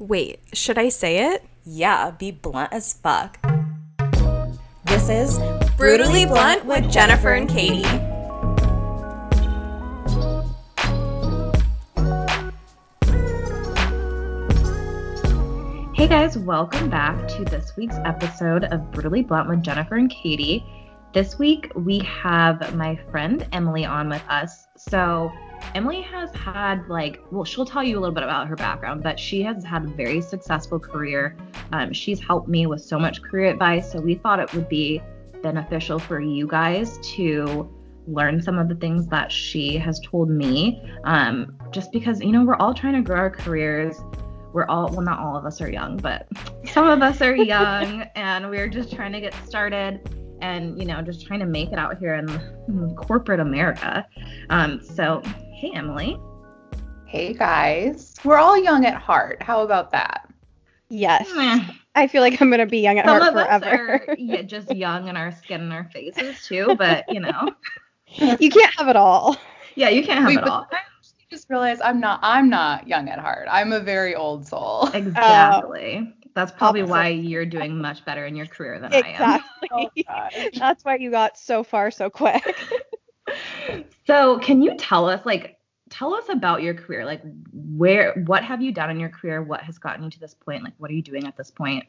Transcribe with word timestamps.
Wait, 0.00 0.40
should 0.54 0.78
I 0.78 0.88
say 0.88 1.30
it? 1.30 1.44
Yeah, 1.62 2.10
be 2.12 2.30
blunt 2.30 2.72
as 2.72 2.94
fuck. 2.94 3.38
This 4.86 5.10
is 5.10 5.38
Brutally 5.76 6.24
Blunt 6.24 6.64
with 6.64 6.90
Jennifer 6.90 7.34
and 7.34 7.46
Katie. 7.46 7.82
Hey 15.94 16.08
guys, 16.08 16.38
welcome 16.38 16.88
back 16.88 17.28
to 17.28 17.44
this 17.44 17.76
week's 17.76 17.96
episode 18.06 18.64
of 18.64 18.90
Brutally 18.92 19.22
Blunt 19.22 19.50
with 19.50 19.62
Jennifer 19.62 19.96
and 19.96 20.10
Katie. 20.10 20.64
This 21.12 21.40
week 21.40 21.72
we 21.74 21.98
have 21.98 22.76
my 22.76 22.94
friend 23.10 23.44
Emily 23.50 23.84
on 23.84 24.08
with 24.08 24.22
us. 24.28 24.68
So, 24.76 25.32
Emily 25.74 26.02
has 26.02 26.32
had, 26.36 26.88
like, 26.88 27.20
well, 27.32 27.44
she'll 27.44 27.66
tell 27.66 27.82
you 27.82 27.98
a 27.98 28.00
little 28.00 28.14
bit 28.14 28.22
about 28.22 28.46
her 28.46 28.54
background, 28.54 29.02
but 29.02 29.18
she 29.18 29.42
has 29.42 29.64
had 29.64 29.84
a 29.84 29.88
very 29.88 30.20
successful 30.20 30.78
career. 30.78 31.36
Um, 31.72 31.92
she's 31.92 32.20
helped 32.20 32.48
me 32.48 32.66
with 32.66 32.80
so 32.80 32.96
much 32.96 33.22
career 33.22 33.50
advice. 33.50 33.90
So, 33.90 34.00
we 34.00 34.14
thought 34.14 34.38
it 34.38 34.54
would 34.54 34.68
be 34.68 35.02
beneficial 35.42 35.98
for 35.98 36.20
you 36.20 36.46
guys 36.46 36.98
to 37.16 37.68
learn 38.06 38.40
some 38.40 38.56
of 38.56 38.68
the 38.68 38.76
things 38.76 39.08
that 39.08 39.32
she 39.32 39.78
has 39.78 39.98
told 39.98 40.30
me. 40.30 40.80
Um, 41.02 41.58
just 41.72 41.90
because, 41.90 42.20
you 42.20 42.30
know, 42.30 42.44
we're 42.44 42.56
all 42.56 42.72
trying 42.72 42.94
to 42.94 43.02
grow 43.02 43.18
our 43.18 43.30
careers 43.30 44.00
we're 44.52 44.66
all 44.66 44.88
well 44.90 45.00
not 45.00 45.20
all 45.20 45.36
of 45.36 45.44
us 45.44 45.60
are 45.60 45.70
young 45.70 45.96
but 45.96 46.26
some 46.64 46.88
of 46.88 47.02
us 47.02 47.20
are 47.20 47.36
young 47.36 48.02
and 48.16 48.50
we're 48.50 48.66
just 48.66 48.92
trying 48.92 49.12
to 49.12 49.20
get 49.20 49.32
started 49.46 50.19
and 50.40 50.78
you 50.78 50.84
know 50.84 51.02
just 51.02 51.26
trying 51.26 51.40
to 51.40 51.46
make 51.46 51.72
it 51.72 51.78
out 51.78 51.98
here 51.98 52.14
in, 52.14 52.28
in 52.68 52.94
corporate 52.96 53.40
america 53.40 54.06
um, 54.50 54.80
so 54.80 55.22
hey 55.52 55.70
emily 55.74 56.18
Hey 57.10 57.34
guys, 57.34 58.14
we're 58.22 58.36
all 58.36 58.56
young 58.56 58.86
at 58.86 58.94
heart. 58.94 59.42
How 59.42 59.62
about 59.62 59.90
that? 59.90 60.32
Yes. 60.90 61.28
I 61.96 62.06
feel 62.06 62.22
like 62.22 62.40
I'm 62.40 62.50
gonna 62.52 62.66
be 62.66 62.78
young 62.78 63.00
at 63.00 63.04
some 63.04 63.20
heart 63.20 63.32
of 63.32 63.36
us 63.36 63.60
forever. 63.64 64.04
are 64.06 64.14
yeah, 64.16 64.42
just 64.42 64.72
young 64.72 65.08
in 65.08 65.16
our 65.16 65.32
skin 65.32 65.60
and 65.60 65.72
our 65.72 65.90
faces 65.92 66.46
too 66.46 66.76
but 66.78 67.12
you 67.12 67.18
know 67.18 67.48
you 68.38 68.48
can't 68.48 68.72
have 68.78 68.86
it 68.86 68.94
all. 68.94 69.36
yeah 69.74 69.88
you 69.88 70.04
can't 70.04 70.20
have 70.20 70.28
Wait, 70.28 70.38
it 70.38 70.44
all 70.44 70.68
I 70.70 70.78
just 71.32 71.50
realized 71.50 71.82
I'm 71.82 71.98
not. 71.98 72.20
I'm 72.22 72.48
not 72.48 72.86
young 72.86 73.08
at 73.08 73.18
heart. 73.18 73.48
I'm 73.50 73.72
a 73.72 73.80
very 73.80 74.14
old 74.14 74.46
soul. 74.46 74.88
exactly 74.94 76.14
that's 76.34 76.52
probably 76.52 76.82
Opposite. 76.82 76.92
why 76.92 77.08
you're 77.08 77.46
doing 77.46 77.80
much 77.80 78.04
better 78.04 78.26
in 78.26 78.36
your 78.36 78.46
career 78.46 78.78
than 78.78 78.92
i 78.92 78.98
am 78.98 79.04
Exactly. 79.04 79.48
Oh. 80.08 80.28
That's 80.54 80.84
why 80.84 80.96
you 80.96 81.10
got 81.10 81.38
so 81.38 81.62
far 81.62 81.90
so 81.90 82.10
quick. 82.10 82.56
So, 84.06 84.40
can 84.40 84.60
you 84.60 84.76
tell 84.76 85.08
us, 85.08 85.24
like, 85.24 85.58
tell 85.88 86.14
us 86.14 86.28
about 86.28 86.62
your 86.62 86.74
career? 86.74 87.04
Like, 87.04 87.20
where, 87.52 88.14
what 88.26 88.42
have 88.42 88.60
you 88.60 88.72
done 88.72 88.90
in 88.90 88.98
your 88.98 89.08
career? 89.08 89.40
What 89.40 89.60
has 89.62 89.78
gotten 89.78 90.02
you 90.02 90.10
to 90.10 90.18
this 90.18 90.34
point? 90.34 90.64
Like, 90.64 90.72
what 90.78 90.90
are 90.90 90.94
you 90.94 91.02
doing 91.02 91.28
at 91.28 91.36
this 91.36 91.48
point? 91.48 91.84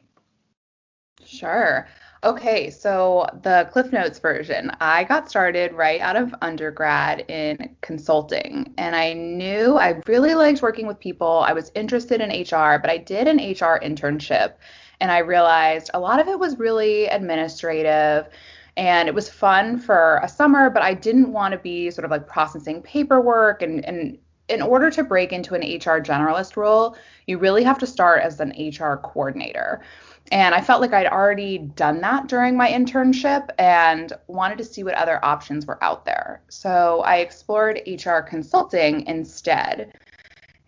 Sure. 1.24 1.88
Okay, 2.24 2.70
so 2.70 3.26
the 3.42 3.68
Cliff 3.72 3.90
Notes 3.90 4.20
version. 4.20 4.70
I 4.80 5.02
got 5.02 5.28
started 5.28 5.72
right 5.72 6.00
out 6.00 6.14
of 6.14 6.32
undergrad 6.40 7.28
in 7.28 7.74
consulting, 7.80 8.72
and 8.78 8.94
I 8.94 9.12
knew 9.12 9.76
I 9.76 10.00
really 10.06 10.36
liked 10.36 10.62
working 10.62 10.86
with 10.86 11.00
people. 11.00 11.44
I 11.44 11.52
was 11.52 11.72
interested 11.74 12.20
in 12.20 12.30
HR, 12.30 12.78
but 12.78 12.90
I 12.90 12.98
did 12.98 13.26
an 13.26 13.38
HR 13.38 13.80
internship, 13.82 14.52
and 15.00 15.10
I 15.10 15.18
realized 15.18 15.90
a 15.94 15.98
lot 15.98 16.20
of 16.20 16.28
it 16.28 16.38
was 16.38 16.60
really 16.60 17.06
administrative. 17.06 18.28
And 18.76 19.08
it 19.08 19.14
was 19.16 19.28
fun 19.28 19.78
for 19.80 20.20
a 20.22 20.28
summer, 20.28 20.70
but 20.70 20.82
I 20.82 20.94
didn't 20.94 21.32
want 21.32 21.52
to 21.52 21.58
be 21.58 21.90
sort 21.90 22.04
of 22.04 22.12
like 22.12 22.28
processing 22.28 22.82
paperwork. 22.82 23.62
And, 23.62 23.84
and 23.84 24.16
in 24.48 24.62
order 24.62 24.90
to 24.92 25.02
break 25.02 25.32
into 25.32 25.54
an 25.54 25.62
HR 25.62 26.00
generalist 26.00 26.56
role, 26.56 26.96
you 27.26 27.38
really 27.38 27.64
have 27.64 27.78
to 27.78 27.86
start 27.86 28.22
as 28.22 28.38
an 28.38 28.50
HR 28.50 28.96
coordinator. 28.96 29.82
And 30.30 30.54
I 30.54 30.60
felt 30.60 30.80
like 30.80 30.92
I'd 30.92 31.06
already 31.06 31.58
done 31.58 32.00
that 32.00 32.28
during 32.28 32.56
my 32.56 32.70
internship 32.70 33.48
and 33.58 34.12
wanted 34.28 34.58
to 34.58 34.64
see 34.64 34.82
what 34.84 34.94
other 34.94 35.22
options 35.24 35.66
were 35.66 35.82
out 35.82 36.04
there. 36.04 36.42
So 36.48 37.00
I 37.04 37.16
explored 37.16 37.82
HR 37.86 38.20
consulting 38.20 39.06
instead. 39.06 39.92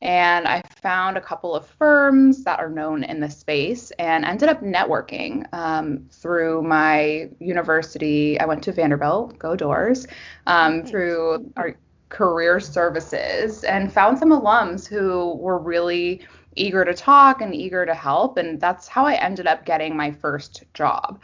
And 0.02 0.46
I 0.46 0.60
found 0.82 1.16
a 1.16 1.20
couple 1.20 1.54
of 1.54 1.66
firms 1.66 2.44
that 2.44 2.60
are 2.60 2.68
known 2.68 3.04
in 3.04 3.20
the 3.20 3.30
space 3.30 3.90
and 3.92 4.26
ended 4.26 4.50
up 4.50 4.60
networking 4.60 5.46
um, 5.54 6.04
through 6.10 6.62
my 6.62 7.30
university. 7.38 8.38
I 8.38 8.44
went 8.44 8.62
to 8.64 8.72
Vanderbilt, 8.72 9.38
go 9.38 9.56
Dores, 9.56 10.06
um, 10.46 10.84
through 10.84 11.50
our 11.56 11.74
career 12.10 12.60
services 12.60 13.64
and 13.64 13.92
found 13.92 14.18
some 14.18 14.30
alums 14.30 14.86
who 14.86 15.34
were 15.34 15.58
really 15.58 16.20
eager 16.56 16.84
to 16.84 16.94
talk 16.94 17.40
and 17.40 17.54
eager 17.54 17.84
to 17.86 17.94
help. 17.94 18.36
And 18.36 18.60
that's 18.60 18.88
how 18.88 19.06
I 19.06 19.14
ended 19.14 19.46
up 19.46 19.64
getting 19.64 19.96
my 19.96 20.10
first 20.10 20.64
job. 20.74 21.20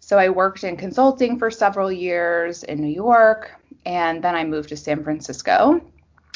So 0.00 0.18
I 0.18 0.28
worked 0.28 0.64
in 0.64 0.76
consulting 0.76 1.38
for 1.38 1.50
several 1.50 1.92
years 1.92 2.64
in 2.64 2.80
New 2.80 2.92
York, 2.92 3.52
and 3.86 4.22
then 4.22 4.34
I 4.34 4.44
moved 4.44 4.70
to 4.70 4.76
San 4.76 5.04
Francisco. 5.04 5.80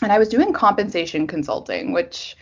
And 0.03 0.13
I 0.13 0.19
was 0.19 0.29
doing 0.29 0.53
compensation 0.53 1.27
consulting, 1.27 1.93
which 1.93 2.37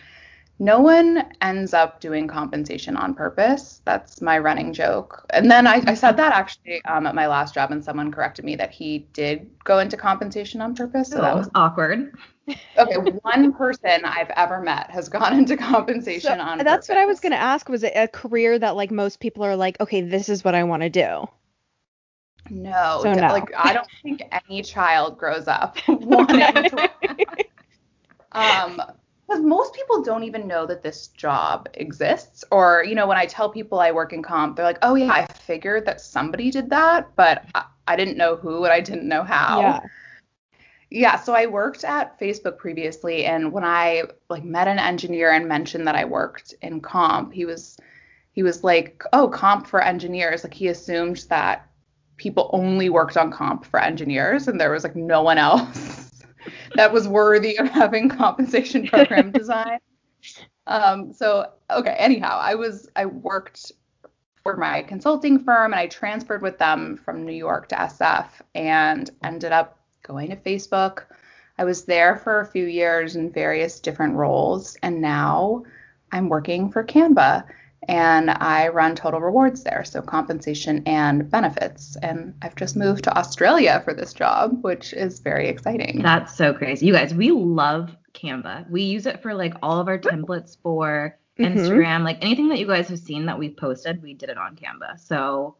no 0.59 0.79
one 0.79 1.25
ends 1.41 1.73
up 1.73 1.99
doing 1.99 2.27
compensation 2.27 2.95
on 2.95 3.13
purpose. 3.13 3.81
That's 3.85 4.21
my 4.21 4.37
running 4.37 4.71
joke. 4.71 5.25
And 5.31 5.49
then 5.49 5.67
I, 5.67 5.81
I 5.87 5.93
said 5.95 6.15
that 6.17 6.33
actually 6.33 6.83
um, 6.85 7.07
at 7.07 7.15
my 7.15 7.27
last 7.27 7.53
job, 7.53 7.71
and 7.71 7.83
someone 7.83 8.11
corrected 8.11 8.45
me 8.45 8.55
that 8.57 8.71
he 8.71 8.99
did 9.13 9.49
go 9.63 9.79
into 9.79 9.97
compensation 9.97 10.61
on 10.61 10.75
purpose. 10.75 11.09
So 11.09 11.17
So 11.17 11.21
that 11.21 11.35
was 11.35 11.49
awkward. 11.55 12.13
Okay. 12.77 12.95
One 13.21 13.53
person 13.53 14.05
I've 14.05 14.29
ever 14.31 14.61
met 14.61 14.89
has 14.91 15.09
gone 15.09 15.37
into 15.37 15.57
compensation 15.71 16.37
So, 16.37 16.43
on 16.43 16.57
that's 16.59 16.87
what 16.89 16.97
I 16.97 17.05
was 17.05 17.19
gonna 17.19 17.35
ask. 17.35 17.69
Was 17.69 17.83
it 17.83 17.93
a 17.95 18.07
career 18.07 18.57
that 18.59 18.75
like 18.75 18.91
most 18.91 19.19
people 19.19 19.43
are 19.43 19.55
like, 19.55 19.79
okay, 19.79 20.01
this 20.01 20.29
is 20.29 20.43
what 20.43 20.55
I 20.55 20.63
want 20.63 20.83
to 20.83 20.89
do? 20.89 21.27
No, 22.49 22.99
So 23.01 23.13
no. 23.13 23.27
like 23.27 23.51
I 23.57 23.73
don't 23.73 23.87
think 24.03 24.21
any 24.31 24.61
child 24.61 25.17
grows 25.17 25.47
up 25.47 25.77
wanting 25.87 26.65
to 26.65 26.89
um 28.31 28.81
because 29.27 29.41
most 29.41 29.73
people 29.73 30.03
don't 30.03 30.23
even 30.23 30.47
know 30.47 30.65
that 30.67 30.83
this 30.83 31.07
job 31.07 31.67
exists 31.73 32.43
or 32.51 32.83
you 32.85 32.93
know 32.95 33.07
when 33.07 33.17
i 33.17 33.25
tell 33.25 33.49
people 33.49 33.79
i 33.79 33.91
work 33.91 34.13
in 34.13 34.21
comp 34.21 34.55
they're 34.55 34.65
like 34.65 34.77
oh 34.83 34.95
yeah 34.95 35.11
i 35.11 35.25
figured 35.25 35.85
that 35.85 35.99
somebody 36.01 36.51
did 36.51 36.69
that 36.69 37.09
but 37.15 37.45
i, 37.55 37.65
I 37.87 37.95
didn't 37.95 38.17
know 38.17 38.35
who 38.35 38.63
and 38.65 38.73
i 38.73 38.79
didn't 38.81 39.07
know 39.07 39.23
how 39.23 39.59
Yeah. 39.59 39.79
Yeah 40.95 41.19
so 41.19 41.33
i 41.33 41.45
worked 41.45 41.83
at 41.83 42.19
facebook 42.19 42.57
previously 42.57 43.25
and 43.25 43.51
when 43.51 43.63
i 43.63 44.03
like 44.29 44.43
met 44.43 44.67
an 44.67 44.79
engineer 44.79 45.31
and 45.31 45.47
mentioned 45.47 45.87
that 45.87 45.95
i 45.95 46.05
worked 46.05 46.53
in 46.61 46.79
comp 46.79 47.33
he 47.33 47.45
was 47.45 47.77
he 48.35 48.43
was 48.43 48.63
like 48.63 49.03
oh 49.13 49.29
comp 49.29 49.65
for 49.65 49.81
engineers. 49.81 50.43
Like 50.43 50.53
he 50.53 50.67
assumed 50.67 51.25
that 51.29 51.67
people 52.17 52.49
only 52.53 52.89
worked 52.89 53.17
on 53.17 53.31
comp 53.31 53.65
for 53.65 53.79
engineers 53.79 54.47
and 54.47 54.59
there 54.59 54.71
was 54.71 54.83
like 54.83 54.95
no 54.95 55.21
one 55.23 55.37
else 55.37 56.11
that 56.75 56.93
was 56.93 57.07
worthy 57.07 57.57
of 57.57 57.69
having 57.69 58.09
compensation 58.09 58.87
program 58.91 59.31
design. 59.31 59.79
Um 60.67 61.13
so 61.13 61.51
okay 61.71 61.95
anyhow 61.97 62.37
i 62.41 62.55
was 62.55 62.89
i 62.95 63.05
worked 63.05 63.71
for 64.43 64.57
my 64.57 64.83
consulting 64.83 65.39
firm 65.39 65.71
and 65.73 65.79
i 65.79 65.87
transferred 65.87 66.41
with 66.41 66.57
them 66.57 66.97
from 66.97 67.25
new 67.25 67.33
york 67.33 67.67
to 67.69 67.75
sf 67.75 68.27
and 68.53 69.09
ended 69.23 69.51
up 69.51 69.79
going 70.05 70.29
to 70.29 70.35
facebook 70.37 71.03
i 71.57 71.63
was 71.63 71.85
there 71.85 72.15
for 72.15 72.39
a 72.39 72.45
few 72.45 72.65
years 72.65 73.15
in 73.15 73.31
various 73.31 73.79
different 73.79 74.15
roles 74.15 74.77
and 74.83 75.01
now 75.01 75.63
i'm 76.11 76.29
working 76.29 76.69
for 76.71 76.83
canva 76.83 77.43
and 77.87 78.31
I 78.31 78.69
run 78.69 78.95
total 78.95 79.21
rewards 79.21 79.63
there, 79.63 79.83
so 79.85 80.01
compensation 80.01 80.81
and 80.87 81.29
benefits. 81.29 81.95
And 82.01 82.33
I've 82.41 82.55
just 82.55 82.75
moved 82.75 83.03
to 83.03 83.15
Australia 83.15 83.79
for 83.85 83.93
this 83.93 84.11
job, 84.11 84.63
which 84.63 84.91
is 84.93 85.19
very 85.19 85.47
exciting. 85.49 86.01
That's 86.01 86.35
so 86.35 86.51
crazy. 86.51 86.87
You 86.87 86.93
guys, 86.93 87.13
we 87.13 87.29
love 87.29 87.95
Canva. 88.13 88.67
We 88.71 88.81
use 88.81 89.05
it 89.05 89.21
for 89.21 89.35
like 89.35 89.53
all 89.61 89.79
of 89.79 89.87
our 89.87 89.99
templates 89.99 90.57
for 90.63 91.15
Mhm. 91.37 91.53
Instagram. 91.57 92.03
Like 92.03 92.17
anything 92.23 92.49
that 92.49 92.57
you 92.57 92.65
guys 92.65 92.87
have 92.87 92.97
seen 92.97 93.27
that 93.27 93.37
we've 93.37 93.55
posted, 93.55 94.01
we 94.01 94.15
did 94.15 94.29
it 94.29 94.37
on 94.39 94.55
Canva. 94.55 94.99
So 94.99 95.55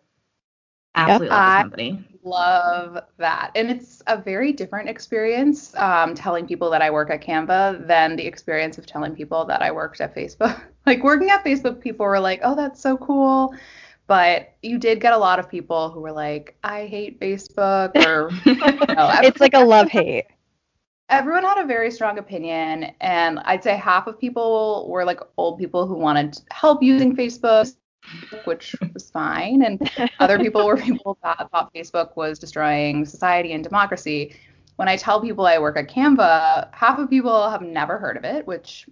absolutely 0.95 1.29
love 1.29 1.41
I- 1.41 1.57
this 1.57 1.63
company. 1.63 2.05
Love 2.23 2.97
that. 3.17 3.51
And 3.55 3.69
it's 3.69 4.01
a 4.07 4.17
very 4.17 4.51
different 4.51 4.89
experience 4.89 5.75
um, 5.75 6.15
telling 6.15 6.47
people 6.47 6.71
that 6.71 6.81
I 6.81 6.89
work 6.89 7.11
at 7.11 7.21
Canva 7.21 7.85
than 7.85 8.15
the 8.15 8.25
experience 8.25 8.79
of 8.79 8.87
telling 8.87 9.15
people 9.15 9.45
that 9.45 9.61
I 9.61 9.71
worked 9.71 10.01
at 10.01 10.15
Facebook. 10.15 10.59
like 10.87 11.03
working 11.03 11.29
at 11.29 11.45
Facebook, 11.45 11.79
people 11.79 12.05
were 12.05 12.19
like, 12.19 12.39
oh, 12.43 12.55
that's 12.55 12.81
so 12.81 12.97
cool. 12.97 13.53
But 14.07 14.53
you 14.63 14.79
did 14.79 15.01
get 15.01 15.13
a 15.13 15.17
lot 15.17 15.37
of 15.37 15.49
people 15.49 15.91
who 15.91 15.99
were 15.99 16.11
like, 16.11 16.55
I 16.63 16.87
hate 16.87 17.19
Facebook 17.19 17.95
or 18.05 18.31
no, 18.95 19.11
it's 19.21 19.39
like 19.39 19.53
a 19.53 19.63
love 19.63 19.89
hate. 19.89 20.25
everyone 21.09 21.43
had 21.43 21.59
a 21.63 21.67
very 21.67 21.91
strong 21.91 22.17
opinion 22.17 22.91
and 22.99 23.37
i'd 23.45 23.63
say 23.63 23.75
half 23.77 24.07
of 24.07 24.19
people 24.19 24.87
were 24.89 25.05
like 25.05 25.19
old 25.37 25.59
people 25.59 25.85
who 25.85 25.93
wanted 25.93 26.41
help 26.49 26.81
using 26.81 27.15
facebook 27.15 27.71
which 28.45 28.75
was 28.93 29.09
fine 29.09 29.63
and 29.63 29.89
other 30.19 30.37
people 30.37 30.65
were 30.65 30.77
people 30.91 31.17
that 31.23 31.49
thought 31.51 31.73
facebook 31.73 32.15
was 32.15 32.39
destroying 32.39 33.05
society 33.05 33.53
and 33.53 33.63
democracy 33.63 34.35
when 34.75 34.87
i 34.87 34.95
tell 34.95 35.21
people 35.21 35.45
i 35.45 35.57
work 35.57 35.77
at 35.77 35.89
canva 35.89 36.67
half 36.73 36.99
of 36.99 37.09
people 37.09 37.49
have 37.49 37.61
never 37.61 37.97
heard 37.97 38.17
of 38.17 38.23
it 38.23 38.45
which 38.45 38.85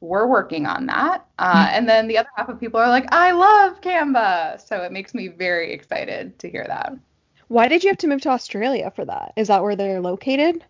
we're 0.00 0.26
working 0.26 0.66
on 0.66 0.86
that. 0.86 1.26
Uh, 1.38 1.68
and 1.72 1.88
then 1.88 2.08
the 2.08 2.18
other 2.18 2.28
half 2.36 2.48
of 2.48 2.58
people 2.58 2.80
are 2.80 2.88
like, 2.88 3.12
I 3.12 3.32
love 3.32 3.80
Canva. 3.80 4.66
So 4.66 4.78
it 4.82 4.92
makes 4.92 5.14
me 5.14 5.28
very 5.28 5.72
excited 5.72 6.38
to 6.40 6.50
hear 6.50 6.64
that. 6.66 6.94
Why 7.48 7.68
did 7.68 7.82
you 7.82 7.90
have 7.90 7.98
to 7.98 8.06
move 8.06 8.20
to 8.22 8.30
Australia 8.30 8.92
for 8.94 9.04
that? 9.04 9.32
Is 9.36 9.48
that 9.48 9.62
where 9.62 9.76
they're 9.76 10.00
located? 10.00 10.64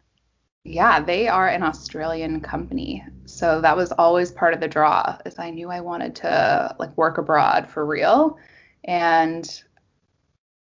Yeah, 0.65 1.01
they 1.01 1.27
are 1.29 1.49
an 1.49 1.63
Australian 1.63 2.41
company. 2.41 3.05
So 3.25 3.61
that 3.63 3.77
was 3.77 3.93
always 3.93 4.31
part 4.31 4.53
of 4.53 4.61
the 4.61 4.69
draw 4.69 5.17
is 5.25 5.39
I 5.39 5.51
knew 5.51 5.71
I 5.71 5.81
wanted 5.81 6.17
to 6.17 6.77
like 6.79 6.97
work 6.97 7.19
abroad 7.19 7.69
for 7.69 7.85
real. 7.87 8.39
And 8.85 9.49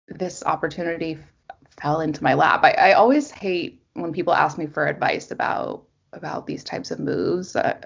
this 0.08 0.44
opportunity 0.44 1.14
f- 1.14 1.58
fell 1.80 2.02
into 2.02 2.24
my 2.24 2.34
lap. 2.34 2.62
I, 2.64 2.72
I 2.72 2.94
always 2.94 3.32
hate 3.32 3.82
when 3.94 4.12
people 4.12 4.34
ask 4.34 4.58
me 4.58 4.68
for 4.68 4.88
advice 4.88 5.32
about 5.32 5.84
about 6.14 6.48
these 6.48 6.64
types 6.64 6.92
of 6.92 7.00
moves. 7.00 7.56
Uh, 7.56 7.80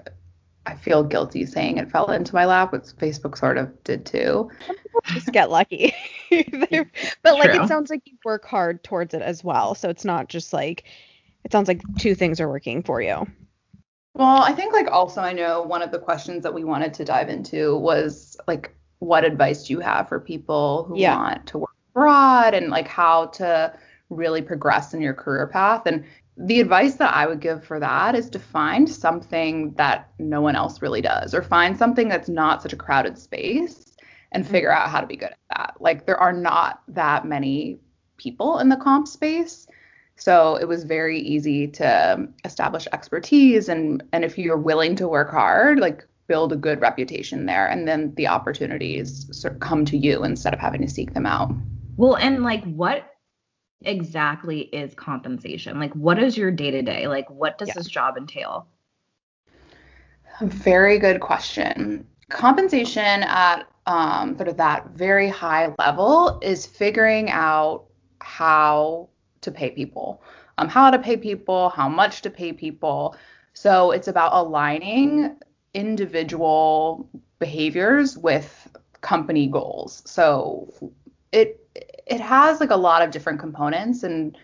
I 0.64 0.74
feel 0.76 1.02
guilty 1.02 1.44
saying 1.46 1.78
it 1.78 1.90
fell 1.90 2.10
into 2.10 2.34
my 2.34 2.46
lap, 2.46 2.72
which 2.72 2.82
Facebook 2.82 3.36
sort 3.36 3.58
of 3.58 3.82
did 3.84 4.06
too. 4.06 4.50
Just 5.06 5.32
get 5.32 5.50
lucky. 5.50 5.94
but 6.30 7.38
like 7.38 7.50
True. 7.50 7.62
it 7.62 7.68
sounds 7.68 7.90
like 7.90 8.02
you 8.04 8.16
work 8.24 8.44
hard 8.44 8.82
towards 8.84 9.14
it 9.14 9.22
as 9.22 9.42
well. 9.42 9.74
So 9.74 9.88
it's 9.88 10.04
not 10.04 10.28
just 10.28 10.52
like 10.52 10.84
it 11.44 11.52
sounds 11.52 11.68
like 11.68 11.82
two 11.98 12.14
things 12.14 12.40
are 12.40 12.48
working 12.48 12.82
for 12.82 13.00
you. 13.00 13.26
Well, 14.14 14.42
I 14.42 14.52
think 14.52 14.72
like 14.72 14.90
also 14.90 15.20
I 15.20 15.32
know 15.32 15.62
one 15.62 15.82
of 15.82 15.90
the 15.90 15.98
questions 15.98 16.42
that 16.42 16.52
we 16.52 16.64
wanted 16.64 16.92
to 16.94 17.04
dive 17.04 17.28
into 17.28 17.76
was 17.76 18.36
like 18.46 18.74
what 18.98 19.24
advice 19.24 19.66
do 19.66 19.72
you 19.72 19.80
have 19.80 20.08
for 20.08 20.20
people 20.20 20.84
who 20.84 20.98
Yeah. 20.98 21.16
want 21.16 21.46
to 21.48 21.58
work 21.58 21.70
abroad 21.94 22.54
and 22.54 22.70
like 22.70 22.86
how 22.86 23.26
to 23.26 23.72
really 24.10 24.42
progress 24.42 24.94
in 24.94 25.00
your 25.00 25.14
career 25.14 25.46
path 25.46 25.86
and 25.86 26.04
the 26.36 26.60
advice 26.60 26.94
that 26.94 27.14
I 27.14 27.26
would 27.26 27.40
give 27.40 27.64
for 27.64 27.78
that 27.80 28.14
is 28.14 28.30
to 28.30 28.38
find 28.38 28.88
something 28.88 29.72
that 29.74 30.10
no 30.18 30.40
one 30.40 30.56
else 30.56 30.80
really 30.80 31.02
does 31.02 31.34
or 31.34 31.42
find 31.42 31.76
something 31.76 32.08
that's 32.08 32.28
not 32.28 32.62
such 32.62 32.72
a 32.72 32.76
crowded 32.76 33.18
space 33.18 33.94
and 34.32 34.42
mm-hmm. 34.42 34.52
figure 34.52 34.72
out 34.72 34.88
how 34.88 35.00
to 35.00 35.06
be 35.06 35.16
good 35.16 35.30
at 35.30 35.38
that. 35.50 35.76
Like 35.80 36.06
there 36.06 36.16
are 36.16 36.32
not 36.32 36.82
that 36.88 37.26
many 37.26 37.80
people 38.16 38.58
in 38.58 38.68
the 38.68 38.76
comp 38.76 39.08
space. 39.08 39.66
So 40.16 40.56
it 40.56 40.66
was 40.68 40.84
very 40.84 41.18
easy 41.18 41.66
to 41.68 42.28
establish 42.44 42.86
expertise 42.92 43.68
and 43.68 44.02
and 44.12 44.24
if 44.24 44.38
you're 44.38 44.56
willing 44.56 44.94
to 44.96 45.08
work 45.08 45.30
hard, 45.30 45.80
like 45.80 46.06
build 46.28 46.52
a 46.52 46.56
good 46.56 46.80
reputation 46.80 47.46
there 47.46 47.66
and 47.66 47.86
then 47.88 48.14
the 48.14 48.28
opportunities 48.28 49.26
sort 49.36 49.54
of 49.54 49.60
come 49.60 49.84
to 49.84 49.96
you 49.96 50.24
instead 50.24 50.54
of 50.54 50.60
having 50.60 50.80
to 50.80 50.88
seek 50.88 51.12
them 51.14 51.26
out. 51.26 51.52
Well, 51.96 52.16
and 52.16 52.42
like 52.42 52.64
what 52.64 53.08
exactly 53.82 54.60
is 54.60 54.94
compensation? 54.94 55.78
Like 55.80 55.92
what 55.94 56.22
is 56.22 56.36
your 56.36 56.50
day 56.50 56.70
to 56.70 56.82
day? 56.82 57.08
Like 57.08 57.28
what 57.28 57.58
does 57.58 57.68
Yeah. 57.68 57.74
this 57.74 57.88
job 57.88 58.16
entail? 58.16 58.68
Very 60.40 60.98
good 60.98 61.20
question. 61.20 62.06
Compensation 62.30 63.22
at 63.24 63.66
um, 63.86 64.36
sort 64.36 64.48
of 64.48 64.56
that 64.56 64.90
very 64.90 65.28
high 65.28 65.74
level 65.78 66.38
is 66.42 66.64
figuring 66.64 67.30
out 67.30 67.84
how 68.20 69.08
to 69.42 69.50
pay 69.52 69.70
people, 69.70 70.22
um, 70.58 70.68
how 70.68 70.90
to 70.90 70.98
pay 70.98 71.16
people, 71.16 71.70
how 71.70 71.88
much 71.88 72.22
to 72.22 72.30
pay 72.30 72.52
people. 72.52 73.16
So 73.54 73.92
it's 73.92 74.08
about 74.08 74.32
aligning 74.34 75.36
individual 75.74 77.08
behaviors 77.38 78.18
with 78.18 78.68
company 79.00 79.46
goals. 79.48 80.02
So 80.06 80.72
it 81.32 81.58
it 82.06 82.20
has 82.20 82.60
like 82.60 82.70
a 82.70 82.76
lot 82.76 83.02
of 83.02 83.10
different 83.10 83.40
components 83.40 84.02
and 84.02 84.36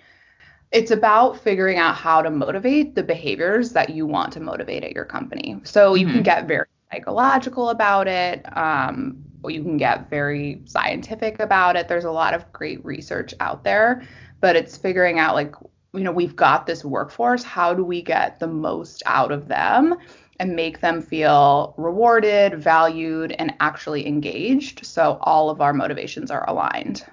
it's 0.72 0.90
about 0.90 1.38
figuring 1.40 1.78
out 1.78 1.94
how 1.94 2.22
to 2.22 2.30
motivate 2.30 2.94
the 2.94 3.02
behaviors 3.02 3.72
that 3.72 3.90
you 3.90 4.06
want 4.06 4.32
to 4.32 4.40
motivate 4.40 4.84
at 4.84 4.92
your 4.92 5.04
company. 5.04 5.60
So 5.64 5.94
you 5.94 6.06
can 6.08 6.22
Mhm. 6.22 6.22
get 6.22 6.46
very 6.46 6.66
psychological 6.92 7.70
about 7.70 8.06
it, 8.08 8.44
um, 8.56 9.18
or 9.42 9.50
you 9.50 9.62
can 9.62 9.78
get 9.78 10.10
very 10.10 10.62
scientific 10.66 11.40
about 11.40 11.76
it. 11.76 11.88
There's 11.88 12.04
a 12.04 12.10
lot 12.10 12.34
of 12.34 12.50
great 12.52 12.84
research 12.84 13.34
out 13.40 13.64
there, 13.64 14.02
but 14.40 14.56
it's 14.56 14.76
figuring 14.76 15.18
out 15.18 15.34
like, 15.34 15.54
you 15.92 16.00
know, 16.00 16.12
we've 16.12 16.36
got 16.36 16.66
this 16.66 16.84
workforce. 16.84 17.42
How 17.42 17.74
do 17.74 17.84
we 17.84 18.02
get 18.02 18.38
the 18.38 18.46
most 18.46 19.02
out 19.06 19.32
of 19.32 19.48
them 19.48 19.96
and 20.38 20.54
make 20.54 20.80
them 20.80 21.02
feel 21.02 21.74
rewarded, 21.76 22.62
valued, 22.62 23.32
and 23.32 23.54
actually 23.60 24.06
engaged? 24.06 24.84
So 24.84 25.18
all 25.22 25.50
of 25.50 25.60
our 25.60 25.72
motivations 25.72 26.30
are 26.30 26.48
aligned. 26.48 27.04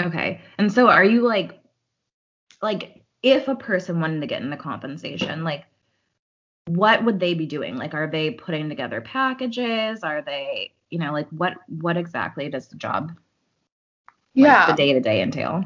Okay. 0.00 0.40
And 0.58 0.72
so 0.72 0.88
are 0.88 1.04
you 1.04 1.22
like 1.22 1.58
like 2.62 3.02
if 3.22 3.48
a 3.48 3.56
person 3.56 4.00
wanted 4.00 4.20
to 4.20 4.26
get 4.26 4.42
into 4.42 4.56
compensation, 4.56 5.42
like 5.42 5.64
what 6.66 7.04
would 7.04 7.18
they 7.18 7.34
be 7.34 7.46
doing? 7.46 7.76
Like 7.76 7.94
are 7.94 8.06
they 8.06 8.30
putting 8.30 8.68
together 8.68 9.00
packages? 9.00 10.02
Are 10.02 10.22
they, 10.22 10.72
you 10.90 10.98
know, 10.98 11.12
like 11.12 11.28
what 11.30 11.54
what 11.68 11.96
exactly 11.96 12.48
does 12.48 12.68
the 12.68 12.76
job 12.76 13.16
like, 14.34 14.66
the 14.68 14.74
day 14.74 14.92
to 14.92 15.00
day 15.00 15.22
entail? 15.22 15.64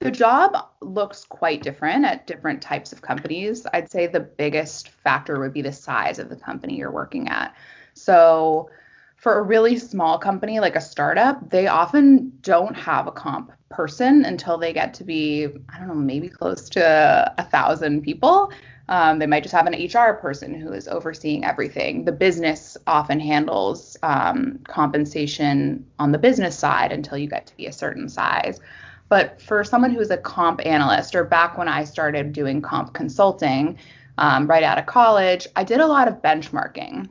The 0.00 0.10
job 0.12 0.56
looks 0.80 1.24
quite 1.24 1.62
different 1.62 2.04
at 2.04 2.26
different 2.26 2.62
types 2.62 2.92
of 2.92 3.02
companies. 3.02 3.66
I'd 3.72 3.90
say 3.90 4.06
the 4.06 4.20
biggest 4.20 4.90
factor 4.90 5.40
would 5.40 5.52
be 5.52 5.62
the 5.62 5.72
size 5.72 6.20
of 6.20 6.28
the 6.28 6.36
company 6.36 6.76
you're 6.76 6.92
working 6.92 7.28
at. 7.28 7.54
So, 7.94 8.70
for 9.16 9.40
a 9.40 9.42
really 9.42 9.76
small 9.76 10.16
company 10.16 10.60
like 10.60 10.76
a 10.76 10.80
startup, 10.80 11.50
they 11.50 11.66
often 11.66 12.32
don't 12.42 12.76
have 12.76 13.08
a 13.08 13.12
comp 13.12 13.50
person 13.68 14.24
until 14.24 14.56
they 14.56 14.72
get 14.72 14.94
to 14.94 15.04
be, 15.04 15.48
I 15.68 15.78
don't 15.78 15.88
know, 15.88 15.94
maybe 15.94 16.28
close 16.28 16.68
to 16.70 17.34
a 17.36 17.42
thousand 17.42 18.02
people. 18.02 18.52
Um, 18.88 19.18
they 19.18 19.26
might 19.26 19.42
just 19.42 19.54
have 19.54 19.66
an 19.66 19.74
HR 19.74 20.14
person 20.14 20.54
who 20.54 20.72
is 20.72 20.86
overseeing 20.86 21.44
everything. 21.44 22.04
The 22.04 22.12
business 22.12 22.76
often 22.86 23.18
handles 23.18 23.96
um, 24.04 24.60
compensation 24.68 25.84
on 25.98 26.12
the 26.12 26.18
business 26.18 26.56
side 26.56 26.92
until 26.92 27.18
you 27.18 27.28
get 27.28 27.46
to 27.48 27.56
be 27.56 27.66
a 27.66 27.72
certain 27.72 28.08
size. 28.08 28.60
But 29.08 29.40
for 29.40 29.64
someone 29.64 29.90
who's 29.90 30.10
a 30.10 30.16
comp 30.16 30.64
analyst, 30.66 31.14
or 31.14 31.24
back 31.24 31.56
when 31.56 31.68
I 31.68 31.84
started 31.84 32.32
doing 32.32 32.60
comp 32.60 32.92
consulting 32.94 33.78
um, 34.18 34.46
right 34.46 34.62
out 34.62 34.78
of 34.78 34.86
college, 34.86 35.46
I 35.56 35.64
did 35.64 35.80
a 35.80 35.86
lot 35.86 36.08
of 36.08 36.22
benchmarking. 36.22 37.08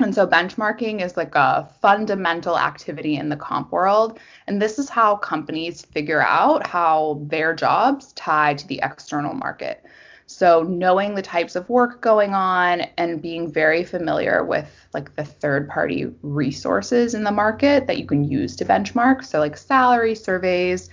And 0.00 0.14
so 0.14 0.26
benchmarking 0.26 1.02
is 1.02 1.16
like 1.16 1.34
a 1.34 1.68
fundamental 1.82 2.58
activity 2.58 3.16
in 3.16 3.28
the 3.28 3.36
comp 3.36 3.70
world. 3.70 4.18
And 4.46 4.60
this 4.60 4.78
is 4.78 4.88
how 4.88 5.16
companies 5.16 5.82
figure 5.82 6.22
out 6.22 6.66
how 6.66 7.20
their 7.26 7.54
jobs 7.54 8.12
tie 8.14 8.54
to 8.54 8.66
the 8.66 8.80
external 8.82 9.34
market. 9.34 9.84
So 10.26 10.62
knowing 10.62 11.16
the 11.16 11.22
types 11.22 11.56
of 11.56 11.68
work 11.68 12.00
going 12.00 12.34
on 12.34 12.82
and 12.96 13.20
being 13.20 13.52
very 13.52 13.82
familiar 13.82 14.44
with 14.44 14.70
like 14.94 15.16
the 15.16 15.24
third 15.24 15.68
party 15.68 16.06
resources 16.22 17.14
in 17.14 17.24
the 17.24 17.32
market 17.32 17.88
that 17.88 17.98
you 17.98 18.06
can 18.06 18.22
use 18.24 18.54
to 18.56 18.64
benchmark. 18.64 19.24
So 19.24 19.40
like 19.40 19.56
salary 19.56 20.14
surveys 20.14 20.88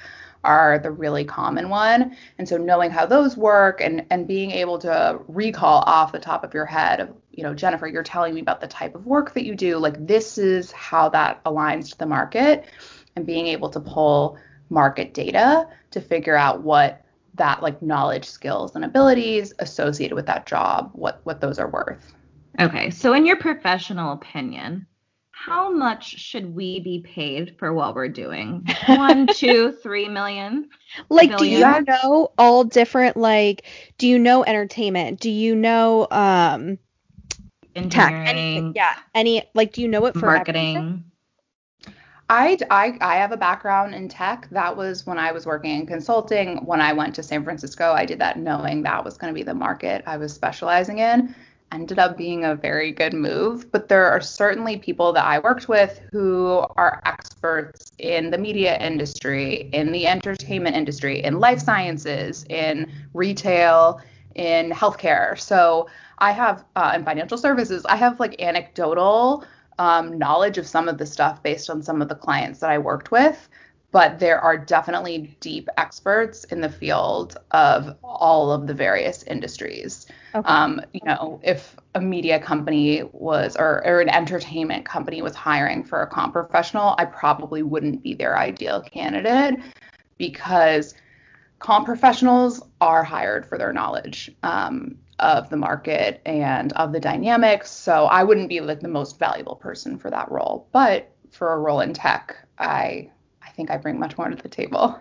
are 0.48 0.80
the 0.80 0.90
really 0.90 1.26
common 1.26 1.70
one. 1.70 2.16
And 2.40 2.48
so 2.48 2.58
knowing 2.58 2.90
how 2.90 3.06
those 3.06 3.38
work 3.38 3.82
and 3.82 4.06
and 4.10 4.28
being 4.28 4.50
able 4.52 4.80
to 4.80 5.20
recall 5.28 5.84
off 5.86 6.12
the 6.12 6.20
top 6.20 6.44
of 6.44 6.54
your 6.54 6.66
head 6.66 7.00
of, 7.02 7.10
you 7.32 7.44
know, 7.44 7.54
Jennifer, 7.54 7.86
you're 7.88 8.02
telling 8.02 8.34
me 8.34 8.42
about 8.42 8.62
the 8.62 8.68
type 8.68 8.96
of 8.96 9.06
work 9.06 9.34
that 9.34 9.46
you 9.46 9.54
do, 9.56 9.78
like 9.78 10.08
this 10.08 10.38
is 10.38 10.72
how 10.72 11.10
that 11.10 11.44
aligns 11.44 11.92
to 11.92 11.98
the 11.98 12.06
market 12.06 12.66
and 13.16 13.26
being 13.26 13.48
able 13.48 13.70
to 13.70 13.80
pull 13.80 14.40
market 14.70 15.14
data 15.14 15.68
to 15.92 16.02
figure 16.02 16.36
out 16.36 16.64
what 16.64 17.04
that 17.36 17.62
like 17.62 17.82
knowledge, 17.82 18.26
skills 18.26 18.76
and 18.76 18.84
abilities 18.84 19.54
associated 19.60 20.16
with 20.16 20.26
that 20.26 20.46
job, 20.46 20.90
what 20.94 21.20
what 21.24 21.42
those 21.42 21.60
are 21.60 21.70
worth. 21.70 22.14
Okay. 22.60 22.90
So 22.90 23.14
in 23.14 23.26
your 23.26 23.38
professional 23.38 24.14
opinion, 24.14 24.88
how 25.46 25.72
much 25.72 26.18
should 26.20 26.54
we 26.56 26.80
be 26.80 27.00
paid 27.00 27.56
for 27.58 27.74
what 27.74 27.96
we're 27.96 28.10
doing? 28.10 28.66
One, 28.88 29.28
two, 29.28 29.72
three 29.72 30.10
million? 30.10 30.70
Like, 31.10 31.38
do 31.38 31.46
you 31.46 31.60
know 31.60 32.32
all 32.38 32.64
different 32.64 33.18
like 33.18 33.66
do 33.98 34.08
you 34.08 34.18
know 34.18 34.44
entertainment? 34.44 35.20
Do 35.20 35.30
you 35.30 35.56
know 35.56 36.08
um 36.10 36.80
tech? 37.76 38.12
Anything? 38.12 38.74
Yeah. 38.76 38.96
Any 39.14 39.44
like 39.54 39.74
do 39.74 39.82
you 39.82 39.88
know 39.88 40.06
it 40.08 40.16
for 40.16 40.36
everything? 40.36 40.74
marketing. 40.74 41.04
I, 42.30 42.58
I, 42.70 42.98
I 43.00 43.16
have 43.16 43.32
a 43.32 43.38
background 43.38 43.96
in 43.96 44.10
tech. 44.10 44.50
That 44.52 44.76
was 44.76 45.06
when 45.06 45.18
I 45.18 45.32
was 45.32 45.46
working 45.46 45.80
in 45.80 45.88
consulting. 45.88 46.58
When 46.66 46.82
I 46.82 46.92
went 46.92 47.16
to 47.16 47.24
San 47.24 47.46
Francisco, 47.46 47.94
I 47.94 48.06
did 48.06 48.20
that 48.20 48.38
knowing 48.38 48.84
that 48.84 49.06
was 49.06 49.18
going 49.18 49.34
to 49.34 49.36
be 49.38 49.44
the 49.44 49.54
market 49.54 50.04
I 50.06 50.18
was 50.18 50.34
specializing 50.34 51.00
in. 51.00 51.34
Ended 51.72 52.00
up 52.00 52.18
being 52.18 52.46
a 52.46 52.56
very 52.56 52.92
good 52.92 53.14
move. 53.14 53.72
But 53.72 53.90
there 53.90 54.06
are 54.06 54.22
certainly 54.22 54.78
people 54.78 55.12
that 55.14 55.26
I 55.26 55.40
worked 55.40 55.68
with 55.68 56.00
who 56.12 56.66
are 56.78 57.02
experts 57.06 57.92
in 58.00 58.32
the 58.32 58.38
media 58.38 58.78
industry, 58.80 59.70
in 59.74 59.92
the 59.92 60.08
entertainment 60.08 60.76
industry, 60.76 61.24
in 61.24 61.40
life 61.40 61.60
sciences, 61.60 62.46
in 62.50 62.92
retail, 63.14 64.02
in 64.36 64.72
healthcare. 64.72 65.38
So 65.38 65.90
I 66.20 66.32
have, 66.32 66.64
uh, 66.76 66.94
in 66.96 67.04
financial 67.04 67.38
services, 67.38 67.86
I 67.86 67.96
have 67.98 68.20
like 68.20 68.42
anecdotal 68.42 69.44
um, 69.80 70.18
knowledge 70.18 70.58
of 70.58 70.66
some 70.68 70.88
of 70.88 70.98
the 70.98 71.06
stuff 71.06 71.44
based 71.44 71.70
on 71.70 71.84
some 71.84 72.02
of 72.02 72.10
the 72.10 72.16
clients 72.16 72.60
that 72.60 72.70
I 72.70 72.78
worked 72.78 73.12
with. 73.12 73.50
But 73.92 74.20
there 74.20 74.40
are 74.40 74.58
definitely 74.58 75.38
deep 75.40 75.70
experts 75.78 76.44
in 76.46 76.60
the 76.62 76.70
field 76.70 77.38
of 77.52 77.96
all 78.04 78.52
of 78.52 78.68
the 78.68 78.74
various 78.74 79.24
industries. 79.24 80.08
Okay. 80.36 80.48
Um, 80.48 80.82
you 80.94 81.02
know, 81.06 81.40
if 81.42 81.76
a 81.96 82.02
media 82.02 82.40
company 82.40 83.04
was 83.14 83.56
or, 83.56 83.86
or 83.86 84.02
an 84.02 84.10
entertainment 84.10 84.86
company 84.86 85.22
was 85.22 85.36
hiring 85.36 85.84
for 85.84 86.02
a 86.02 86.08
comp 86.08 86.34
professional, 86.34 86.96
I 86.98 87.06
probably 87.06 87.64
wouldn't 87.64 88.04
be 88.04 88.14
their 88.14 88.38
ideal 88.38 88.82
candidate 88.82 89.60
because 90.18 90.94
comp 91.60 91.86
professionals 91.86 92.62
are 92.82 93.04
hired 93.04 93.46
for 93.46 93.58
their 93.58 93.72
knowledge 93.72 94.32
um, 94.44 94.98
of 95.20 95.50
the 95.50 95.58
market 95.58 96.22
and 96.26 96.74
of 96.74 96.92
the 96.92 97.00
dynamics. 97.00 97.72
So 97.72 98.06
I 98.06 98.24
wouldn't 98.24 98.50
be 98.50 98.60
like 98.60 98.82
the 98.82 98.90
most 98.90 99.18
valuable 99.18 99.56
person 99.56 99.98
for 99.98 100.12
that 100.12 100.30
role. 100.30 100.68
But 100.74 101.10
for 101.32 101.54
a 101.54 101.58
role 101.58 101.80
in 101.80 101.94
tech, 101.94 102.36
I 102.60 103.10
I 103.17 103.17
think 103.58 103.72
I 103.72 103.78
bring 103.78 104.00
much 104.00 104.18
more 104.18 104.30
to 104.30 104.36
the 104.36 104.48
table. 104.48 104.98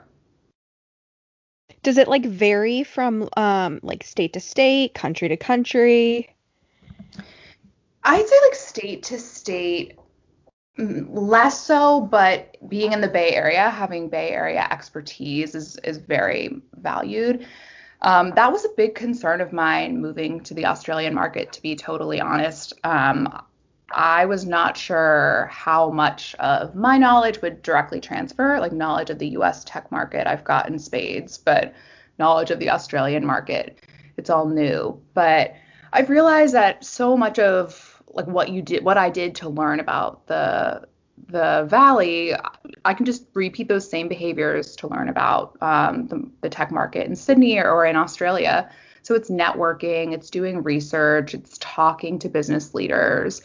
Does 1.83 1.99
it 1.99 2.09
like 2.09 2.25
vary 2.25 2.83
from 2.83 3.29
um 3.37 3.79
like 3.85 4.03
state 4.03 4.33
to 4.33 4.41
state, 4.41 4.95
country 4.95 5.29
to 5.29 5.37
country? 5.37 6.35
I'd 8.03 8.27
say 8.27 8.37
like 8.47 8.55
state 8.55 9.03
to 9.05 9.19
state, 9.19 9.99
mm, 10.79 11.07
less 11.11 11.61
so, 11.61 12.01
but 12.01 12.57
being 12.69 12.93
in 12.93 13.01
the 13.01 13.09
Bay 13.09 13.35
Area, 13.35 13.69
having 13.71 14.09
Bay 14.09 14.31
Area 14.31 14.67
expertise 14.71 15.55
is 15.55 15.77
is 15.85 15.99
very 15.99 16.61
valued. 16.75 17.47
Um, 18.03 18.33
that 18.37 18.53
was 18.53 18.65
a 18.65 18.69
big 18.77 18.95
concern 18.95 19.41
of 19.41 19.53
mine 19.53 20.01
moving 20.01 20.41
to 20.45 20.55
the 20.55 20.67
Australian 20.67 21.15
market, 21.15 21.53
to 21.53 21.63
be 21.63 21.77
totally 21.77 22.21
honest. 22.21 22.73
Um, 22.85 23.29
I 23.93 24.27
was 24.27 24.45
not 24.45 24.77
sure 24.77 25.49
how 25.53 25.91
much 25.91 26.35
of 26.37 26.75
my 26.75 26.99
knowledge 26.99 27.41
would 27.43 27.63
directly 27.63 28.01
transfer, 28.01 28.59
like 28.59 28.73
knowledge 28.73 29.11
of 29.11 29.19
the 29.19 29.29
US 29.29 29.65
tech 29.65 29.91
market, 29.93 30.27
I've 30.27 30.45
got 30.45 30.69
in 30.69 30.79
spades, 30.79 31.39
but 31.39 31.75
knowledge 32.19 32.51
of 32.51 32.59
the 32.59 32.71
Australian 32.71 33.25
market, 33.25 33.79
it's 34.17 34.31
all 34.31 34.49
new. 34.49 35.01
But 35.15 35.55
I've 35.93 36.11
realized 36.11 36.55
that 36.55 36.85
so 36.85 37.17
much 37.17 37.39
of 37.39 38.03
like 38.09 38.27
what 38.27 38.49
you 38.51 38.63
did, 38.63 38.85
what 38.85 38.99
I 38.99 39.11
did 39.11 39.37
to 39.37 39.49
learn 39.49 39.81
about 39.81 40.27
the 40.27 40.89
the 41.29 41.67
valley, 41.69 42.35
I 42.85 42.95
can 42.95 43.07
just 43.07 43.25
repeat 43.35 43.69
those 43.69 43.89
same 43.89 44.07
behaviors 44.07 44.77
to 44.77 44.89
learn 44.89 45.09
about 45.09 45.57
um, 45.61 46.07
the, 46.09 46.29
the 46.43 46.51
tech 46.51 46.71
market 46.71 47.07
in 47.07 47.17
Sydney 47.17 47.59
or, 47.59 47.71
or 47.71 47.87
in 47.87 47.97
Australia. 47.97 48.71
So 49.03 49.15
it's 49.15 49.31
networking, 49.31 50.13
it's 50.13 50.31
doing 50.31 50.63
research, 50.63 51.33
it's 51.33 51.57
talking 51.59 52.19
to 52.19 52.29
business 52.29 52.75
leaders. 52.75 53.43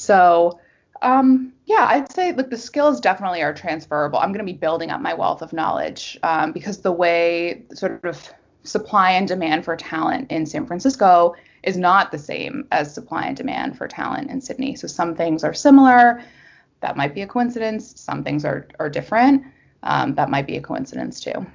So 0.00 0.58
um, 1.02 1.52
yeah, 1.66 1.86
I'd 1.88 2.12
say 2.12 2.32
like 2.32 2.50
the 2.50 2.58
skills 2.58 3.00
definitely 3.00 3.42
are 3.42 3.54
transferable. 3.54 4.18
I'm 4.18 4.32
going 4.32 4.44
to 4.44 4.52
be 4.52 4.58
building 4.58 4.90
up 4.90 5.00
my 5.00 5.14
wealth 5.14 5.42
of 5.42 5.52
knowledge 5.52 6.18
um, 6.22 6.52
because 6.52 6.78
the 6.78 6.92
way 6.92 7.64
sort 7.74 8.04
of 8.04 8.32
supply 8.64 9.12
and 9.12 9.26
demand 9.26 9.64
for 9.64 9.76
talent 9.76 10.30
in 10.30 10.44
San 10.44 10.66
Francisco 10.66 11.34
is 11.62 11.76
not 11.76 12.10
the 12.10 12.18
same 12.18 12.66
as 12.72 12.92
supply 12.92 13.24
and 13.24 13.36
demand 13.36 13.78
for 13.78 13.88
talent 13.88 14.30
in 14.30 14.40
Sydney. 14.40 14.74
So 14.74 14.86
some 14.86 15.14
things 15.14 15.42
are 15.44 15.54
similar. 15.54 16.22
That 16.80 16.96
might 16.96 17.14
be 17.14 17.22
a 17.22 17.26
coincidence. 17.26 17.98
Some 18.00 18.22
things 18.22 18.44
are 18.44 18.68
are 18.78 18.90
different. 18.90 19.44
Um, 19.82 20.14
that 20.16 20.28
might 20.28 20.46
be 20.46 20.56
a 20.56 20.60
coincidence 20.60 21.20
too. 21.20 21.46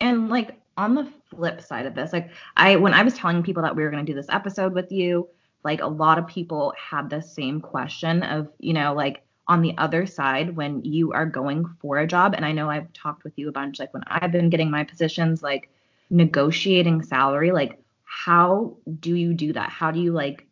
And 0.00 0.28
like 0.28 0.60
on 0.76 0.94
the 0.94 1.08
flip 1.30 1.60
side 1.60 1.86
of 1.86 1.94
this, 1.94 2.12
like 2.12 2.30
I 2.56 2.76
when 2.76 2.94
I 2.94 3.02
was 3.02 3.14
telling 3.14 3.42
people 3.42 3.62
that 3.62 3.74
we 3.74 3.82
were 3.82 3.90
going 3.90 4.04
to 4.04 4.12
do 4.12 4.16
this 4.16 4.28
episode 4.28 4.74
with 4.74 4.92
you, 4.92 5.28
like 5.64 5.80
a 5.80 5.86
lot 5.86 6.18
of 6.18 6.26
people 6.26 6.72
had 6.78 7.10
the 7.10 7.22
same 7.22 7.60
question 7.60 8.22
of, 8.22 8.48
you 8.58 8.72
know, 8.72 8.94
like 8.94 9.24
on 9.48 9.62
the 9.62 9.76
other 9.78 10.06
side 10.06 10.56
when 10.56 10.84
you 10.84 11.12
are 11.12 11.26
going 11.26 11.64
for 11.80 11.98
a 11.98 12.06
job 12.06 12.34
and 12.36 12.44
I 12.44 12.52
know 12.52 12.70
I've 12.70 12.92
talked 12.92 13.24
with 13.24 13.34
you 13.36 13.48
a 13.48 13.52
bunch 13.52 13.78
like 13.80 13.92
when 13.92 14.04
I've 14.06 14.32
been 14.32 14.50
getting 14.50 14.70
my 14.70 14.84
positions 14.84 15.42
like 15.42 15.68
negotiating 16.10 17.02
salary, 17.02 17.52
like 17.52 17.80
how 18.04 18.76
do 19.00 19.14
you 19.14 19.34
do 19.34 19.52
that? 19.54 19.70
How 19.70 19.90
do 19.90 20.00
you 20.00 20.12
like 20.12 20.46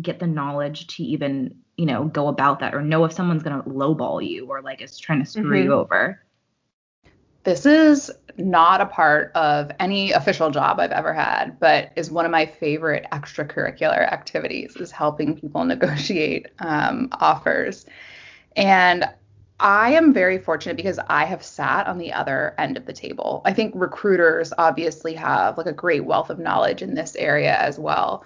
get 0.00 0.18
the 0.18 0.26
knowledge 0.26 0.86
to 0.96 1.02
even, 1.04 1.56
you 1.76 1.86
know, 1.86 2.04
go 2.04 2.28
about 2.28 2.60
that 2.60 2.74
or 2.74 2.82
know 2.82 3.04
if 3.04 3.12
someone's 3.12 3.42
going 3.42 3.62
to 3.62 3.68
lowball 3.68 4.26
you 4.26 4.46
or 4.46 4.62
like 4.62 4.82
is 4.82 4.98
trying 4.98 5.20
to 5.20 5.26
screw 5.30 5.58
Mhm. 5.60 5.64
you 5.64 5.72
over? 5.72 6.25
This 7.46 7.64
is 7.64 8.10
not 8.38 8.80
a 8.80 8.86
part 8.86 9.30
of 9.36 9.70
any 9.78 10.10
official 10.10 10.50
job 10.50 10.80
I've 10.80 10.90
ever 10.90 11.12
had, 11.14 11.60
but 11.60 11.92
is 11.94 12.10
one 12.10 12.24
of 12.24 12.32
my 12.32 12.44
favorite 12.44 13.06
extracurricular 13.12 14.12
activities 14.12 14.74
is 14.80 14.90
helping 14.90 15.38
people 15.38 15.64
negotiate 15.64 16.48
um, 16.58 17.08
offers. 17.12 17.86
And 18.56 19.08
I 19.60 19.92
am 19.92 20.12
very 20.12 20.38
fortunate 20.38 20.76
because 20.76 20.98
I 21.08 21.24
have 21.24 21.44
sat 21.44 21.86
on 21.86 21.98
the 21.98 22.12
other 22.12 22.56
end 22.58 22.76
of 22.76 22.84
the 22.84 22.92
table. 22.92 23.42
I 23.44 23.52
think 23.52 23.74
recruiters 23.76 24.52
obviously 24.58 25.14
have 25.14 25.56
like 25.56 25.66
a 25.68 25.72
great 25.72 26.04
wealth 26.04 26.30
of 26.30 26.40
knowledge 26.40 26.82
in 26.82 26.94
this 26.94 27.14
area 27.14 27.56
as 27.56 27.78
well. 27.78 28.24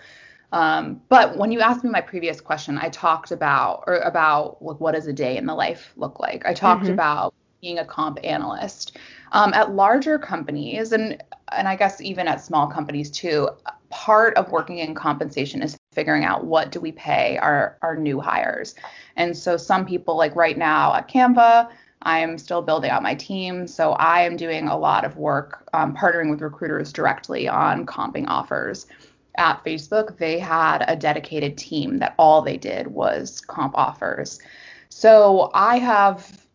Um, 0.53 1.03
but 1.11 1.37
when 1.37 1.53
you 1.53 1.61
asked 1.61 1.85
me 1.85 1.91
my 1.91 2.01
previous 2.01 2.41
question, 2.41 2.79
I 2.79 2.89
talked 2.89 3.33
about 3.33 3.85
or 3.87 3.97
about 3.97 4.63
like 4.63 4.81
what 4.81 4.95
does 4.95 5.07
a 5.09 5.13
day 5.13 5.37
in 5.37 5.47
the 5.47 5.55
life 5.55 5.93
look 5.97 6.21
like. 6.21 6.47
I 6.47 6.55
talked 6.55 6.89
Mhm. 6.89 6.95
about 6.95 7.35
being 7.61 7.79
a 7.79 7.85
comp 7.85 8.19
analyst 8.25 8.97
um, 9.33 9.53
at 9.55 9.73
larger 9.73 10.19
companies 10.19 10.93
and 10.93 11.23
and 11.53 11.67
I 11.67 11.75
guess 11.77 12.01
even 12.01 12.29
at 12.29 12.41
small 12.41 12.67
companies 12.67 13.11
too. 13.11 13.49
Part 13.91 14.37
of 14.37 14.53
working 14.53 14.79
in 14.79 14.95
compensation 14.95 15.63
is 15.63 15.77
figuring 15.93 16.25
out 16.25 16.45
what 16.45 16.71
do 16.71 16.81
we 16.81 16.93
pay 16.93 17.39
our 17.39 17.77
our 17.83 17.97
new 17.97 18.21
hires. 18.21 18.75
And 19.17 19.37
so 19.37 19.57
some 19.57 19.85
people 19.85 20.17
like 20.17 20.37
right 20.37 20.57
now 20.57 20.95
at 20.95 21.09
Canva, 21.09 21.71
I 22.03 22.19
am 22.21 22.39
still 22.39 22.63
building 22.63 22.91
out 22.91 23.03
my 23.03 23.15
team, 23.15 23.67
so 23.67 23.93
I 23.93 24.23
am 24.23 24.37
doing 24.37 24.69
a 24.69 24.79
lot 24.79 25.05
of 25.05 25.17
work 25.17 25.69
um, 25.73 25.97
partnering 25.97 26.31
with 26.31 26.41
recruiters 26.41 26.93
directly 26.93 27.49
on 27.49 27.85
comping 27.85 28.27
offers 28.29 28.87
at 29.37 29.65
Facebook, 29.65 30.19
they 30.19 30.39
had 30.39 30.85
a 30.87 30.97
dedicated 30.97 31.57
team 31.57 31.99
that 31.99 32.15
all 32.19 32.43
they 32.43 32.57
did 32.57 32.89
was 32.89 33.41
comp 33.41 33.77
offers. 33.77 34.39
So 34.89 35.51
I 35.55 35.79
have 35.79 36.47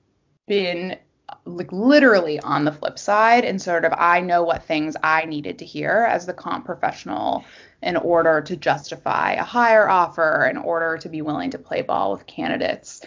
been 0.47 0.97
like 1.45 1.71
literally 1.71 2.39
on 2.39 2.65
the 2.65 2.71
flip 2.71 2.99
side 2.99 3.45
and 3.45 3.61
sort 3.61 3.85
of 3.85 3.93
I 3.97 4.19
know 4.21 4.43
what 4.43 4.63
things 4.63 4.95
I 5.03 5.25
needed 5.25 5.59
to 5.59 5.65
hear 5.65 6.07
as 6.09 6.25
the 6.25 6.33
comp 6.33 6.65
professional 6.65 7.43
in 7.81 7.97
order 7.97 8.41
to 8.41 8.55
justify 8.55 9.33
a 9.33 9.43
higher 9.43 9.89
offer, 9.89 10.47
in 10.49 10.57
order 10.57 10.97
to 10.97 11.09
be 11.09 11.21
willing 11.21 11.51
to 11.51 11.57
play 11.57 11.81
ball 11.81 12.11
with 12.11 12.25
candidates. 12.25 13.01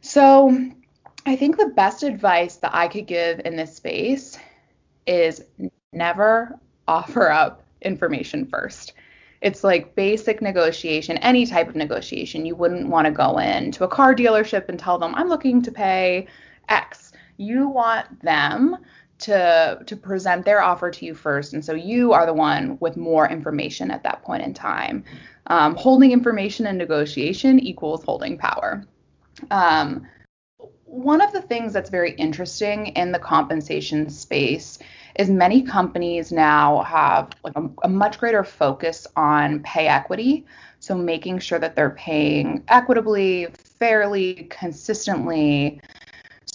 So 0.00 0.56
I 1.26 1.36
think 1.36 1.56
the 1.56 1.72
best 1.76 2.02
advice 2.02 2.56
that 2.56 2.74
I 2.74 2.88
could 2.88 3.06
give 3.06 3.40
in 3.44 3.56
this 3.56 3.76
space 3.76 4.38
is 5.06 5.44
never 5.92 6.58
offer 6.88 7.30
up 7.30 7.64
information 7.82 8.46
first. 8.46 8.92
It's 9.40 9.62
like 9.62 9.94
basic 9.94 10.40
negotiation, 10.40 11.18
any 11.18 11.46
type 11.46 11.68
of 11.68 11.76
negotiation. 11.76 12.46
You 12.46 12.56
wouldn't 12.56 12.88
want 12.88 13.06
to 13.06 13.12
go 13.12 13.38
in 13.38 13.70
to 13.72 13.84
a 13.84 13.88
car 13.88 14.14
dealership 14.14 14.68
and 14.68 14.78
tell 14.78 14.98
them, 14.98 15.14
I'm 15.14 15.28
looking 15.28 15.62
to 15.62 15.70
pay 15.70 16.26
X. 16.68 17.12
You 17.36 17.68
want 17.68 18.22
them 18.22 18.76
to 19.18 19.82
to 19.86 19.96
present 19.96 20.44
their 20.44 20.60
offer 20.60 20.90
to 20.90 21.06
you 21.06 21.14
first, 21.14 21.52
and 21.52 21.64
so 21.64 21.74
you 21.74 22.12
are 22.12 22.26
the 22.26 22.34
one 22.34 22.76
with 22.80 22.96
more 22.96 23.28
information 23.28 23.90
at 23.90 24.02
that 24.02 24.22
point 24.22 24.42
in 24.42 24.54
time. 24.54 25.04
Um, 25.48 25.76
holding 25.76 26.12
information 26.12 26.66
in 26.66 26.76
negotiation 26.76 27.60
equals 27.60 28.04
holding 28.04 28.36
power. 28.36 28.84
Um, 29.50 30.06
one 30.86 31.20
of 31.20 31.32
the 31.32 31.42
things 31.42 31.72
that's 31.72 31.90
very 31.90 32.12
interesting 32.12 32.88
in 32.88 33.12
the 33.12 33.18
compensation 33.18 34.08
space 34.08 34.78
is 35.18 35.28
many 35.30 35.62
companies 35.62 36.32
now 36.32 36.82
have 36.82 37.30
like 37.44 37.56
a, 37.56 37.68
a, 37.84 37.88
much 37.88 38.18
greater 38.18 38.44
focus 38.44 39.06
on 39.16 39.60
pay 39.60 39.88
equity 39.88 40.46
so 40.78 40.94
making 40.94 41.38
sure 41.38 41.58
that 41.58 41.74
they're 41.74 41.90
paying 41.90 42.62
equitably 42.68 43.46
fairly 43.78 44.46
consistently 44.50 45.80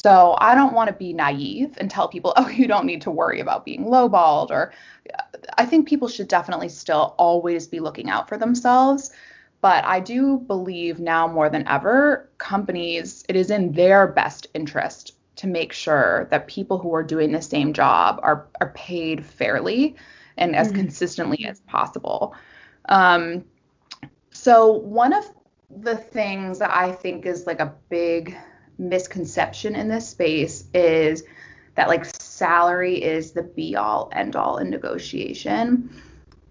so 0.04 0.36
i 0.40 0.56
don't 0.56 0.74
want 0.74 0.88
to 0.88 0.94
be 0.94 1.14
naive 1.14 1.78
and 1.80 1.90
tell 1.90 2.08
people 2.08 2.34
oh 2.38 2.50
you 2.50 2.68
don't 2.68 2.86
need 2.86 3.02
to 3.02 3.12
worry 3.12 3.40
about 3.40 3.66
being 3.66 3.86
lowballed 3.86 4.50
or 4.50 4.74
i 5.58 5.66
think 5.66 5.88
people 5.88 6.08
should 6.08 6.28
definitely 6.28 6.70
still 6.70 7.16
always 7.18 7.68
be 7.68 7.80
looking 7.80 8.10
out 8.10 8.28
for 8.28 8.38
themselves 8.38 9.12
but 9.62 9.86
I 9.86 10.00
do 10.00 10.40
believe 10.40 11.00
now 11.00 11.28
more 11.28 11.48
than 11.48 11.68
ever, 11.68 12.30
companies, 12.40 13.24
it 13.30 13.36
is 13.36 13.52
in 13.52 13.72
their 13.74 14.08
best 14.08 14.48
interest 14.56 15.14
to 15.38 15.48
make 15.48 15.72
sure 15.72 16.28
that 16.32 16.48
people 16.48 16.80
who 16.80 16.94
are 16.94 17.04
doing 17.04 17.32
the 17.32 17.42
same 17.42 17.72
job 17.72 18.20
are, 18.24 18.48
are 18.60 18.72
paid 18.72 19.24
fairly 19.24 19.96
and 20.38 20.56
as 20.56 20.68
mm-hmm. 20.68 20.78
consistently 20.78 21.46
as 21.46 21.60
possible. 21.62 22.36
Um, 22.90 23.46
so, 24.32 24.72
one 24.72 25.14
of 25.14 25.26
the 25.70 25.96
things 25.96 26.58
that 26.60 26.72
I 26.72 26.92
think 26.92 27.26
is 27.26 27.46
like 27.46 27.60
a 27.60 27.74
big 27.90 28.36
misconception 28.82 29.76
in 29.76 29.88
this 29.88 30.10
space 30.10 30.66
is 30.74 31.24
that 31.76 31.88
like 31.88 32.04
salary 32.04 33.02
is 33.02 33.32
the 33.32 33.44
be 33.44 33.76
all 33.76 34.10
end 34.12 34.36
all 34.36 34.58
in 34.58 34.70
negotiation. 34.70 35.90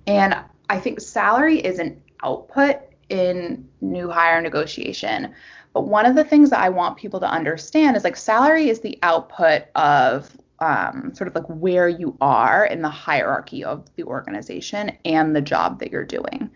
And 0.07 0.37
I 0.71 0.79
think 0.79 1.01
salary 1.01 1.59
is 1.59 1.79
an 1.79 2.01
output 2.23 2.77
in 3.09 3.69
new 3.81 4.09
hire 4.09 4.41
negotiation. 4.41 5.35
But 5.75 5.83
one 5.83 6.07
of 6.07 6.17
the 6.17 6.25
things 6.25 6.51
that 6.51 6.61
I 6.61 6.69
want 6.69 6.97
people 6.97 7.21
to 7.21 7.27
understand 7.29 7.97
is 7.97 8.05
like 8.05 8.17
salary 8.17 8.71
is 8.71 8.81
the 8.81 8.99
output 9.03 9.65
of 9.75 10.37
um, 10.61 11.13
sort 11.15 11.29
of 11.29 11.35
like 11.35 11.47
where 11.47 11.89
you 11.89 12.17
are 12.21 12.65
in 12.65 12.83
the 12.83 12.91
hierarchy 12.91 13.65
of 13.65 13.85
the 13.97 14.05
organization 14.05 14.93
and 15.05 15.35
the 15.35 15.41
job 15.41 15.81
that 15.81 15.91
you're 15.91 16.05
doing. 16.05 16.51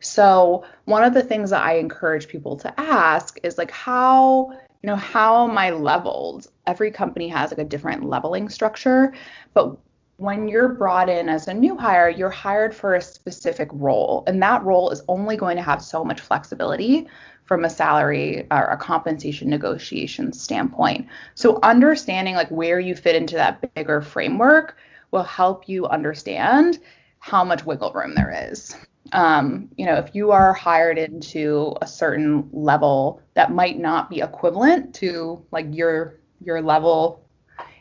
So 0.00 0.64
one 0.86 1.04
of 1.04 1.14
the 1.14 1.22
things 1.22 1.50
that 1.50 1.62
I 1.62 1.74
encourage 1.74 2.28
people 2.28 2.56
to 2.58 2.80
ask 2.80 3.38
is 3.42 3.58
like 3.58 3.70
how 3.70 4.58
know 4.82 4.96
how 4.96 5.46
I 5.48 5.70
leveled? 5.70 6.48
Every 6.66 6.90
company 6.90 7.28
has 7.28 7.50
like 7.50 7.58
a 7.58 7.64
different 7.64 8.04
leveling 8.04 8.48
structure, 8.48 9.12
but 9.54 9.76
when 10.16 10.46
you're 10.46 10.68
brought 10.68 11.08
in 11.08 11.28
as 11.28 11.48
a 11.48 11.54
new 11.54 11.76
hire, 11.76 12.08
you're 12.08 12.30
hired 12.30 12.74
for 12.74 12.94
a 12.94 13.02
specific 13.02 13.68
role, 13.72 14.22
and 14.26 14.42
that 14.42 14.62
role 14.62 14.90
is 14.90 15.02
only 15.08 15.36
going 15.36 15.56
to 15.56 15.62
have 15.62 15.82
so 15.82 16.04
much 16.04 16.20
flexibility 16.20 17.08
from 17.44 17.64
a 17.64 17.70
salary 17.70 18.46
or 18.50 18.66
a 18.66 18.76
compensation 18.76 19.50
negotiation 19.50 20.32
standpoint. 20.32 21.08
So 21.34 21.58
understanding 21.62 22.34
like 22.34 22.48
where 22.50 22.78
you 22.78 22.94
fit 22.94 23.16
into 23.16 23.34
that 23.34 23.74
bigger 23.74 24.00
framework 24.00 24.76
will 25.10 25.24
help 25.24 25.68
you 25.68 25.86
understand 25.86 26.78
how 27.18 27.44
much 27.44 27.66
wiggle 27.66 27.92
room 27.92 28.14
there 28.14 28.48
is. 28.50 28.76
Um, 29.12 29.68
you 29.76 29.86
know, 29.86 29.96
if 29.96 30.14
you 30.14 30.30
are 30.30 30.52
hired 30.54 30.98
into 30.98 31.76
a 31.82 31.86
certain 31.86 32.48
level 32.52 33.20
that 33.34 33.52
might 33.52 33.78
not 33.78 34.08
be 34.08 34.20
equivalent 34.20 34.94
to 34.96 35.44
like 35.50 35.66
your 35.70 36.18
your 36.44 36.60
level 36.60 37.24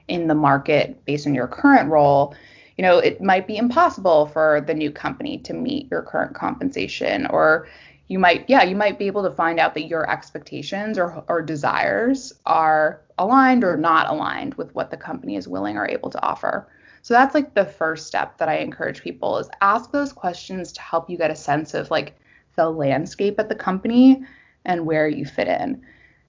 in 0.07 0.27
the 0.27 0.35
market 0.35 1.03
based 1.05 1.25
on 1.25 1.33
your 1.33 1.47
current 1.47 1.89
role, 1.89 2.35
you 2.77 2.81
know, 2.83 2.97
it 2.97 3.21
might 3.21 3.47
be 3.47 3.57
impossible 3.57 4.27
for 4.27 4.61
the 4.67 4.73
new 4.73 4.91
company 4.91 5.38
to 5.39 5.53
meet 5.53 5.89
your 5.89 6.01
current 6.01 6.35
compensation. 6.35 7.27
Or 7.27 7.67
you 8.11 8.19
might 8.19 8.43
yeah 8.50 8.61
you 8.61 8.75
might 8.75 9.00
be 9.00 9.07
able 9.07 9.23
to 9.23 9.31
find 9.31 9.57
out 9.57 9.73
that 9.73 9.88
your 9.88 10.09
expectations 10.11 10.97
or, 10.97 11.23
or 11.29 11.41
desires 11.41 12.33
are 12.45 13.00
aligned 13.17 13.63
or 13.63 13.77
not 13.77 14.09
aligned 14.09 14.53
with 14.55 14.75
what 14.75 14.91
the 14.91 14.97
company 14.97 15.38
is 15.38 15.47
willing 15.47 15.77
or 15.77 15.88
able 15.88 16.09
to 16.09 16.21
offer 16.21 16.67
so 17.01 17.13
that's 17.13 17.36
like 17.36 17.53
the 17.53 17.65
first 17.65 18.08
step 18.08 18.38
that 18.38 18.50
i 18.50 18.58
encourage 18.58 19.01
people 19.01 19.38
is 19.38 19.50
ask 19.62 19.91
those 19.91 20.13
questions 20.13 20.72
to 20.72 20.81
help 20.81 21.10
you 21.10 21.17
get 21.17 21.31
a 21.31 21.36
sense 21.36 21.74
of 21.74 21.89
like 21.91 22.15
the 22.55 22.70
landscape 22.70 23.39
at 23.39 23.50
the 23.50 23.55
company 23.55 24.24
and 24.65 24.86
where 24.86 25.08
you 25.08 25.25
fit 25.25 25.48
in. 25.48 25.81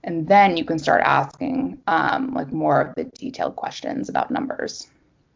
And 0.05 0.27
then 0.27 0.57
you 0.57 0.65
can 0.65 0.79
start 0.79 1.03
asking 1.05 1.79
um, 1.87 2.35
like 2.35 2.53
more 2.53 2.81
of 2.81 2.95
the 2.95 3.05
detailed 3.05 3.57
questions 3.57 4.09
about 4.09 4.31
numbers. 4.31 4.89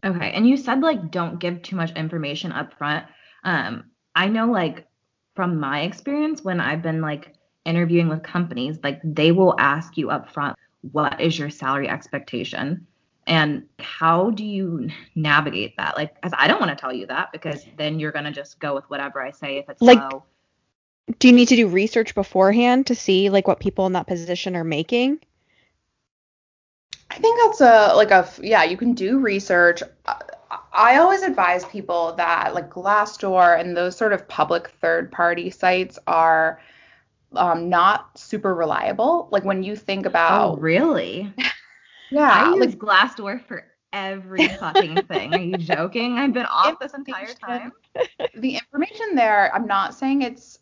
Okay. 0.05 0.31
And 0.33 0.49
you 0.49 0.57
said 0.57 0.81
like 0.81 1.11
don't 1.11 1.39
give 1.39 1.63
too 1.63 1.77
much 1.77 1.93
information 1.93 2.53
up 2.53 2.75
front. 2.75 3.07
Um, 3.45 3.85
i 4.15 4.29
know 4.29 4.47
like 4.47 4.87
from 5.35 5.61
my 5.61 5.83
experience 5.83 6.43
when 6.43 6.59
I've 6.59 6.83
been 6.83 7.01
like 7.01 7.35
interviewing 7.65 8.09
with 8.09 8.23
companies, 8.23 8.79
like 8.83 9.01
they 9.05 9.33
will 9.33 9.55
ask 9.59 9.97
you 9.99 10.11
up 10.11 10.33
front, 10.33 10.57
what 10.93 11.21
is 11.21 11.39
your 11.39 11.51
salary 11.51 11.89
expectation? 11.89 12.87
And 13.27 13.65
how 13.81 14.31
do 14.31 14.45
you 14.45 14.91
navigate 15.15 15.77
that? 15.79 15.97
Like, 15.97 16.15
because 16.15 16.33
I 16.37 16.47
don't 16.47 16.61
want 16.61 16.71
to 16.71 16.81
tell 16.81 16.93
you 16.93 17.07
that 17.07 17.33
because 17.33 17.67
then 17.77 17.99
you're 17.99 18.13
going 18.13 18.25
to 18.25 18.31
just 18.31 18.61
go 18.61 18.75
with 18.75 18.89
whatever 18.89 19.21
I 19.21 19.33
say 19.33 19.59
if 19.59 19.69
it's 19.69 19.83
like, 19.83 19.99
low. 19.99 20.25
Do 21.19 21.29
you 21.29 21.35
need 21.35 21.49
to 21.49 21.57
do 21.57 21.69
research 21.69 22.15
beforehand 22.15 22.87
to 22.87 22.95
see 22.95 23.31
like 23.31 23.49
what 23.49 23.61
people 23.61 23.87
in 23.87 23.93
that 23.93 24.07
position 24.07 24.57
are 24.57 24.65
making? 24.65 25.21
I 27.11 27.19
think 27.19 27.39
that's 27.45 27.61
a 27.61 27.95
like 27.97 28.11
a 28.11 28.29
yeah, 28.43 28.65
you 28.65 28.77
can 28.77 28.93
do 28.93 29.19
research. 29.19 29.83
I 30.73 30.97
always 30.99 31.23
advise 31.23 31.65
people 31.65 32.15
that 32.17 32.55
like 32.55 32.71
Glassdoor 32.71 33.59
and 33.59 33.77
those 33.77 33.97
sort 33.97 34.13
of 34.13 34.29
public 34.29 34.69
third 34.81 35.11
party 35.11 35.51
sites 35.51 35.99
are 36.07 36.61
um, 37.35 37.69
not 37.69 38.19
super 38.19 38.55
reliable. 38.55 39.29
Like 39.31 39.45
when 39.45 39.63
you 39.63 39.77
think 39.77 40.07
about 40.07 40.51
Oh, 40.51 40.57
really? 40.57 41.33
yeah, 42.11 42.31
I 42.31 42.55
use 42.55 42.61
like 42.61 42.79
Glassdoor 42.79 43.43
for 43.45 43.65
every 43.93 44.49
fucking 44.49 45.03
thing. 45.03 45.35
Are 45.35 45.39
you 45.39 45.57
joking? 45.57 46.19
I've 46.19 46.33
been 46.33 46.47
off 46.47 46.79
this 46.79 46.95
entire 46.95 47.33
time. 47.35 47.73
The 48.35 48.57
information 48.57 49.15
there, 49.15 49.55
I'm 49.55 49.67
not 49.67 49.95
saying 49.95 50.23
it's 50.23 50.59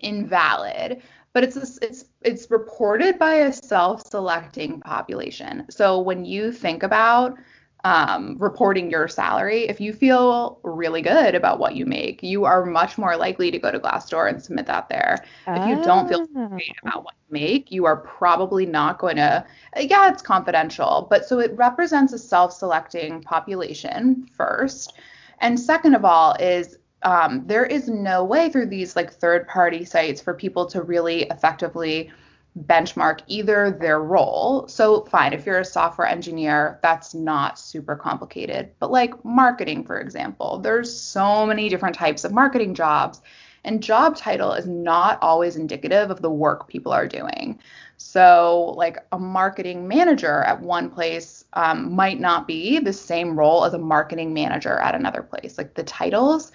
invalid, 0.00 1.02
but 1.32 1.44
it's 1.44 1.56
a, 1.56 1.84
it's 1.84 2.06
it's 2.22 2.50
reported 2.50 3.18
by 3.18 3.34
a 3.34 3.52
self-selecting 3.52 4.80
population. 4.80 5.66
So 5.70 6.00
when 6.00 6.24
you 6.24 6.52
think 6.52 6.82
about 6.82 7.36
um, 7.84 8.36
reporting 8.38 8.90
your 8.90 9.08
salary, 9.08 9.68
if 9.68 9.80
you 9.80 9.92
feel 9.92 10.58
really 10.64 11.02
good 11.02 11.34
about 11.34 11.58
what 11.58 11.74
you 11.76 11.84
make, 11.86 12.22
you 12.22 12.44
are 12.46 12.64
much 12.64 12.96
more 12.98 13.16
likely 13.16 13.50
to 13.50 13.58
go 13.58 13.70
to 13.70 13.78
Glassdoor 13.78 14.28
and 14.28 14.42
submit 14.42 14.66
that 14.66 14.88
there. 14.88 15.22
If 15.54 15.66
you 15.66 15.76
don't 15.76 16.08
feel 16.08 16.20
great 16.50 16.74
Oh. 16.84 16.88
about 16.88 17.04
what 17.04 17.14
you 17.28 17.32
make, 17.32 17.70
you 17.70 17.84
are 17.84 17.96
probably 17.96 18.64
not 18.66 18.98
going 18.98 19.16
to, 19.16 19.44
yeah, 19.76 20.08
it's 20.10 20.22
confidential, 20.22 21.06
but 21.10 21.26
so 21.26 21.38
it 21.40 21.56
represents 21.56 22.12
a 22.12 22.18
self 22.18 22.52
selecting 22.52 23.22
population 23.22 24.26
first. 24.36 24.94
And 25.40 25.58
second 25.60 25.94
of 25.94 26.04
all, 26.04 26.34
is 26.40 26.78
um, 27.02 27.42
there 27.46 27.66
is 27.66 27.88
no 27.88 28.24
way 28.24 28.48
through 28.48 28.66
these 28.66 28.96
like 28.96 29.12
third 29.12 29.46
party 29.46 29.84
sites 29.84 30.22
for 30.22 30.32
people 30.32 30.64
to 30.66 30.82
really 30.82 31.24
effectively 31.24 32.10
benchmark 32.58 33.20
either 33.26 33.70
their 33.70 34.00
role. 34.00 34.66
So, 34.68 35.04
fine, 35.06 35.32
if 35.32 35.44
you're 35.44 35.60
a 35.60 35.64
software 35.64 36.06
engineer, 36.06 36.78
that's 36.82 37.14
not 37.14 37.58
super 37.58 37.96
complicated. 37.96 38.70
But, 38.78 38.90
like 38.90 39.24
marketing, 39.24 39.84
for 39.84 39.98
example, 39.98 40.58
there's 40.58 40.94
so 40.94 41.46
many 41.46 41.68
different 41.68 41.96
types 41.96 42.24
of 42.24 42.32
marketing 42.32 42.74
jobs, 42.74 43.20
and 43.64 43.82
job 43.82 44.16
title 44.16 44.52
is 44.52 44.66
not 44.66 45.18
always 45.22 45.56
indicative 45.56 46.10
of 46.10 46.22
the 46.22 46.30
work 46.30 46.68
people 46.68 46.92
are 46.92 47.08
doing. 47.08 47.58
So, 47.96 48.74
like 48.76 48.98
a 49.12 49.18
marketing 49.18 49.88
manager 49.88 50.42
at 50.42 50.60
one 50.60 50.90
place 50.90 51.44
um, 51.54 51.94
might 51.94 52.20
not 52.20 52.46
be 52.46 52.78
the 52.78 52.92
same 52.92 53.38
role 53.38 53.64
as 53.64 53.74
a 53.74 53.78
marketing 53.78 54.34
manager 54.34 54.78
at 54.78 54.94
another 54.94 55.22
place. 55.22 55.58
Like 55.58 55.74
the 55.74 55.84
titles 55.84 56.52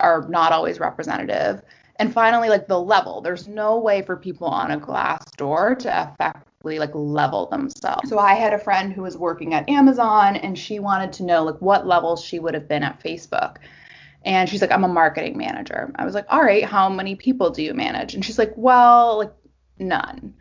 are 0.00 0.26
not 0.28 0.52
always 0.52 0.78
representative. 0.80 1.62
And 2.00 2.12
finally, 2.12 2.48
like 2.48 2.68
the 2.68 2.80
level, 2.80 3.20
there's 3.20 3.48
no 3.48 3.78
way 3.78 4.02
for 4.02 4.16
people 4.16 4.46
on 4.46 4.70
a 4.70 4.76
glass 4.78 5.24
door 5.36 5.74
to 5.76 5.88
effectively 6.12 6.78
like 6.78 6.94
level 6.94 7.46
themselves. 7.46 8.08
So 8.08 8.18
I 8.18 8.34
had 8.34 8.54
a 8.54 8.58
friend 8.58 8.92
who 8.92 9.02
was 9.02 9.16
working 9.16 9.52
at 9.54 9.68
Amazon 9.68 10.36
and 10.36 10.56
she 10.56 10.78
wanted 10.78 11.12
to 11.14 11.24
know 11.24 11.42
like 11.42 11.60
what 11.60 11.86
level 11.86 12.16
she 12.16 12.38
would 12.38 12.54
have 12.54 12.68
been 12.68 12.84
at 12.84 13.02
Facebook. 13.02 13.56
And 14.24 14.48
she's 14.48 14.60
like, 14.60 14.70
I'm 14.72 14.84
a 14.84 14.88
marketing 14.88 15.36
manager. 15.38 15.92
I 15.96 16.04
was 16.04 16.14
like, 16.14 16.26
all 16.28 16.42
right, 16.42 16.64
how 16.64 16.88
many 16.88 17.16
people 17.16 17.50
do 17.50 17.62
you 17.62 17.74
manage? 17.74 18.14
And 18.14 18.24
she's 18.24 18.38
like, 18.38 18.52
well, 18.56 19.18
like 19.18 19.32
none. 19.78 20.34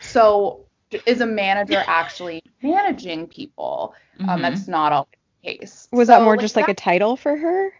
So 0.00 0.66
is 1.06 1.20
a 1.20 1.26
manager 1.26 1.82
actually 1.86 2.42
managing 2.62 3.26
people? 3.26 3.94
Um, 4.20 4.40
Mhm. 4.40 4.42
that's 4.42 4.68
not 4.68 4.92
always 4.92 5.08
the 5.42 5.52
case. 5.58 5.88
Was 5.92 6.08
So, 6.08 6.14
that 6.18 6.24
more 6.24 6.36
just 6.36 6.56
like 6.56 6.66
that- 6.66 6.72
a 6.72 6.74
title 6.74 7.16
for 7.16 7.36
her? 7.36 7.72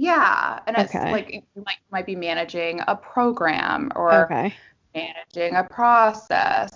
Yeah, 0.00 0.60
and 0.66 0.78
it's 0.78 0.94
Okay. 0.94 1.12
like 1.12 1.30
you 1.30 1.62
might, 1.66 1.76
might 1.92 2.06
be 2.06 2.16
managing 2.16 2.80
a 2.88 2.96
program 2.96 3.92
or 3.94 4.24
Okay. 4.24 4.54
managing 4.94 5.56
a 5.56 5.64
process. 5.64 6.74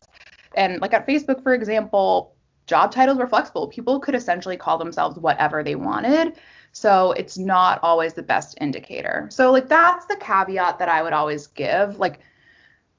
And 0.55 0.79
like 0.83 0.93
at 0.93 1.07
Facebook, 1.07 1.43
for 1.43 1.55
example, 1.55 2.35
job 2.67 2.93
titles 2.93 3.17
were 3.17 3.27
flexible. 3.27 3.67
People 3.69 3.99
could 3.99 4.15
essentially 4.15 4.59
call 4.59 4.77
themselves 4.77 5.19
whatever 5.19 5.63
they 5.63 5.75
wanted. 5.75 6.35
So 6.73 7.13
it's 7.13 7.39
not 7.39 7.81
always 7.83 8.13
the 8.13 8.23
best 8.23 8.59
indicator. 8.61 9.27
So 9.31 9.51
like 9.51 9.69
that's 9.69 10.05
the 10.05 10.17
caveat 10.17 10.79
that 10.79 10.91
I 10.91 11.03
would 11.03 11.15
always 11.15 11.47
give. 11.47 11.99
Like 11.99 12.21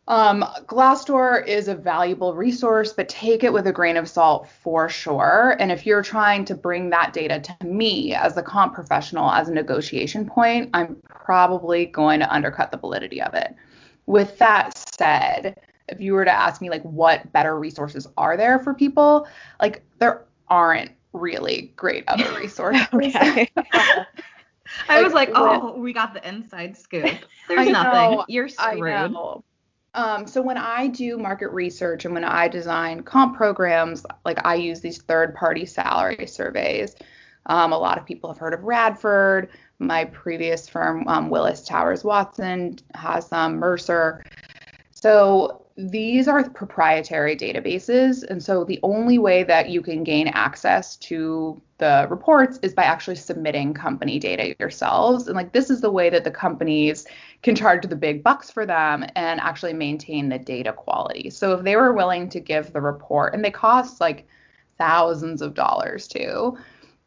um, 0.08 0.46
Glassdoor 0.68 1.46
is 1.48 1.68
a 1.68 1.76
valuable 1.76 2.36
resource, 2.36 2.94
but 2.94 3.10
take 3.10 3.44
it 3.44 3.52
with 3.52 3.66
a 3.66 3.72
grain 3.72 3.98
of 3.98 4.08
salt 4.08 4.48
for 4.48 4.88
sure. 4.88 5.56
And 5.60 5.72
if 5.72 5.86
you're 5.86 6.04
trying 6.04 6.46
to 6.46 6.56
bring 6.56 6.92
that 6.92 7.12
data 7.12 7.40
to 7.40 7.66
me 7.66 8.14
as 8.14 8.38
a 8.38 8.44
comp 8.44 8.76
professional 8.76 9.32
as 9.32 9.50
a 9.50 9.54
negotiation 9.54 10.28
point, 10.28 10.70
I'm 10.74 10.98
probably 11.10 11.88
going 11.88 12.20
to 12.20 12.32
undercut 12.32 12.72
the 12.72 12.78
validity 12.78 13.22
of 13.22 13.34
it. 13.34 13.56
With 14.06 14.38
that 14.38 14.78
said, 14.78 15.60
if 15.88 16.00
you 16.00 16.14
were 16.14 16.26
to 16.26 16.32
ask 16.32 16.62
me 16.62 16.70
like 16.70 16.84
what 16.84 17.32
better 17.32 17.58
resources 17.58 18.08
are 18.18 18.38
there 18.38 18.60
for 18.60 18.76
people, 18.76 19.28
like 19.60 19.84
there 19.98 20.26
aren't 20.50 20.92
really 21.14 21.74
great 21.76 22.04
other 22.08 22.32
resources. 22.38 22.88
I 24.90 25.02
was 25.02 25.14
Like, 25.14 25.30
like, 25.30 25.32
oh, 25.36 25.78
we 25.78 25.94
got 25.94 26.14
the 26.14 26.28
inside 26.28 26.78
scoop. 26.78 27.06
There's 27.48 27.70
nothing. 27.70 28.22
You're 28.28 28.50
screwed. 28.50 29.16
Um, 29.96 30.28
so 30.28 30.42
when 30.42 30.58
I 30.58 30.88
do 30.88 31.18
market 31.18 31.50
research 31.50 32.04
and 32.06 32.14
when 32.14 32.26
I 32.26 32.50
design 32.50 33.02
comp 33.04 33.38
programs, 33.38 34.06
like 34.26 34.46
I 34.46 34.56
use 34.56 34.82
these 34.82 35.02
third-party 35.02 35.66
salary 35.66 36.28
surveys. 36.28 36.96
Um, 37.46 37.72
a 37.72 37.78
lot 37.78 37.98
of 37.98 38.06
people 38.06 38.30
have 38.30 38.38
heard 38.38 38.54
of 38.54 38.64
Radford. 38.64 39.50
My 39.80 40.06
previous 40.06 40.68
firm, 40.68 41.08
um, 41.08 41.30
Willis 41.30 41.64
Towers 41.64 42.04
Watson, 42.04 42.78
has 42.94 43.32
um, 43.32 43.56
Mercer. 43.56 44.24
So 44.92 45.65
these 45.78 46.30
are 46.30 46.50
proprietary 46.50 47.36
databases. 47.36 48.24
And 48.24 48.42
so 48.42 48.64
the 48.64 48.80
only 48.82 49.18
way 49.18 49.44
that 49.44 49.70
you 49.70 49.82
can 49.82 50.06
gain 50.06 50.30
access 50.30 50.96
to 50.98 51.62
the 51.80 52.08
reports 52.10 52.60
is 52.62 52.74
by 52.74 52.84
actually 52.84 53.18
submitting 53.18 53.74
company 53.74 54.18
data 54.18 54.56
yourselves. 54.58 55.28
And 55.28 55.36
like 55.36 55.52
this 55.52 55.70
is 55.70 55.82
the 55.82 55.92
way 55.92 56.10
that 56.10 56.24
the 56.24 56.32
companies 56.32 57.06
can 57.44 57.56
charge 57.56 57.86
the 57.86 57.96
big 57.96 58.24
bucks 58.24 58.50
for 58.50 58.66
them 58.66 59.06
and 59.18 59.42
actually 59.42 59.74
maintain 59.74 60.30
the 60.30 60.40
data 60.40 60.72
quality. 60.72 61.30
So 61.30 61.54
if 61.54 61.66
they 61.66 61.76
were 61.76 61.92
willing 61.92 62.30
to 62.30 62.40
give 62.40 62.72
the 62.72 62.80
report, 62.80 63.34
and 63.34 63.44
they 63.44 63.52
cost 63.52 64.00
like 64.00 64.26
thousands 64.78 65.42
of 65.42 65.54
dollars 65.54 66.08
too. 66.08 66.58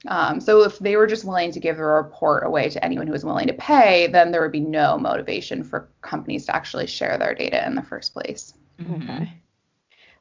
Um, 0.06 0.40
so 0.40 0.62
if 0.62 0.78
they 0.78 0.96
were 0.96 1.08
just 1.08 1.24
willing 1.24 1.50
to 1.52 1.61
give 1.61 1.76
the 1.76 1.82
report 1.82 2.46
away 2.46 2.70
to 2.70 2.84
anyone 2.84 3.06
who 3.06 3.12
was 3.12 3.24
willing 3.24 3.48
to 3.48 3.52
pay, 3.52 4.06
then 4.06 4.30
there 4.30 4.40
would 4.40 4.52
be 4.52 4.61
no 4.61 4.96
motivation 4.96 5.64
for 5.64 5.88
companies 6.02 6.46
to 6.46 6.54
actually 6.54 6.87
share 6.87 7.18
their 7.18 7.34
data 7.34 7.66
in 7.66 7.74
the 7.74 7.82
first 7.82 8.12
place. 8.12 8.54
Mm-hmm. 8.80 9.11
Okay. 9.11 9.32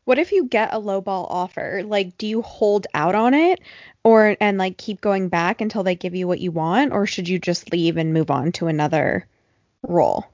What 0.05 0.17
if 0.17 0.31
you 0.31 0.45
get 0.45 0.73
a 0.73 0.79
lowball 0.79 1.27
offer? 1.29 1.83
Like, 1.85 2.17
do 2.17 2.27
you 2.27 2.41
hold 2.41 2.87
out 2.93 3.13
on 3.13 3.33
it, 3.33 3.59
or 4.05 4.37
and 4.39 4.57
like 4.57 4.77
keep 4.77 5.01
going 5.01 5.27
back 5.27 5.59
until 5.59 5.83
they 5.83 5.95
give 5.95 6.15
you 6.15 6.27
what 6.27 6.39
you 6.39 6.49
want, 6.49 6.93
or 6.93 7.05
should 7.05 7.27
you 7.27 7.39
just 7.39 7.73
leave 7.73 7.97
and 7.97 8.13
move 8.13 8.31
on 8.31 8.53
to 8.53 8.67
another 8.67 9.27
role? 9.83 10.25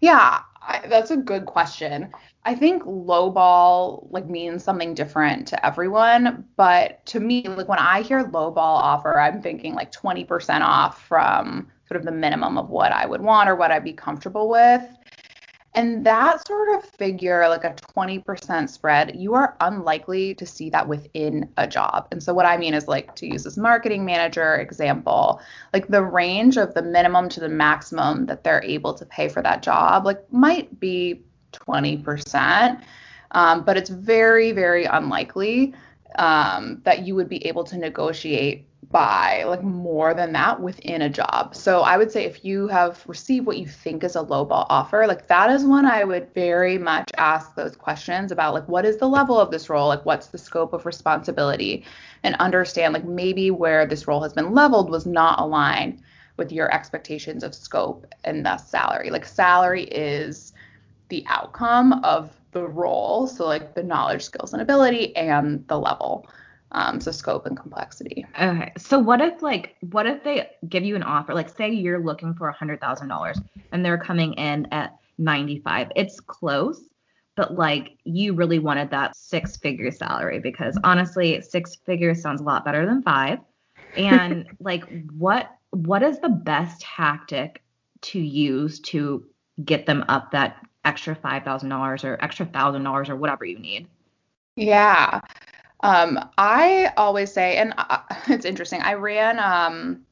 Yeah, 0.00 0.40
I, 0.62 0.86
that's 0.88 1.10
a 1.10 1.18
good 1.18 1.44
question. 1.44 2.10
I 2.44 2.54
think 2.54 2.84
lowball 2.84 4.06
like 4.10 4.26
means 4.26 4.64
something 4.64 4.94
different 4.94 5.46
to 5.48 5.66
everyone, 5.66 6.44
but 6.56 7.04
to 7.06 7.20
me, 7.20 7.46
like 7.46 7.68
when 7.68 7.78
I 7.78 8.00
hear 8.00 8.24
lowball 8.24 8.56
offer, 8.56 9.20
I'm 9.20 9.42
thinking 9.42 9.74
like 9.74 9.92
20% 9.92 10.62
off 10.62 11.06
from 11.06 11.68
sort 11.86 12.00
of 12.00 12.06
the 12.06 12.12
minimum 12.12 12.56
of 12.56 12.70
what 12.70 12.92
I 12.92 13.04
would 13.04 13.20
want 13.20 13.48
or 13.48 13.56
what 13.56 13.70
I'd 13.70 13.84
be 13.84 13.92
comfortable 13.92 14.48
with. 14.48 14.82
And 15.74 16.04
that 16.04 16.44
sort 16.46 16.76
of 16.76 16.84
figure, 16.84 17.48
like 17.48 17.62
a 17.62 17.74
20% 17.74 18.68
spread, 18.68 19.14
you 19.14 19.34
are 19.34 19.56
unlikely 19.60 20.34
to 20.34 20.44
see 20.44 20.68
that 20.70 20.88
within 20.88 21.48
a 21.58 21.66
job. 21.68 22.08
And 22.10 22.20
so, 22.20 22.34
what 22.34 22.44
I 22.44 22.56
mean 22.56 22.74
is, 22.74 22.88
like, 22.88 23.14
to 23.16 23.26
use 23.26 23.44
this 23.44 23.56
marketing 23.56 24.04
manager 24.04 24.56
example, 24.56 25.40
like 25.72 25.86
the 25.86 26.02
range 26.02 26.56
of 26.56 26.74
the 26.74 26.82
minimum 26.82 27.28
to 27.30 27.40
the 27.40 27.48
maximum 27.48 28.26
that 28.26 28.42
they're 28.42 28.64
able 28.64 28.94
to 28.94 29.06
pay 29.06 29.28
for 29.28 29.42
that 29.42 29.62
job, 29.62 30.04
like, 30.04 30.20
might 30.32 30.80
be 30.80 31.22
20%. 31.52 32.82
Um, 33.32 33.64
but 33.64 33.76
it's 33.76 33.90
very, 33.90 34.52
very 34.52 34.84
unlikely 34.84 35.74
um, 36.16 36.80
that 36.84 37.06
you 37.06 37.14
would 37.14 37.28
be 37.28 37.46
able 37.46 37.64
to 37.64 37.76
negotiate 37.76 38.66
by 38.90 39.44
like 39.44 39.62
more 39.62 40.14
than 40.14 40.32
that 40.32 40.60
within 40.60 41.02
a 41.02 41.08
job. 41.08 41.54
So 41.54 41.82
I 41.82 41.96
would 41.96 42.10
say 42.10 42.24
if 42.24 42.44
you 42.44 42.66
have 42.68 43.04
received 43.06 43.46
what 43.46 43.58
you 43.58 43.66
think 43.66 44.02
is 44.02 44.16
a 44.16 44.24
lowball 44.24 44.66
offer, 44.68 45.06
like 45.06 45.28
that 45.28 45.50
is 45.50 45.64
when 45.64 45.86
I 45.86 46.02
would 46.02 46.32
very 46.34 46.76
much 46.76 47.10
ask 47.16 47.54
those 47.54 47.76
questions 47.76 48.32
about 48.32 48.54
like 48.54 48.66
what 48.68 48.84
is 48.84 48.96
the 48.96 49.06
level 49.08 49.38
of 49.38 49.50
this 49.50 49.70
role, 49.70 49.88
like 49.88 50.04
what's 50.04 50.28
the 50.28 50.38
scope 50.38 50.72
of 50.72 50.86
responsibility, 50.86 51.84
and 52.24 52.34
understand 52.36 52.94
like 52.94 53.04
maybe 53.04 53.50
where 53.50 53.86
this 53.86 54.08
role 54.08 54.22
has 54.22 54.32
been 54.32 54.54
leveled 54.54 54.90
was 54.90 55.06
not 55.06 55.38
aligned 55.38 56.02
with 56.36 56.50
your 56.50 56.74
expectations 56.74 57.44
of 57.44 57.54
scope 57.54 58.06
and 58.24 58.44
thus 58.44 58.68
salary. 58.68 59.10
Like 59.10 59.26
salary 59.26 59.84
is 59.84 60.52
the 61.10 61.24
outcome 61.28 62.04
of 62.04 62.34
the 62.52 62.66
role, 62.66 63.26
so 63.26 63.46
like 63.46 63.74
the 63.74 63.82
knowledge, 63.82 64.22
skills, 64.22 64.52
and 64.52 64.62
ability, 64.62 65.14
and 65.16 65.66
the 65.68 65.78
level. 65.78 66.28
Um, 66.72 67.00
so 67.00 67.10
scope 67.10 67.46
and 67.46 67.56
complexity. 67.56 68.24
Okay. 68.40 68.72
So 68.78 68.98
what 68.98 69.20
if 69.20 69.42
like 69.42 69.76
what 69.90 70.06
if 70.06 70.22
they 70.22 70.50
give 70.68 70.84
you 70.84 70.94
an 70.94 71.02
offer? 71.02 71.34
Like 71.34 71.48
say 71.48 71.70
you're 71.70 72.02
looking 72.02 72.32
for 72.34 72.48
a 72.48 72.52
hundred 72.52 72.80
thousand 72.80 73.08
dollars 73.08 73.40
and 73.72 73.84
they're 73.84 73.98
coming 73.98 74.34
in 74.34 74.66
at 74.72 74.96
ninety 75.18 75.58
five. 75.58 75.90
It's 75.96 76.20
close, 76.20 76.80
but 77.34 77.56
like 77.56 77.96
you 78.04 78.34
really 78.34 78.60
wanted 78.60 78.90
that 78.90 79.16
six 79.16 79.56
figure 79.56 79.90
salary 79.90 80.38
because 80.38 80.78
honestly, 80.84 81.40
six 81.40 81.74
figures 81.74 82.22
sounds 82.22 82.40
a 82.40 82.44
lot 82.44 82.64
better 82.64 82.86
than 82.86 83.02
five. 83.02 83.40
And 83.96 84.46
like 84.60 84.84
what 85.10 85.50
what 85.70 86.04
is 86.04 86.20
the 86.20 86.28
best 86.28 86.80
tactic 86.80 87.62
to 88.02 88.20
use 88.20 88.78
to 88.80 89.24
get 89.64 89.86
them 89.86 90.04
up 90.08 90.30
that 90.30 90.64
extra 90.84 91.14
five 91.14 91.44
thousand 91.44 91.68
dollars 91.68 92.04
or 92.04 92.18
extra 92.20 92.46
thousand 92.46 92.82
dollars 92.82 93.08
or 93.08 93.16
whatever 93.16 93.44
you 93.44 93.58
need? 93.58 93.86
Yeah. 94.56 95.20
Um, 95.82 96.18
I 96.36 96.92
always 96.96 97.32
say, 97.32 97.56
and 97.56 97.74
uh, 97.78 98.00
it's 98.28 98.44
interesting. 98.44 98.82
I 98.82 98.94
ran, 98.94 99.38
um, 99.38 100.04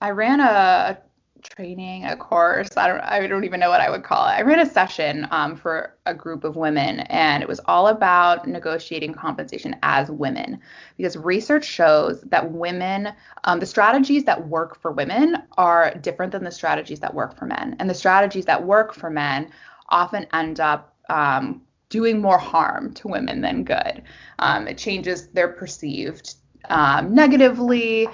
I 0.00 0.10
ran 0.10 0.40
a, 0.40 0.98
training, 1.42 2.04
a 2.04 2.16
course. 2.16 2.76
I 2.76 2.88
don't, 2.88 3.00
I 3.00 3.26
don't 3.26 3.44
even 3.44 3.60
know 3.60 3.70
what 3.70 3.80
I 3.80 3.90
would 3.90 4.04
call 4.04 4.26
it. 4.26 4.32
I 4.32 4.42
ran 4.42 4.60
a 4.60 4.66
session 4.66 5.26
um, 5.30 5.56
for 5.56 5.96
a 6.06 6.14
group 6.14 6.44
of 6.44 6.56
women, 6.56 7.00
and 7.00 7.42
it 7.42 7.48
was 7.48 7.60
all 7.66 7.88
about 7.88 8.46
negotiating 8.46 9.12
compensation 9.12 9.76
as 9.82 10.10
women, 10.10 10.60
because 10.96 11.16
research 11.16 11.64
shows 11.64 12.20
that 12.22 12.50
women, 12.50 13.12
um, 13.44 13.60
the 13.60 13.66
strategies 13.66 14.24
that 14.24 14.48
work 14.48 14.78
for 14.80 14.92
women 14.92 15.36
are 15.58 15.94
different 15.96 16.32
than 16.32 16.44
the 16.44 16.50
strategies 16.50 17.00
that 17.00 17.12
work 17.12 17.36
for 17.36 17.46
men, 17.46 17.76
and 17.78 17.90
the 17.90 17.94
strategies 17.94 18.44
that 18.44 18.64
work 18.64 18.94
for 18.94 19.10
men 19.10 19.48
often 19.88 20.26
end 20.32 20.60
up 20.60 20.96
um, 21.08 21.62
doing 21.88 22.20
more 22.20 22.38
harm 22.38 22.94
to 22.94 23.08
women 23.08 23.40
than 23.40 23.64
good. 23.64 24.02
Um, 24.38 24.66
it 24.66 24.78
changes 24.78 25.28
their 25.28 25.48
perceived 25.48 26.34
um, 26.68 27.14
negatively. 27.14 28.08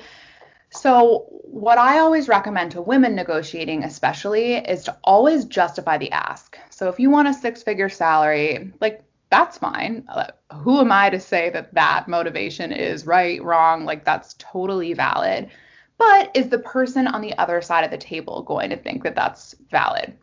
So, 0.70 1.26
what 1.44 1.78
I 1.78 1.98
always 2.00 2.28
recommend 2.28 2.72
to 2.72 2.82
women 2.82 3.14
negotiating, 3.14 3.84
especially, 3.84 4.54
is 4.56 4.84
to 4.84 4.96
always 5.02 5.46
justify 5.46 5.96
the 5.96 6.12
ask. 6.12 6.58
So, 6.70 6.88
if 6.88 7.00
you 7.00 7.08
want 7.08 7.28
a 7.28 7.34
six 7.34 7.62
figure 7.62 7.88
salary, 7.88 8.72
like 8.80 9.02
that's 9.30 9.58
fine. 9.58 10.04
Uh, 10.08 10.26
who 10.52 10.80
am 10.80 10.90
I 10.92 11.10
to 11.10 11.20
say 11.20 11.50
that 11.50 11.72
that 11.74 12.08
motivation 12.08 12.72
is 12.72 13.06
right, 13.06 13.42
wrong? 13.42 13.84
Like, 13.84 14.04
that's 14.04 14.34
totally 14.38 14.92
valid. 14.92 15.50
But 15.98 16.30
is 16.34 16.48
the 16.48 16.60
person 16.60 17.06
on 17.06 17.20
the 17.20 17.36
other 17.38 17.60
side 17.60 17.84
of 17.84 17.90
the 17.90 17.98
table 17.98 18.42
going 18.42 18.70
to 18.70 18.76
think 18.76 19.02
that 19.04 19.14
that's 19.14 19.54
valid? 19.70 20.14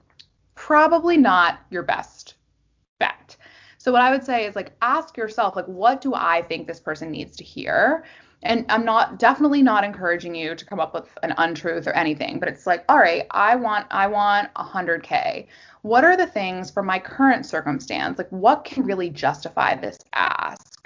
Probably 0.55 1.17
not 1.17 1.59
your 1.69 1.83
best 1.83 2.35
bet. 2.99 3.35
So 3.77 3.91
what 3.91 4.01
I 4.01 4.09
would 4.09 4.23
say 4.23 4.45
is 4.45 4.55
like 4.55 4.73
ask 4.81 5.15
yourself 5.15 5.55
like 5.55 5.67
what 5.67 6.01
do 6.01 6.13
I 6.15 6.41
think 6.41 6.65
this 6.65 6.79
person 6.79 7.11
needs 7.11 7.35
to 7.37 7.43
hear? 7.43 8.03
And 8.41 8.65
I'm 8.69 8.85
not 8.85 9.19
definitely 9.19 9.61
not 9.61 9.83
encouraging 9.83 10.35
you 10.35 10.55
to 10.55 10.65
come 10.65 10.79
up 10.79 10.93
with 10.93 11.09
an 11.23 11.33
untruth 11.37 11.87
or 11.87 11.93
anything, 11.93 12.39
but 12.39 12.49
it's 12.49 12.67
like, 12.67 12.83
all 12.89 12.97
right, 12.97 13.25
I 13.31 13.55
want 13.55 13.87
I 13.91 14.07
want 14.07 14.53
100k. 14.55 15.47
What 15.81 16.03
are 16.03 16.17
the 16.17 16.27
things 16.27 16.71
for 16.71 16.83
my 16.83 16.99
current 16.99 17.45
circumstance? 17.45 18.17
Like 18.17 18.29
what 18.29 18.65
can 18.65 18.83
really 18.83 19.09
justify 19.09 19.75
this 19.75 19.97
ask? 20.13 20.84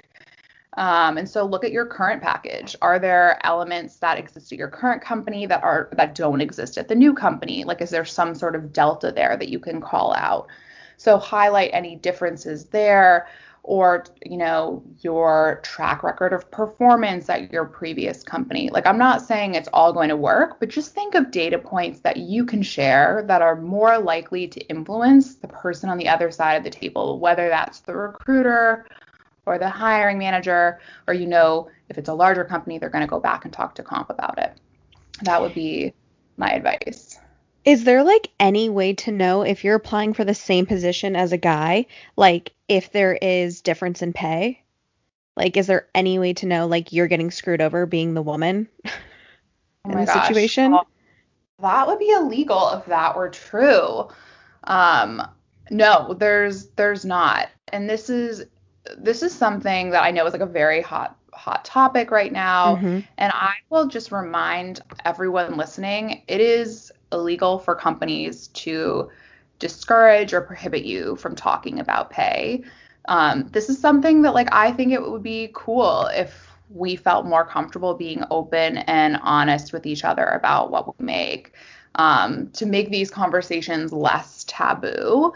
Um, 0.79 1.17
and 1.17 1.29
so 1.29 1.45
look 1.45 1.65
at 1.65 1.73
your 1.73 1.85
current 1.85 2.21
package. 2.21 2.73
Are 2.81 2.99
there 2.99 3.45
elements 3.45 3.97
that 3.97 4.17
exist 4.17 4.53
at 4.53 4.57
your 4.57 4.69
current 4.69 5.01
company 5.01 5.45
that 5.45 5.61
are 5.61 5.89
that 5.91 6.15
don't 6.15 6.39
exist 6.39 6.77
at 6.77 6.87
the 6.87 6.95
new 6.95 7.13
company? 7.13 7.65
Like 7.65 7.81
is 7.81 7.89
there 7.89 8.05
some 8.05 8.33
sort 8.33 8.55
of 8.55 8.71
delta 8.71 9.11
there 9.11 9.35
that 9.35 9.49
you 9.49 9.59
can 9.59 9.81
call 9.81 10.13
out? 10.15 10.47
So 10.95 11.17
highlight 11.17 11.71
any 11.73 11.97
differences 11.97 12.63
there 12.67 13.27
or 13.63 14.05
you 14.25 14.37
know 14.37 14.81
your 15.01 15.59
track 15.63 16.01
record 16.01 16.31
of 16.31 16.49
performance 16.49 17.29
at 17.29 17.51
your 17.51 17.65
previous 17.65 18.23
company. 18.23 18.69
Like 18.69 18.87
I'm 18.87 18.97
not 18.97 19.21
saying 19.21 19.55
it's 19.55 19.67
all 19.73 19.91
going 19.91 20.07
to 20.07 20.15
work, 20.15 20.61
but 20.61 20.69
just 20.69 20.95
think 20.95 21.13
of 21.13 21.29
data 21.29 21.59
points 21.59 21.99
that 22.01 22.15
you 22.15 22.45
can 22.45 22.63
share 22.63 23.25
that 23.27 23.41
are 23.41 23.57
more 23.57 23.97
likely 23.99 24.47
to 24.47 24.61
influence 24.67 25.35
the 25.35 25.49
person 25.49 25.89
on 25.89 25.97
the 25.97 26.07
other 26.07 26.31
side 26.31 26.53
of 26.55 26.63
the 26.63 26.69
table, 26.69 27.19
whether 27.19 27.49
that's 27.49 27.81
the 27.81 27.93
recruiter 27.93 28.85
or 29.49 29.57
the 29.57 29.67
hiring 29.67 30.19
manager 30.19 30.79
or 31.07 31.13
you 31.15 31.25
know 31.25 31.69
if 31.89 31.97
it's 31.97 32.07
a 32.07 32.13
larger 32.13 32.45
company 32.45 32.77
they're 32.77 32.89
going 32.89 33.03
to 33.03 33.09
go 33.09 33.19
back 33.19 33.45
and 33.45 33.53
talk 33.53 33.73
to 33.75 33.83
comp 33.83 34.11
about 34.11 34.37
it. 34.37 34.53
That 35.23 35.41
would 35.41 35.55
be 35.55 35.93
my 36.37 36.51
advice. 36.51 37.19
Is 37.65 37.83
there 37.83 38.03
like 38.03 38.29
any 38.39 38.69
way 38.69 38.93
to 38.93 39.11
know 39.11 39.41
if 39.41 39.63
you're 39.63 39.75
applying 39.75 40.13
for 40.13 40.23
the 40.23 40.35
same 40.35 40.67
position 40.67 41.15
as 41.15 41.31
a 41.31 41.37
guy? 41.37 41.87
Like 42.15 42.53
if 42.67 42.91
there 42.91 43.13
is 43.13 43.61
difference 43.61 44.03
in 44.03 44.13
pay? 44.13 44.61
Like 45.35 45.57
is 45.57 45.65
there 45.65 45.87
any 45.95 46.19
way 46.19 46.33
to 46.33 46.45
know 46.45 46.67
like 46.67 46.93
you're 46.93 47.07
getting 47.07 47.31
screwed 47.31 47.61
over 47.61 47.87
being 47.87 48.13
the 48.13 48.21
woman 48.21 48.69
Oh 48.85 49.91
in 49.91 49.97
the 49.97 50.05
gosh. 50.05 50.27
situation? 50.27 50.73
Oh, 50.73 50.83
that 51.59 51.87
would 51.87 51.97
be 51.97 52.11
illegal 52.11 52.73
if 52.73 52.85
that 52.85 53.17
were 53.17 53.29
true. 53.29 54.09
Um, 54.63 55.23
no, 55.71 56.13
there's 56.13 56.67
there's 56.69 57.03
not. 57.03 57.49
And 57.71 57.89
this 57.89 58.09
is 58.09 58.45
this 58.97 59.23
is 59.23 59.33
something 59.33 59.91
that 59.91 60.03
I 60.03 60.11
know 60.11 60.25
is 60.25 60.33
like 60.33 60.41
a 60.41 60.45
very 60.45 60.81
hot 60.81 61.15
hot 61.33 61.63
topic 61.63 62.11
right 62.11 62.31
now. 62.33 62.77
Mhm. 62.77 63.05
And 63.17 63.31
I 63.33 63.53
will 63.69 63.87
just 63.87 64.11
remind 64.11 64.81
everyone 65.05 65.57
listening, 65.57 66.23
it 66.27 66.41
is 66.41 66.91
illegal 67.11 67.59
for 67.59 67.75
companies 67.75 68.47
to 68.49 69.09
discourage 69.59 70.33
or 70.33 70.41
prohibit 70.41 70.85
you 70.85 71.15
from 71.15 71.35
talking 71.35 71.79
about 71.79 72.09
pay. 72.09 72.63
Um, 73.07 73.47
this 73.51 73.69
is 73.69 73.79
something 73.79 74.21
that 74.23 74.33
like 74.33 74.49
I 74.51 74.71
think 74.71 74.91
it 74.91 75.01
would 75.01 75.23
be 75.23 75.51
cool 75.53 76.09
if 76.13 76.51
we 76.69 76.95
felt 76.95 77.25
more 77.25 77.45
comfortable 77.45 77.93
being 77.93 78.23
open 78.29 78.77
and 78.77 79.19
honest 79.23 79.73
with 79.73 79.85
each 79.85 80.03
other 80.03 80.25
about 80.25 80.71
what 80.71 80.99
we 80.99 81.05
make 81.05 81.53
um, 81.95 82.49
to 82.51 82.65
make 82.65 82.91
these 82.91 83.09
conversations 83.09 83.91
less 83.91 84.43
taboo. 84.47 85.33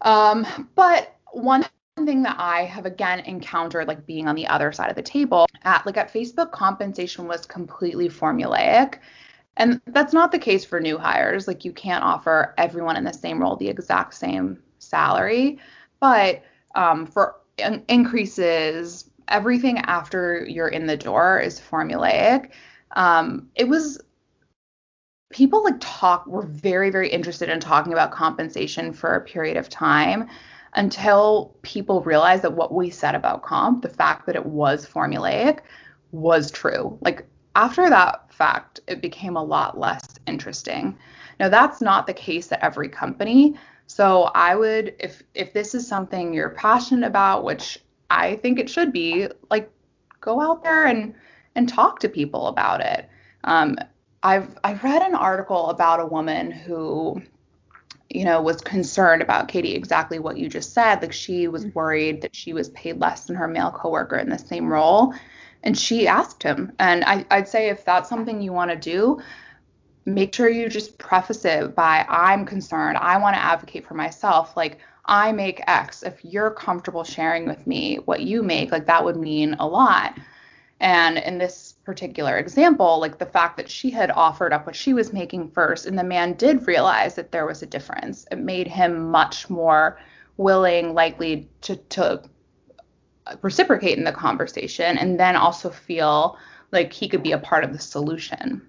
Um, 0.00 0.46
but 0.74 1.14
one 1.32 1.64
thing 2.04 2.22
that 2.22 2.36
I 2.38 2.64
have 2.64 2.84
again 2.84 3.20
encountered, 3.20 3.88
like 3.88 4.04
being 4.04 4.28
on 4.28 4.34
the 4.34 4.46
other 4.46 4.70
side 4.70 4.90
of 4.90 4.96
the 4.96 5.02
table, 5.02 5.46
at 5.62 5.86
like 5.86 5.96
at 5.96 6.12
Facebook, 6.12 6.52
compensation 6.52 7.26
was 7.26 7.46
completely 7.46 8.08
formulaic. 8.08 8.98
And 9.56 9.80
that's 9.86 10.12
not 10.12 10.30
the 10.30 10.38
case 10.38 10.64
for 10.64 10.78
new 10.78 10.98
hires. 10.98 11.48
Like 11.48 11.64
you 11.64 11.72
can't 11.72 12.04
offer 12.04 12.52
everyone 12.58 12.96
in 12.96 13.04
the 13.04 13.12
same 13.14 13.40
role 13.40 13.56
the 13.56 13.68
exact 13.68 14.12
same 14.12 14.62
salary. 14.78 15.58
But 15.98 16.42
um, 16.74 17.06
for 17.06 17.36
in- 17.56 17.82
increases, 17.88 19.10
everything 19.28 19.78
after 19.78 20.44
you're 20.46 20.68
in 20.68 20.86
the 20.86 20.96
door 20.98 21.40
is 21.40 21.58
formulaic. 21.58 22.50
Um, 22.94 23.48
it 23.54 23.66
was 23.66 23.98
people 25.30 25.64
like 25.64 25.76
talk 25.80 26.26
were 26.26 26.46
very 26.46 26.88
very 26.88 27.08
interested 27.08 27.48
in 27.48 27.58
talking 27.58 27.92
about 27.92 28.12
compensation 28.12 28.92
for 28.92 29.16
a 29.16 29.20
period 29.20 29.56
of 29.56 29.68
time 29.68 30.28
until 30.76 31.56
people 31.62 32.02
realized 32.02 32.42
that 32.42 32.52
what 32.52 32.72
we 32.72 32.90
said 32.90 33.14
about 33.14 33.42
comp 33.42 33.82
the 33.82 33.88
fact 33.88 34.26
that 34.26 34.36
it 34.36 34.46
was 34.46 34.86
formulaic 34.86 35.60
was 36.12 36.50
true. 36.50 36.96
Like 37.00 37.26
after 37.54 37.88
that 37.88 38.32
fact 38.32 38.80
it 38.86 39.00
became 39.00 39.36
a 39.36 39.42
lot 39.42 39.78
less 39.78 40.02
interesting. 40.26 40.96
Now 41.40 41.48
that's 41.48 41.80
not 41.80 42.06
the 42.06 42.14
case 42.14 42.52
at 42.52 42.62
every 42.62 42.88
company. 42.88 43.56
So 43.88 44.30
i 44.34 44.54
would 44.54 44.94
if 44.98 45.22
if 45.34 45.52
this 45.52 45.74
is 45.74 45.86
something 45.86 46.32
you're 46.32 46.50
passionate 46.50 47.06
about 47.06 47.44
which 47.44 47.78
i 48.10 48.36
think 48.36 48.58
it 48.58 48.68
should 48.68 48.92
be 48.92 49.28
like 49.50 49.70
go 50.20 50.40
out 50.40 50.62
there 50.62 50.86
and 50.86 51.14
and 51.56 51.68
talk 51.68 51.98
to 52.00 52.08
people 52.08 52.46
about 52.46 52.80
it. 52.80 53.08
Um, 53.44 53.76
I've 54.22 54.56
I 54.62 54.74
read 54.74 55.02
an 55.02 55.14
article 55.14 55.70
about 55.70 56.00
a 56.00 56.06
woman 56.06 56.50
who 56.50 57.22
you 58.16 58.24
know 58.24 58.40
was 58.40 58.60
concerned 58.62 59.20
about 59.20 59.48
Katie 59.48 59.74
exactly 59.74 60.18
what 60.18 60.38
you 60.38 60.48
just 60.48 60.72
said. 60.72 61.02
Like 61.02 61.12
she 61.12 61.48
was 61.48 61.64
mm-hmm. 61.64 61.78
worried 61.78 62.22
that 62.22 62.34
she 62.34 62.52
was 62.52 62.70
paid 62.70 62.98
less 62.98 63.26
than 63.26 63.36
her 63.36 63.46
male 63.46 63.70
coworker 63.70 64.16
in 64.16 64.30
the 64.30 64.38
same 64.38 64.72
role 64.72 65.12
and 65.62 65.76
she 65.76 66.06
asked 66.06 66.42
him. 66.42 66.72
And 66.78 67.04
I, 67.04 67.26
I'd 67.30 67.48
say 67.48 67.68
if 67.68 67.84
that's 67.84 68.08
something 68.08 68.40
you 68.40 68.52
want 68.52 68.70
to 68.70 68.76
do 68.76 69.20
make 70.08 70.32
sure 70.32 70.48
you 70.48 70.68
just 70.68 70.98
preface 70.98 71.44
it 71.44 71.74
by 71.74 72.06
I'm 72.08 72.46
concerned. 72.46 72.96
I 72.96 73.18
want 73.18 73.34
to 73.34 73.42
advocate 73.42 73.84
for 73.84 73.94
myself. 73.94 74.56
Like 74.56 74.78
I 75.04 75.32
make 75.32 75.60
X. 75.66 76.02
If 76.02 76.24
you're 76.24 76.52
comfortable 76.52 77.04
sharing 77.04 77.46
with 77.46 77.66
me 77.66 77.96
what 78.04 78.22
you 78.22 78.42
make 78.42 78.72
like 78.72 78.86
that 78.86 79.04
would 79.04 79.16
mean 79.16 79.54
a 79.58 79.66
lot. 79.66 80.16
And 80.80 81.18
in 81.18 81.38
this 81.38 81.74
particular 81.86 82.36
example, 82.36 82.98
like 83.00 83.18
the 83.18 83.24
fact 83.24 83.56
that 83.56 83.70
she 83.70 83.90
had 83.90 84.10
offered 84.10 84.52
up 84.52 84.66
what 84.66 84.74
she 84.74 84.92
was 84.92 85.12
making 85.12 85.48
first, 85.52 85.86
and 85.86 85.96
the 85.96 86.04
man 86.04 86.34
did 86.34 86.66
realize 86.66 87.14
that 87.14 87.30
there 87.30 87.46
was 87.46 87.62
a 87.62 87.66
difference, 87.66 88.26
it 88.32 88.38
made 88.38 88.66
him 88.66 89.08
much 89.10 89.48
more 89.48 89.98
willing, 90.36 90.92
likely 90.92 91.48
to, 91.62 91.76
to 91.76 92.20
reciprocate 93.40 93.96
in 93.96 94.04
the 94.04 94.12
conversation, 94.12 94.98
and 94.98 95.18
then 95.18 95.36
also 95.36 95.70
feel 95.70 96.36
like 96.72 96.92
he 96.92 97.08
could 97.08 97.22
be 97.22 97.32
a 97.32 97.38
part 97.38 97.62
of 97.62 97.72
the 97.72 97.78
solution. 97.78 98.60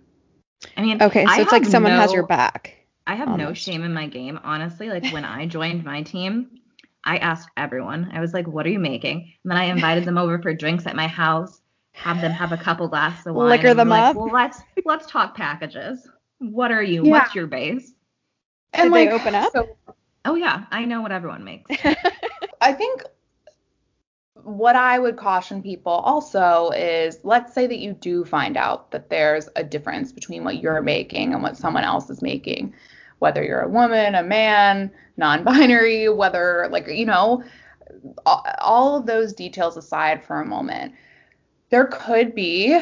I 0.78 0.84
mean, 0.84 1.02
Okay, 1.02 1.26
so 1.26 1.32
I 1.32 1.42
it's 1.42 1.52
like 1.52 1.64
have 1.64 1.72
someone 1.72 1.94
has 1.94 2.14
your 2.14 2.28
back. 2.28 2.76
I 3.08 3.16
have 3.16 3.36
no 3.38 3.54
shame 3.54 3.84
in 3.84 3.94
my 3.94 4.08
game, 4.08 4.40
honestly. 4.44 4.90
Like 4.90 5.12
when 5.12 5.26
I 5.26 5.48
joined 5.48 5.84
my 5.84 6.04
team, 6.04 6.60
I 7.04 7.18
asked 7.18 7.50
everyone. 7.56 8.12
I 8.12 8.20
was 8.20 8.34
like, 8.34 8.48
"What 8.48 8.66
are 8.66 8.70
you 8.70 8.80
making?" 8.80 9.34
And 9.44 9.52
then 9.52 9.58
I 9.58 9.66
invited 9.66 10.04
them 10.04 10.18
over 10.18 10.40
for 10.42 10.54
drinks 10.54 10.86
at 10.86 10.96
my 10.96 11.08
house, 11.08 11.62
have 11.98 12.22
them 12.22 12.32
have 12.32 12.52
a 12.52 12.58
couple 12.58 12.88
glasses 12.88 13.26
of 13.26 13.36
wine. 13.36 13.50
Liquor 13.50 13.68
and 13.68 13.80
them 13.80 13.90
like, 13.90 14.04
up. 14.04 14.16
Well, 14.16 14.32
let's 14.32 14.62
let's 14.86 15.08
talk 15.08 15.36
packages. 15.36 16.08
What 16.40 16.72
are 16.72 16.84
you? 16.84 17.04
Yeah. 17.04 17.12
What's 17.12 17.36
your 17.36 17.48
base? 17.48 17.94
And 18.74 18.94
Did 18.94 19.08
they 19.08 19.12
open 19.12 19.34
up? 19.34 19.52
So 19.52 19.78
Oh 20.28 20.36
yeah, 20.36 20.66
I 20.72 20.84
know 20.84 21.02
what 21.02 21.14
everyone 21.14 21.46
makes. 21.46 21.72
I 22.62 22.74
think 22.74 23.02
what 24.44 24.76
I 24.76 25.00
would 25.00 25.16
caution 25.16 25.64
people 25.64 25.94
also 25.94 26.70
is 26.72 27.20
let's 27.24 27.54
say 27.54 27.66
that 27.66 27.80
you 27.80 27.94
do 27.94 28.26
find 28.26 28.58
out 28.58 28.92
that 28.92 29.10
there's 29.10 29.48
a 29.56 29.64
difference 29.64 30.12
between 30.12 30.44
what 30.44 30.62
you're 30.62 30.82
making 30.82 31.34
and 31.34 31.42
what 31.42 31.56
someone 31.56 31.86
else 31.86 32.10
is 32.10 32.22
making, 32.22 32.74
whether 33.20 33.42
you're 33.42 33.62
a 33.62 33.70
woman, 33.70 34.16
a 34.16 34.24
man, 34.24 34.92
non 35.16 35.46
binary, 35.46 36.10
whether, 36.10 36.68
like, 36.72 36.88
you 36.88 37.06
know, 37.06 37.42
all 38.26 38.98
of 38.98 39.06
those 39.06 39.32
details 39.32 39.78
aside 39.78 40.26
for 40.26 40.42
a 40.42 40.46
moment, 40.46 40.94
there 41.70 41.86
could 41.86 42.34
be, 42.34 42.80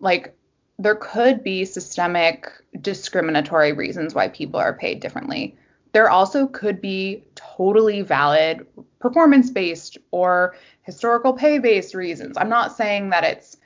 like, 0.00 0.34
there 0.78 0.96
could 0.96 1.44
be 1.44 1.64
systemic 1.64 2.50
discriminatory 2.80 3.72
reasons 3.72 4.14
why 4.14 4.28
people 4.28 4.58
are 4.58 4.72
paid 4.72 5.00
differently. 5.00 5.56
There 5.92 6.10
also 6.10 6.48
could 6.48 6.80
be 6.80 7.22
totally 7.34 8.02
valid 8.02 8.66
performance 8.98 9.50
based 9.50 9.98
or 10.10 10.56
historical 10.82 11.32
pay 11.32 11.58
based 11.58 11.94
reasons. 11.94 12.36
I'm 12.36 12.48
not 12.48 12.76
saying 12.76 13.10
that 13.10 13.24
it's 13.24 13.56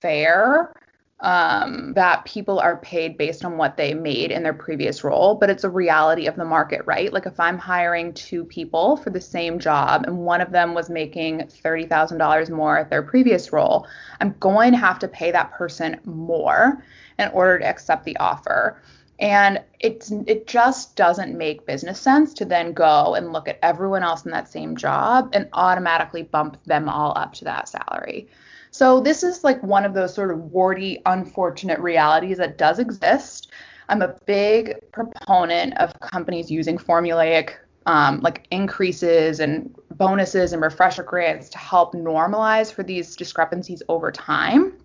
fair 0.00 0.72
um, 1.22 1.92
that 1.94 2.24
people 2.24 2.58
are 2.58 2.76
paid 2.78 3.16
based 3.16 3.44
on 3.44 3.56
what 3.56 3.76
they 3.76 3.94
made 3.94 4.32
in 4.32 4.42
their 4.42 4.52
previous 4.52 5.04
role, 5.04 5.36
but 5.36 5.48
it's 5.48 5.62
a 5.62 5.70
reality 5.70 6.26
of 6.26 6.34
the 6.34 6.44
market, 6.44 6.82
right? 6.84 7.12
Like 7.12 7.26
if 7.26 7.38
I'm 7.38 7.58
hiring 7.58 8.12
two 8.12 8.44
people 8.44 8.96
for 8.96 9.10
the 9.10 9.20
same 9.20 9.60
job 9.60 10.04
and 10.04 10.18
one 10.18 10.40
of 10.40 10.50
them 10.50 10.74
was 10.74 10.90
making 10.90 11.42
$30,000 11.42 12.50
more 12.50 12.78
at 12.78 12.90
their 12.90 13.04
previous 13.04 13.52
role, 13.52 13.86
I'm 14.20 14.34
going 14.40 14.72
to 14.72 14.78
have 14.78 14.98
to 14.98 15.08
pay 15.08 15.30
that 15.30 15.52
person 15.52 16.00
more 16.04 16.84
in 17.20 17.28
order 17.28 17.60
to 17.60 17.66
accept 17.66 18.04
the 18.04 18.16
offer. 18.16 18.82
And 19.20 19.62
it's 19.78 20.10
it 20.26 20.48
just 20.48 20.96
doesn't 20.96 21.38
make 21.38 21.66
business 21.66 22.00
sense 22.00 22.34
to 22.34 22.44
then 22.44 22.72
go 22.72 23.14
and 23.14 23.32
look 23.32 23.46
at 23.46 23.60
everyone 23.62 24.02
else 24.02 24.24
in 24.24 24.32
that 24.32 24.48
same 24.48 24.76
job 24.76 25.30
and 25.32 25.48
automatically 25.52 26.24
bump 26.24 26.56
them 26.64 26.88
all 26.88 27.16
up 27.16 27.32
to 27.34 27.44
that 27.44 27.68
salary. 27.68 28.26
So 28.72 29.00
this 29.00 29.22
is 29.22 29.44
like 29.44 29.62
one 29.62 29.84
of 29.84 29.92
those 29.92 30.14
sort 30.14 30.30
of 30.30 30.50
warty, 30.50 31.00
unfortunate 31.04 31.78
realities 31.78 32.38
that 32.38 32.56
does 32.56 32.78
exist. 32.78 33.52
I'm 33.90 34.00
a 34.00 34.16
big 34.26 34.90
proponent 34.92 35.76
of 35.76 35.98
companies 36.00 36.50
using 36.50 36.78
formulaic 36.78 37.52
um, 37.84 38.20
like 38.20 38.46
increases 38.50 39.40
and 39.40 39.74
bonuses 39.90 40.54
and 40.54 40.62
refresher 40.62 41.02
grants 41.02 41.50
to 41.50 41.58
help 41.58 41.92
normalize 41.92 42.72
for 42.72 42.82
these 42.82 43.14
discrepancies 43.14 43.82
over 43.90 44.10
time. 44.10 44.78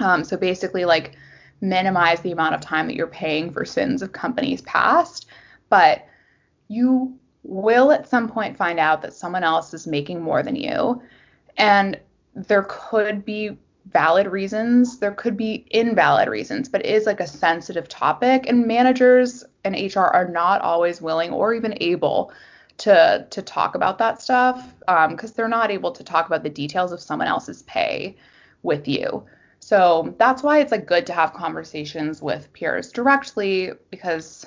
Um, 0.00 0.24
so 0.24 0.38
basically, 0.38 0.86
like 0.86 1.16
minimize 1.60 2.20
the 2.20 2.32
amount 2.32 2.54
of 2.54 2.62
time 2.62 2.86
that 2.86 2.96
you're 2.96 3.06
paying 3.06 3.52
for 3.52 3.66
sins 3.66 4.00
of 4.00 4.12
companies 4.12 4.62
past, 4.62 5.26
but 5.68 6.06
you 6.68 7.18
will 7.42 7.92
at 7.92 8.08
some 8.08 8.28
point 8.28 8.56
find 8.56 8.78
out 8.78 9.02
that 9.02 9.12
someone 9.12 9.44
else 9.44 9.74
is 9.74 9.86
making 9.86 10.22
more 10.22 10.42
than 10.42 10.56
you. 10.56 11.02
And 11.58 11.98
there 12.36 12.66
could 12.68 13.24
be 13.24 13.56
valid 13.92 14.26
reasons, 14.26 14.98
there 14.98 15.12
could 15.12 15.36
be 15.36 15.66
invalid 15.70 16.28
reasons, 16.28 16.68
but 16.68 16.84
it 16.84 16.90
is 16.90 17.06
like 17.06 17.20
a 17.20 17.26
sensitive 17.26 17.88
topic 17.88 18.46
and 18.46 18.66
managers 18.66 19.44
and 19.64 19.74
HR 19.74 20.00
are 20.00 20.28
not 20.28 20.60
always 20.60 21.00
willing 21.00 21.32
or 21.32 21.54
even 21.54 21.76
able 21.80 22.32
to 22.78 23.26
to 23.30 23.40
talk 23.40 23.74
about 23.74 23.96
that 23.98 24.20
stuff 24.20 24.74
um, 24.86 25.12
because 25.12 25.32
they're 25.32 25.48
not 25.48 25.70
able 25.70 25.90
to 25.92 26.04
talk 26.04 26.26
about 26.26 26.42
the 26.42 26.50
details 26.50 26.92
of 26.92 27.00
someone 27.00 27.26
else's 27.26 27.62
pay 27.62 28.16
with 28.62 28.86
you. 28.86 29.24
So 29.60 30.14
that's 30.18 30.42
why 30.42 30.58
it's 30.58 30.72
like 30.72 30.86
good 30.86 31.06
to 31.06 31.14
have 31.14 31.32
conversations 31.32 32.20
with 32.20 32.52
peers 32.52 32.92
directly 32.92 33.72
because 33.90 34.44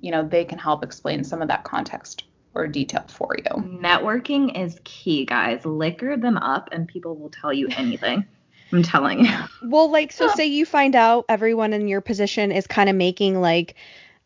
you 0.00 0.10
know 0.10 0.26
they 0.26 0.44
can 0.44 0.58
help 0.58 0.82
explain 0.82 1.24
some 1.24 1.42
of 1.42 1.48
that 1.48 1.64
context 1.64 2.24
or 2.58 2.66
detail 2.66 3.04
for 3.08 3.36
you. 3.38 3.62
Networking 3.62 4.60
is 4.60 4.80
key, 4.84 5.24
guys. 5.24 5.64
Liquor 5.64 6.16
them 6.16 6.36
up, 6.36 6.68
and 6.72 6.86
people 6.88 7.16
will 7.16 7.30
tell 7.30 7.52
you 7.52 7.68
anything. 7.76 8.26
I'm 8.72 8.82
telling 8.82 9.24
you. 9.24 9.34
Well, 9.62 9.90
like, 9.90 10.12
so 10.12 10.28
say 10.28 10.46
you 10.46 10.66
find 10.66 10.94
out 10.94 11.24
everyone 11.28 11.72
in 11.72 11.88
your 11.88 12.02
position 12.02 12.52
is 12.52 12.66
kind 12.66 12.90
of 12.90 12.96
making 12.96 13.40
like 13.40 13.76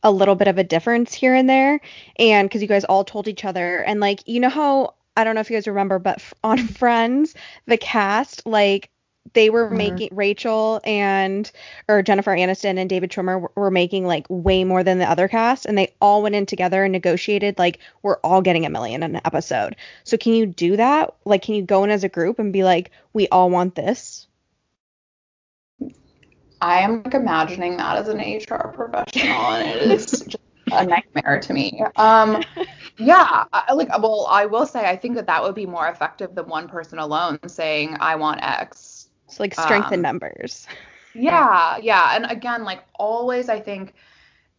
a 0.03 0.11
little 0.11 0.35
bit 0.35 0.49
of 0.49 0.59
a 0.59 0.65
difference 0.65 1.15
here 1.15 1.35
and 1.35 1.49
there, 1.49 1.81
and 2.17 2.49
because 2.49 2.61
you 2.61 2.67
guys 2.67 2.85
all 2.85 3.05
told 3.05 3.29
each 3.29 3.45
other, 3.45 3.79
and 3.83 4.01
like, 4.01 4.27
you 4.27 4.41
know 4.41 4.49
how 4.49 4.95
I 5.17 5.25
don't 5.25 5.35
know 5.35 5.41
if 5.41 5.51
you 5.51 5.57
guys 5.57 5.69
remember, 5.69 5.99
but 5.99 6.17
f- 6.17 6.35
on 6.43 6.59
Friends, 6.67 7.35
the 7.67 7.77
cast, 7.77 8.47
like, 8.47 8.91
they 9.35 9.51
were 9.51 9.71
Mhm. 9.71 9.77
making 9.77 10.09
Rachel 10.13 10.81
and 10.85 11.51
or 11.89 12.03
Jennifer 12.03 12.33
Aniston 12.33 12.79
and 12.79 12.89
David 12.89 13.11
Schwimmer 13.11 13.41
were, 13.41 13.53
were 13.55 13.71
making 13.71 14.07
like 14.07 14.27
way 14.29 14.65
more 14.65 14.83
than 14.83 14.99
the 14.99 15.09
other 15.09 15.29
cast, 15.29 15.65
and 15.67 15.79
they 15.79 15.95
all 16.01 16.23
went 16.23 16.35
in 16.35 16.47
together 16.47 16.85
and 16.85 16.93
negotiated 16.93 17.59
like 17.59 17.79
we're 18.03 18.19
all 18.19 18.43
getting 18.43 18.67
a 18.67 18.71
million 18.71 19.03
an 19.03 19.21
episode. 19.25 19.77
So 20.05 20.17
can 20.17 20.35
you 20.35 20.47
do 20.47 20.77
that? 20.77 21.15
Like, 21.25 21.43
can 21.43 21.55
you 21.55 21.63
go 21.63 21.85
in 21.85 21.91
as 21.91 22.05
a 22.05 22.09
group 22.09 22.39
and 22.39 22.53
be 22.53 22.65
like, 22.65 22.91
we 23.13 23.29
all 23.29 23.49
want 23.49 23.75
this? 23.75 24.27
I 26.61 26.81
am 26.81 27.03
like 27.03 27.15
imagining 27.15 27.77
that 27.79 27.99
as 27.99 28.09
an 28.09 28.19
HR 28.19 28.69
professional, 28.73 29.35
and 29.53 29.69
it 29.69 29.91
is 29.91 30.07
just 30.29 30.37
a 30.71 30.85
nightmare 30.85 31.41
to 31.41 31.53
me. 31.53 31.83
Um, 31.97 32.43
yeah, 32.99 33.45
I, 33.53 33.73
like 33.73 33.89
well, 33.99 34.27
I 34.31 34.47
will 34.47 34.67
say 34.67 34.89
I 34.89 34.97
think 34.97 35.17
that 35.17 35.27
that 35.27 35.43
would 35.43 35.55
be 35.57 35.67
more 35.67 35.89
effective 35.89 36.35
than 36.35 36.47
one 36.47 36.69
person 36.69 36.99
alone 36.99 37.41
saying 37.49 37.97
I 37.99 38.15
want 38.17 38.43
X. 38.43 38.92
Like 39.41 39.55
strength 39.55 39.93
in 39.93 39.99
Um, 39.99 40.03
numbers. 40.03 40.67
Yeah, 41.15 41.77
yeah, 41.77 42.17
and 42.17 42.31
again, 42.31 42.65
like 42.65 42.85
always, 42.95 43.51
I 43.51 43.61
think 43.61 43.95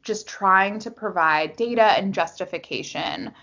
just 0.04 0.28
trying 0.28 0.80
to 0.80 0.92
provide 0.92 1.56
data 1.56 1.84
and 1.84 2.14
justification. 2.14 3.34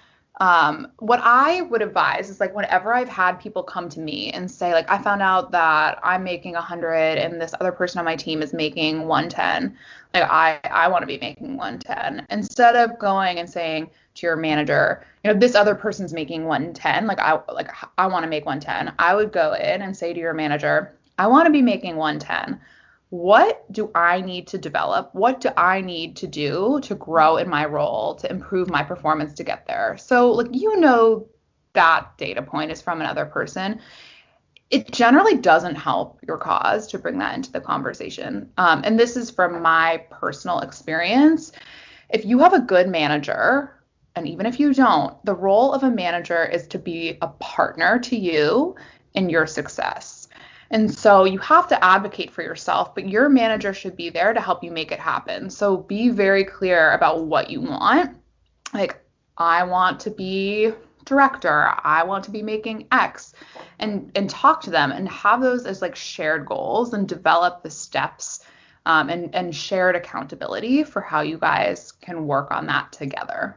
Um, 0.40 0.92
what 1.00 1.20
I 1.22 1.62
would 1.62 1.82
advise 1.82 2.30
is 2.30 2.40
like 2.40 2.54
whenever 2.54 2.94
I've 2.94 3.08
had 3.10 3.40
people 3.40 3.62
come 3.62 3.90
to 3.90 4.00
me 4.00 4.30
and 4.32 4.50
say 4.50 4.72
like 4.72 4.90
I 4.90 4.96
found 4.96 5.20
out 5.20 5.50
that 5.52 5.98
I'm 6.02 6.24
making 6.24 6.54
100 6.54 7.18
and 7.18 7.40
this 7.40 7.52
other 7.60 7.72
person 7.72 7.98
on 7.98 8.06
my 8.06 8.16
team 8.16 8.40
is 8.42 8.54
making 8.54 9.06
110, 9.06 9.76
like 10.14 10.30
I 10.30 10.60
I 10.70 10.88
want 10.88 11.02
to 11.02 11.06
be 11.06 11.18
making 11.18 11.56
110 11.56 12.26
instead 12.30 12.76
of 12.76 12.98
going 12.98 13.38
and 13.38 13.50
saying 13.50 13.90
to 14.14 14.26
your 14.26 14.36
manager, 14.36 15.04
you 15.24 15.32
know, 15.32 15.38
this 15.38 15.54
other 15.54 15.74
person's 15.74 16.12
making 16.14 16.46
110, 16.46 17.06
like 17.06 17.18
I 17.18 17.38
like 17.52 17.70
I 17.98 18.06
want 18.06 18.22
to 18.22 18.28
make 18.30 18.46
110. 18.46 18.94
I 18.98 19.14
would 19.14 19.32
go 19.32 19.54
in 19.54 19.82
and 19.82 19.94
say 19.96 20.14
to 20.14 20.20
your 20.20 20.32
manager, 20.34 20.94
I 21.20 21.26
want 21.26 21.46
to 21.46 21.52
be 21.52 21.62
making 21.62 21.96
110 21.96 22.60
what 23.10 23.70
do 23.72 23.90
I 23.92 24.20
need 24.20 24.46
to 24.48 24.58
develop? 24.58 25.10
What 25.14 25.40
do 25.40 25.50
I 25.56 25.80
need 25.80 26.16
to 26.18 26.28
do 26.28 26.78
to 26.84 26.94
grow 26.94 27.38
in 27.38 27.48
my 27.48 27.66
role, 27.66 28.14
to 28.16 28.30
improve 28.30 28.70
my 28.70 28.84
performance 28.84 29.34
to 29.34 29.44
get 29.44 29.66
there? 29.66 29.96
So, 29.98 30.30
like, 30.30 30.46
you 30.52 30.78
know, 30.78 31.26
that 31.72 32.16
data 32.18 32.40
point 32.40 32.70
is 32.70 32.80
from 32.80 33.00
another 33.00 33.26
person. 33.26 33.80
It 34.70 34.92
generally 34.92 35.36
doesn't 35.36 35.74
help 35.74 36.20
your 36.24 36.38
cause 36.38 36.86
to 36.88 36.98
bring 37.00 37.18
that 37.18 37.34
into 37.34 37.50
the 37.50 37.60
conversation. 37.60 38.48
Um, 38.56 38.82
and 38.84 38.98
this 38.98 39.16
is 39.16 39.28
from 39.28 39.60
my 39.60 40.04
personal 40.10 40.60
experience. 40.60 41.50
If 42.10 42.24
you 42.24 42.38
have 42.38 42.52
a 42.54 42.60
good 42.60 42.88
manager, 42.88 43.82
and 44.14 44.28
even 44.28 44.46
if 44.46 44.60
you 44.60 44.72
don't, 44.72 45.22
the 45.24 45.34
role 45.34 45.72
of 45.72 45.82
a 45.82 45.90
manager 45.90 46.44
is 46.44 46.68
to 46.68 46.78
be 46.78 47.18
a 47.20 47.26
partner 47.26 47.98
to 47.98 48.16
you 48.16 48.76
in 49.14 49.28
your 49.28 49.48
success. 49.48 50.19
And 50.70 50.92
so 50.92 51.24
you 51.24 51.38
have 51.38 51.66
to 51.68 51.84
advocate 51.84 52.30
for 52.30 52.42
yourself, 52.42 52.94
but 52.94 53.08
your 53.08 53.28
manager 53.28 53.74
should 53.74 53.96
be 53.96 54.08
there 54.08 54.32
to 54.32 54.40
help 54.40 54.62
you 54.62 54.70
make 54.70 54.92
it 54.92 55.00
happen. 55.00 55.50
So 55.50 55.76
be 55.76 56.10
very 56.10 56.44
clear 56.44 56.92
about 56.92 57.24
what 57.24 57.50
you 57.50 57.60
want. 57.60 58.16
Like, 58.72 59.02
I 59.36 59.64
want 59.64 59.98
to 60.00 60.10
be 60.10 60.72
director, 61.04 61.72
I 61.82 62.04
want 62.04 62.24
to 62.24 62.30
be 62.30 62.42
making 62.42 62.86
X 62.92 63.34
and 63.78 64.12
and 64.14 64.28
talk 64.30 64.60
to 64.62 64.70
them 64.70 64.92
and 64.92 65.08
have 65.08 65.40
those 65.40 65.66
as 65.66 65.82
like 65.82 65.96
shared 65.96 66.46
goals 66.46 66.92
and 66.92 67.08
develop 67.08 67.62
the 67.62 67.70
steps 67.70 68.44
um, 68.86 69.08
and 69.08 69.34
and 69.34 69.54
shared 69.54 69.96
accountability 69.96 70.84
for 70.84 71.00
how 71.00 71.22
you 71.22 71.38
guys 71.38 71.92
can 71.92 72.26
work 72.26 72.50
on 72.50 72.66
that 72.66 72.92
together. 72.92 73.56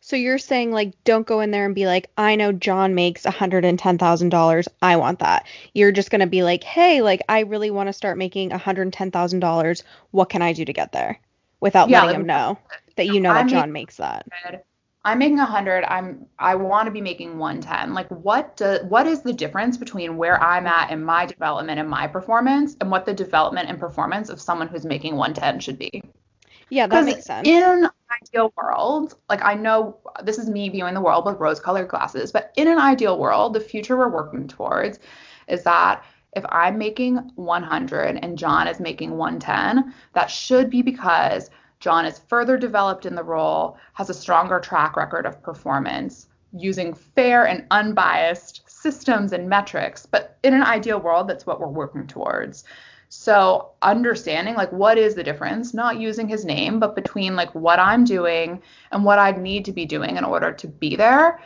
So 0.00 0.16
you're 0.16 0.38
saying 0.38 0.70
like 0.72 0.92
don't 1.04 1.26
go 1.26 1.40
in 1.40 1.50
there 1.50 1.66
and 1.66 1.74
be 1.74 1.86
like, 1.86 2.10
I 2.16 2.36
know 2.36 2.52
John 2.52 2.94
makes 2.94 3.24
$110,000. 3.24 4.68
I 4.80 4.96
want 4.96 5.18
that. 5.18 5.46
You're 5.74 5.92
just 5.92 6.10
going 6.10 6.20
to 6.20 6.26
be 6.26 6.42
like, 6.42 6.64
"Hey, 6.64 7.02
like 7.02 7.22
I 7.28 7.40
really 7.40 7.70
want 7.70 7.88
to 7.88 7.92
start 7.92 8.16
making 8.16 8.50
$110,000. 8.50 9.82
What 10.12 10.28
can 10.28 10.42
I 10.42 10.52
do 10.52 10.64
to 10.64 10.72
get 10.72 10.92
there?" 10.92 11.18
Without 11.60 11.90
yeah, 11.90 12.04
letting 12.04 12.20
him 12.20 12.26
know 12.26 12.58
that 12.96 13.06
you 13.06 13.20
know 13.20 13.30
I'm 13.30 13.48
that 13.48 13.52
John 13.52 13.72
makes 13.72 13.96
that. 13.96 14.26
I'm 15.04 15.18
making 15.18 15.38
100. 15.38 15.84
I'm 15.84 16.26
I 16.38 16.54
want 16.54 16.86
to 16.86 16.92
be 16.92 17.00
making 17.00 17.38
110. 17.38 17.94
Like 17.94 18.08
what 18.08 18.56
do, 18.56 18.78
what 18.88 19.06
is 19.06 19.22
the 19.22 19.32
difference 19.32 19.76
between 19.76 20.16
where 20.16 20.42
I'm 20.42 20.66
at 20.66 20.90
in 20.90 21.02
my 21.02 21.26
development 21.26 21.80
and 21.80 21.88
my 21.88 22.06
performance 22.06 22.76
and 22.80 22.90
what 22.90 23.06
the 23.06 23.14
development 23.14 23.68
and 23.68 23.78
performance 23.78 24.28
of 24.28 24.40
someone 24.40 24.68
who's 24.68 24.84
making 24.84 25.16
110 25.16 25.60
should 25.60 25.78
be? 25.78 26.02
Yeah, 26.70 26.86
that 26.86 27.04
makes 27.04 27.24
sense. 27.24 27.46
In 27.46 27.62
an 27.62 27.90
ideal 28.22 28.52
world, 28.56 29.14
like 29.28 29.42
I 29.42 29.54
know 29.54 29.96
this 30.22 30.38
is 30.38 30.48
me 30.48 30.68
viewing 30.68 30.94
the 30.94 31.00
world 31.00 31.24
with 31.24 31.38
rose 31.38 31.60
colored 31.60 31.88
glasses, 31.88 32.32
but 32.32 32.52
in 32.56 32.68
an 32.68 32.78
ideal 32.78 33.18
world, 33.18 33.54
the 33.54 33.60
future 33.60 33.96
we're 33.96 34.08
working 34.08 34.48
towards 34.48 34.98
is 35.48 35.62
that 35.64 36.04
if 36.36 36.44
I'm 36.50 36.78
making 36.78 37.16
100 37.36 38.18
and 38.22 38.38
John 38.38 38.68
is 38.68 38.80
making 38.80 39.16
110, 39.16 39.94
that 40.12 40.30
should 40.30 40.68
be 40.68 40.82
because 40.82 41.50
John 41.80 42.04
is 42.04 42.18
further 42.18 42.58
developed 42.58 43.06
in 43.06 43.14
the 43.14 43.24
role, 43.24 43.78
has 43.94 44.10
a 44.10 44.14
stronger 44.14 44.60
track 44.60 44.96
record 44.96 45.26
of 45.26 45.42
performance, 45.42 46.28
using 46.52 46.94
fair 46.94 47.46
and 47.46 47.66
unbiased 47.70 48.62
systems 48.66 49.32
and 49.32 49.48
metrics. 49.48 50.06
But 50.06 50.38
in 50.42 50.54
an 50.54 50.62
ideal 50.62 51.00
world, 51.00 51.28
that's 51.28 51.46
what 51.46 51.60
we're 51.60 51.68
working 51.68 52.06
towards. 52.06 52.64
So 53.08 53.70
understanding 53.80 54.54
like 54.54 54.70
what 54.70 54.98
is 54.98 55.14
the 55.14 55.24
difference, 55.24 55.72
not 55.72 55.98
using 55.98 56.28
his 56.28 56.44
name, 56.44 56.78
but 56.78 56.94
between 56.94 57.36
like 57.36 57.54
what 57.54 57.78
I'm 57.78 58.04
doing 58.04 58.62
and 58.92 59.04
what 59.04 59.18
I'd 59.18 59.40
need 59.40 59.64
to 59.64 59.72
be 59.72 59.86
doing 59.86 60.16
in 60.16 60.24
order 60.24 60.52
to 60.52 60.68
be 60.68 60.94
there, 60.94 61.40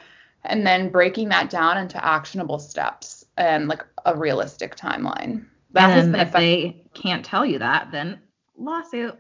and 0.44 0.66
then 0.66 0.90
breaking 0.90 1.28
that 1.28 1.50
down 1.50 1.78
into 1.78 2.04
actionable 2.04 2.58
steps 2.58 3.24
and 3.36 3.68
like 3.68 3.84
a 4.04 4.16
realistic 4.16 4.76
timeline. 4.76 5.46
That 5.72 5.96
and 5.96 6.16
if 6.16 6.32
they 6.32 6.84
can't 6.94 7.24
tell 7.24 7.46
you 7.46 7.58
that, 7.60 7.90
then 7.92 8.20
lawsuit. 8.56 9.16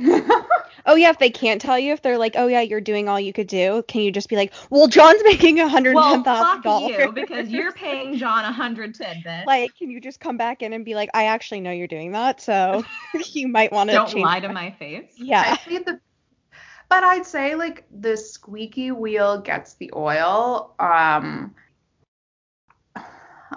oh 0.86 0.94
yeah, 0.94 1.10
if 1.10 1.18
they 1.18 1.30
can't 1.30 1.60
tell 1.60 1.78
you, 1.78 1.92
if 1.92 2.02
they're 2.02 2.18
like, 2.18 2.34
oh 2.36 2.46
yeah, 2.46 2.60
you're 2.60 2.80
doing 2.80 3.08
all 3.08 3.20
you 3.20 3.32
could 3.32 3.46
do, 3.46 3.82
can 3.86 4.00
you 4.00 4.10
just 4.10 4.28
be 4.28 4.36
like, 4.36 4.52
well, 4.70 4.86
John's 4.86 5.22
making 5.24 5.60
a 5.60 5.68
hundred 5.68 5.96
ten 5.96 6.24
thousand 6.24 6.62
dollars 6.62 6.96
you 6.98 7.12
because 7.12 7.48
you're 7.48 7.72
paying 7.72 8.16
John 8.16 8.44
a 8.44 8.52
hundred 8.52 8.94
ten. 8.94 9.22
Like, 9.46 9.76
can 9.76 9.90
you 9.90 10.00
just 10.00 10.20
come 10.20 10.36
back 10.36 10.62
in 10.62 10.72
and 10.72 10.84
be 10.84 10.94
like, 10.94 11.10
I 11.12 11.24
actually 11.24 11.60
know 11.60 11.70
you're 11.70 11.86
doing 11.86 12.12
that, 12.12 12.40
so 12.40 12.84
you 13.32 13.48
might 13.48 13.72
want 13.72 13.90
to 13.90 13.96
don't 13.96 14.14
lie 14.18 14.40
to 14.40 14.52
my 14.52 14.70
face. 14.70 15.12
Yeah. 15.16 15.56
but 15.76 17.04
I'd 17.04 17.26
say 17.26 17.54
like 17.54 17.84
the 17.90 18.16
squeaky 18.16 18.90
wheel 18.90 19.40
gets 19.40 19.74
the 19.74 19.90
oil. 19.94 20.74
Um, 20.78 21.54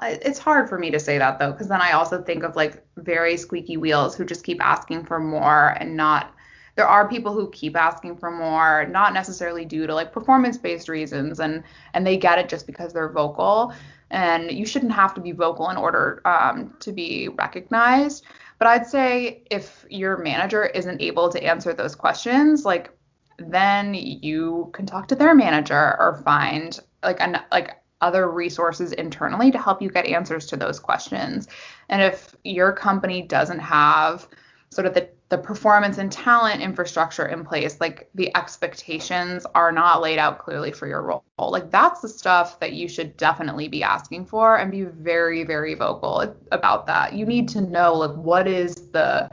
it's 0.02 0.40
hard 0.40 0.68
for 0.68 0.80
me 0.80 0.90
to 0.92 1.00
say 1.00 1.18
that 1.18 1.40
though 1.40 1.52
because 1.52 1.68
then 1.68 1.82
i 1.82 1.92
also 1.92 2.22
think 2.22 2.44
of 2.44 2.56
like 2.56 2.84
very 2.98 3.38
squeaky 3.38 3.78
wheels 3.78 4.16
who 4.16 4.26
just 4.26 4.44
keep 4.44 4.64
asking 4.64 5.06
for 5.06 5.20
more 5.20 5.70
and 5.80 5.96
not 5.96 6.34
there 6.76 6.88
are 6.88 7.08
people 7.08 7.34
who 7.34 7.50
keep 7.52 7.76
asking 7.76 8.18
for 8.18 8.32
more 8.32 8.86
not 8.88 9.14
necessarily 9.14 9.66
due 9.66 9.86
to 9.86 9.94
like 9.94 10.12
performance 10.12 10.58
based 10.58 10.90
reasons 10.90 11.40
and 11.40 11.64
and 11.94 12.06
they 12.06 12.18
get 12.18 12.40
it 12.40 12.50
just 12.50 12.66
because 12.66 12.94
they're 12.94 13.12
vocal 13.12 13.74
and 14.10 14.52
you 14.52 14.66
shouldn't 14.66 14.92
have 14.92 15.14
to 15.14 15.22
be 15.22 15.32
vocal 15.32 15.70
in 15.70 15.78
order 15.78 16.22
um, 16.26 16.72
to 16.80 16.92
be 16.92 17.30
recognized. 17.30 18.26
But 18.60 18.68
i'd 18.68 18.88
say 18.88 19.44
if 19.52 19.86
your 19.90 20.18
manager 20.18 20.66
isn't 20.66 21.02
able 21.02 21.30
to 21.30 21.44
answer 21.44 21.74
those 21.74 21.96
questions 21.96 22.64
like 22.64 22.92
then 23.38 23.94
you 23.94 24.70
can 24.74 24.86
talk 24.86 25.08
to 25.10 25.16
their 25.16 25.36
manager 25.36 25.96
or 26.00 26.22
find 26.24 26.80
like 27.04 27.20
an 27.20 27.42
like 27.52 27.83
other 28.04 28.30
resources 28.30 28.92
internally 28.92 29.50
to 29.50 29.58
help 29.58 29.82
you 29.82 29.90
get 29.90 30.06
answers 30.06 30.46
to 30.48 30.58
those 30.58 30.80
questions. 30.80 31.48
And 31.90 32.02
if 32.02 32.36
your 32.44 32.74
company 32.74 33.22
doesn't 33.22 33.60
have 33.60 34.28
sort 34.70 34.88
of 34.88 34.94
the, 34.94 35.08
the 35.30 35.38
performance 35.38 35.98
and 36.00 36.12
talent 36.12 36.62
infrastructure 36.62 37.28
in 37.28 37.46
place, 37.46 37.80
like 37.80 38.10
the 38.16 38.36
expectations 38.36 39.46
are 39.56 39.72
not 39.72 40.02
laid 40.02 40.20
out 40.20 40.40
clearly 40.40 40.72
for 40.72 40.88
your 40.88 41.02
role. 41.02 41.24
Like 41.38 41.72
that's 41.72 42.02
the 42.02 42.10
stuff 42.10 42.60
that 42.60 42.74
you 42.74 42.88
should 42.88 43.16
definitely 43.16 43.68
be 43.68 43.84
asking 43.84 44.26
for 44.26 44.58
and 44.58 44.70
be 44.72 44.84
very, 44.84 45.44
very 45.44 45.76
vocal 45.76 46.36
about 46.52 46.86
that. 46.88 47.14
You 47.14 47.26
need 47.26 47.48
to 47.50 47.62
know 47.62 47.94
like 47.94 48.16
what 48.18 48.48
is 48.48 48.76
the 48.92 49.30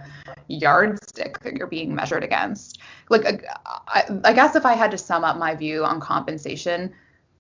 yardstick 0.49 1.41
that 1.41 1.55
you're 1.55 1.67
being 1.67 1.95
measured 1.95 2.23
against. 2.23 2.79
Like 3.09 3.45
I, 3.89 4.05
I 4.25 4.33
guess 4.33 4.55
if 4.55 4.65
I 4.65 4.75
had 4.75 4.91
to 4.93 4.99
sum 4.99 5.25
up 5.25 5.39
my 5.39 5.55
view 5.55 5.85
on 5.85 6.01
compensation, 6.01 6.93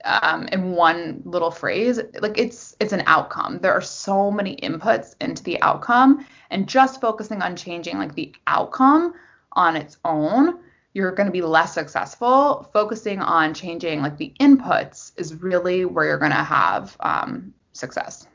um, 0.04 0.48
in 0.48 0.72
one 0.72 1.22
little 1.24 1.50
phrase 1.50 2.00
like 2.20 2.38
it's 2.38 2.76
it's 2.80 2.92
an 2.92 3.02
outcome. 3.06 3.58
There 3.60 3.72
are 3.72 3.80
so 3.80 4.30
many 4.30 4.56
inputs 4.56 5.14
into 5.20 5.42
the 5.42 5.60
outcome 5.62 6.26
and 6.50 6.68
just 6.68 7.00
focusing 7.00 7.42
on 7.42 7.56
changing 7.56 7.98
like 7.98 8.14
the 8.14 8.34
outcome 8.46 9.14
on 9.52 9.76
its 9.76 9.98
own 10.04 10.60
you're 10.92 11.12
going 11.12 11.26
to 11.26 11.32
be 11.32 11.42
less 11.42 11.74
successful. 11.74 12.68
Focusing 12.72 13.20
on 13.20 13.54
changing 13.54 14.02
like 14.02 14.16
the 14.16 14.32
inputs 14.40 15.12
is 15.16 15.34
really 15.34 15.84
where 15.84 16.04
you're 16.04 16.18
going 16.18 16.32
to 16.32 16.36
have 16.36 16.96
um, 17.00 17.54
success. 17.72 18.26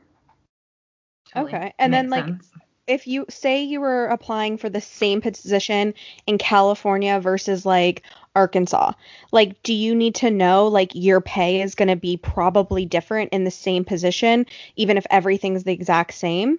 Okay 1.34 1.74
and 1.78 1.92
then 1.92 2.08
like 2.08 2.24
sense 2.24 2.50
if 2.86 3.06
you 3.06 3.26
say 3.28 3.62
you 3.62 3.80
were 3.80 4.06
applying 4.06 4.56
for 4.56 4.68
the 4.68 4.80
same 4.80 5.20
position 5.20 5.94
in 6.26 6.38
California 6.38 7.18
versus 7.20 7.66
like 7.66 8.02
Arkansas, 8.34 8.92
like 9.32 9.62
do 9.62 9.74
you 9.74 9.94
need 9.94 10.14
to 10.16 10.30
know 10.30 10.68
like 10.68 10.92
your 10.94 11.20
pay 11.20 11.62
is 11.62 11.74
going 11.74 11.88
to 11.88 11.96
be 11.96 12.16
probably 12.16 12.84
different 12.84 13.32
in 13.32 13.44
the 13.44 13.50
same 13.50 13.84
position 13.84 14.46
even 14.76 14.96
if 14.96 15.06
everything's 15.10 15.64
the 15.64 15.72
exact 15.72 16.14
same? 16.14 16.58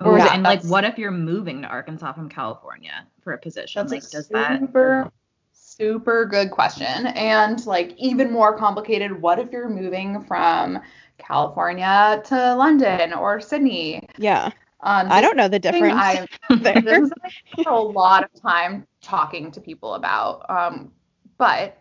Or 0.00 0.18
yeah, 0.18 0.32
and 0.32 0.42
like 0.42 0.62
what 0.64 0.84
if 0.84 0.98
you're 0.98 1.10
moving 1.10 1.62
to 1.62 1.68
Arkansas 1.68 2.12
from 2.12 2.28
California 2.28 3.06
for 3.22 3.32
a 3.34 3.38
position? 3.38 3.86
Like 3.86 4.08
does 4.08 4.28
that 4.28 4.60
super, 4.60 5.04
that 5.04 5.12
super 5.52 6.24
good 6.24 6.50
question. 6.50 7.06
And 7.08 7.64
like 7.66 7.94
even 7.98 8.30
more 8.30 8.56
complicated, 8.56 9.20
what 9.20 9.38
if 9.38 9.52
you're 9.52 9.68
moving 9.68 10.24
from 10.24 10.80
California 11.18 12.22
to 12.26 12.54
London 12.54 13.12
or 13.12 13.40
Sydney? 13.40 14.08
Yeah. 14.18 14.50
Um, 14.82 15.06
I 15.10 15.20
don't 15.20 15.36
know 15.36 15.48
the 15.48 15.58
difference. 15.58 15.94
I, 15.96 16.26
this 16.50 17.10
is 17.58 17.66
a 17.66 17.74
lot 17.74 18.24
of 18.24 18.40
time 18.40 18.86
talking 19.00 19.50
to 19.52 19.60
people 19.60 19.94
about. 19.94 20.48
Um, 20.50 20.92
but 21.38 21.78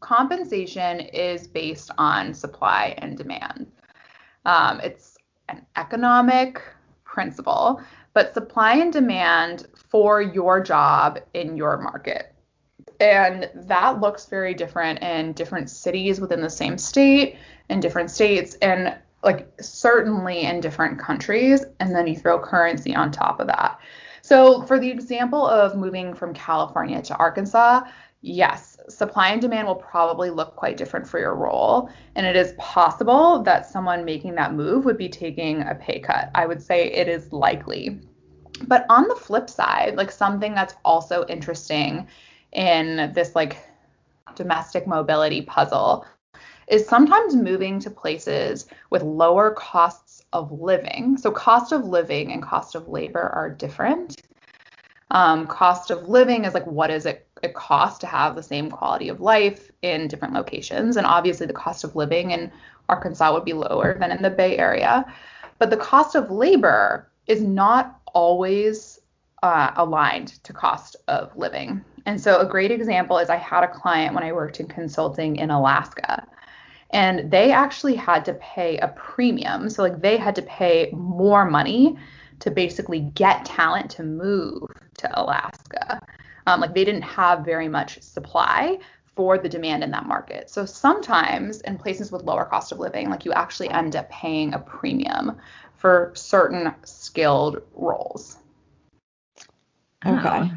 compensation 0.00 1.00
is 1.00 1.46
based 1.46 1.90
on 1.98 2.34
supply 2.34 2.94
and 2.98 3.16
demand. 3.16 3.70
Um, 4.44 4.80
it's 4.80 5.16
an 5.48 5.66
economic 5.76 6.62
principle, 7.04 7.80
but 8.14 8.34
supply 8.34 8.74
and 8.76 8.92
demand 8.92 9.66
for 9.90 10.22
your 10.22 10.60
job 10.60 11.18
in 11.34 11.56
your 11.56 11.78
market. 11.78 12.32
And 13.00 13.50
that 13.54 14.00
looks 14.00 14.26
very 14.26 14.54
different 14.54 15.02
in 15.02 15.32
different 15.32 15.68
cities 15.68 16.20
within 16.20 16.40
the 16.40 16.50
same 16.50 16.78
state, 16.78 17.36
in 17.68 17.80
different 17.80 18.10
states, 18.10 18.54
and 18.62 18.96
like 19.26 19.52
certainly 19.60 20.42
in 20.42 20.60
different 20.60 20.98
countries. 20.98 21.64
And 21.80 21.94
then 21.94 22.06
you 22.06 22.16
throw 22.16 22.38
currency 22.38 22.94
on 22.94 23.10
top 23.10 23.40
of 23.40 23.48
that. 23.48 23.78
So, 24.22 24.62
for 24.62 24.78
the 24.78 24.90
example 24.90 25.46
of 25.46 25.76
moving 25.76 26.14
from 26.14 26.32
California 26.32 27.02
to 27.02 27.16
Arkansas, 27.16 27.82
yes, 28.22 28.76
supply 28.88 29.28
and 29.28 29.40
demand 29.40 29.66
will 29.66 29.74
probably 29.74 30.30
look 30.30 30.56
quite 30.56 30.76
different 30.76 31.06
for 31.06 31.18
your 31.18 31.34
role. 31.34 31.90
And 32.14 32.26
it 32.26 32.36
is 32.36 32.54
possible 32.56 33.42
that 33.42 33.66
someone 33.66 34.04
making 34.04 34.34
that 34.36 34.54
move 34.54 34.84
would 34.84 34.96
be 34.96 35.08
taking 35.08 35.62
a 35.62 35.74
pay 35.74 36.00
cut. 36.00 36.30
I 36.34 36.46
would 36.46 36.62
say 36.62 36.90
it 36.92 37.08
is 37.08 37.32
likely. 37.32 38.00
But 38.66 38.86
on 38.88 39.06
the 39.06 39.14
flip 39.14 39.50
side, 39.50 39.96
like 39.96 40.10
something 40.10 40.54
that's 40.54 40.74
also 40.84 41.26
interesting 41.28 42.06
in 42.52 43.12
this 43.12 43.34
like 43.34 43.58
domestic 44.34 44.86
mobility 44.86 45.42
puzzle 45.42 46.06
is 46.68 46.86
sometimes 46.86 47.36
moving 47.36 47.78
to 47.80 47.90
places 47.90 48.66
with 48.90 49.02
lower 49.02 49.52
costs 49.52 50.22
of 50.32 50.50
living. 50.52 51.16
So, 51.16 51.30
cost 51.30 51.72
of 51.72 51.84
living 51.84 52.32
and 52.32 52.42
cost 52.42 52.74
of 52.74 52.88
labor 52.88 53.20
are 53.20 53.50
different. 53.50 54.16
Um, 55.12 55.46
cost 55.46 55.90
of 55.90 56.08
living 56.08 56.44
is 56.44 56.54
like 56.54 56.66
what 56.66 56.90
is 56.90 57.06
it, 57.06 57.28
it 57.42 57.54
cost 57.54 58.00
to 58.00 58.06
have 58.08 58.34
the 58.34 58.42
same 58.42 58.70
quality 58.70 59.08
of 59.08 59.20
life 59.20 59.70
in 59.82 60.08
different 60.08 60.34
locations. 60.34 60.96
And 60.96 61.06
obviously, 61.06 61.46
the 61.46 61.52
cost 61.52 61.84
of 61.84 61.94
living 61.94 62.32
in 62.32 62.50
Arkansas 62.88 63.32
would 63.32 63.44
be 63.44 63.52
lower 63.52 63.96
than 63.98 64.10
in 64.10 64.22
the 64.22 64.30
Bay 64.30 64.58
Area. 64.58 65.04
But 65.58 65.70
the 65.70 65.76
cost 65.76 66.16
of 66.16 66.30
labor 66.30 67.08
is 67.26 67.40
not 67.40 68.00
always 68.12 69.00
uh, 69.42 69.70
aligned 69.76 70.42
to 70.44 70.52
cost 70.52 70.96
of 71.06 71.36
living. 71.36 71.84
And 72.06 72.20
so, 72.20 72.40
a 72.40 72.46
great 72.46 72.72
example 72.72 73.18
is 73.18 73.30
I 73.30 73.36
had 73.36 73.62
a 73.62 73.68
client 73.68 74.14
when 74.14 74.24
I 74.24 74.32
worked 74.32 74.58
in 74.58 74.66
consulting 74.66 75.36
in 75.36 75.50
Alaska 75.50 76.26
and 76.90 77.30
they 77.30 77.52
actually 77.52 77.94
had 77.94 78.24
to 78.26 78.34
pay 78.34 78.78
a 78.78 78.88
premium. 78.88 79.68
So 79.70 79.82
like 79.82 80.00
they 80.00 80.16
had 80.16 80.34
to 80.36 80.42
pay 80.42 80.90
more 80.92 81.44
money 81.44 81.96
to 82.40 82.50
basically 82.50 83.00
get 83.00 83.44
talent 83.44 83.90
to 83.92 84.02
move 84.02 84.68
to 84.98 85.20
Alaska. 85.20 86.00
Um, 86.46 86.60
like 86.60 86.74
they 86.74 86.84
didn't 86.84 87.02
have 87.02 87.44
very 87.44 87.68
much 87.68 88.00
supply 88.02 88.78
for 89.16 89.38
the 89.38 89.48
demand 89.48 89.82
in 89.82 89.90
that 89.92 90.06
market. 90.06 90.50
So 90.50 90.66
sometimes 90.66 91.62
in 91.62 91.78
places 91.78 92.12
with 92.12 92.22
lower 92.22 92.44
cost 92.44 92.70
of 92.70 92.78
living, 92.78 93.08
like 93.08 93.24
you 93.24 93.32
actually 93.32 93.70
end 93.70 93.96
up 93.96 94.08
paying 94.10 94.54
a 94.54 94.58
premium 94.58 95.38
for 95.74 96.12
certain 96.14 96.74
skilled 96.84 97.62
roles. 97.74 98.36
Okay. 100.06 100.52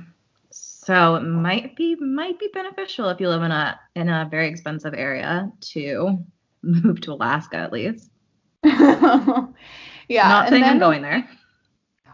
So 0.90 1.14
it 1.14 1.22
might 1.22 1.76
be 1.76 1.96
might 1.98 2.40
be 2.40 2.50
beneficial 2.52 3.10
if 3.10 3.22
you 3.22 3.30
live 3.30 3.44
in 3.44 3.52
a 3.52 3.80
in 3.96 4.10
a 4.10 4.28
very 4.32 4.48
expensive 4.48 4.96
area 4.96 5.52
to 5.74 6.18
move 6.64 7.00
to 7.02 7.12
Alaska 7.12 7.58
at 7.58 7.72
least. 7.72 8.10
yeah. 8.64 9.54
Not 10.10 10.50
saying 10.50 10.64
I'm 10.64 10.80
going 10.80 11.04
there. 11.04 11.30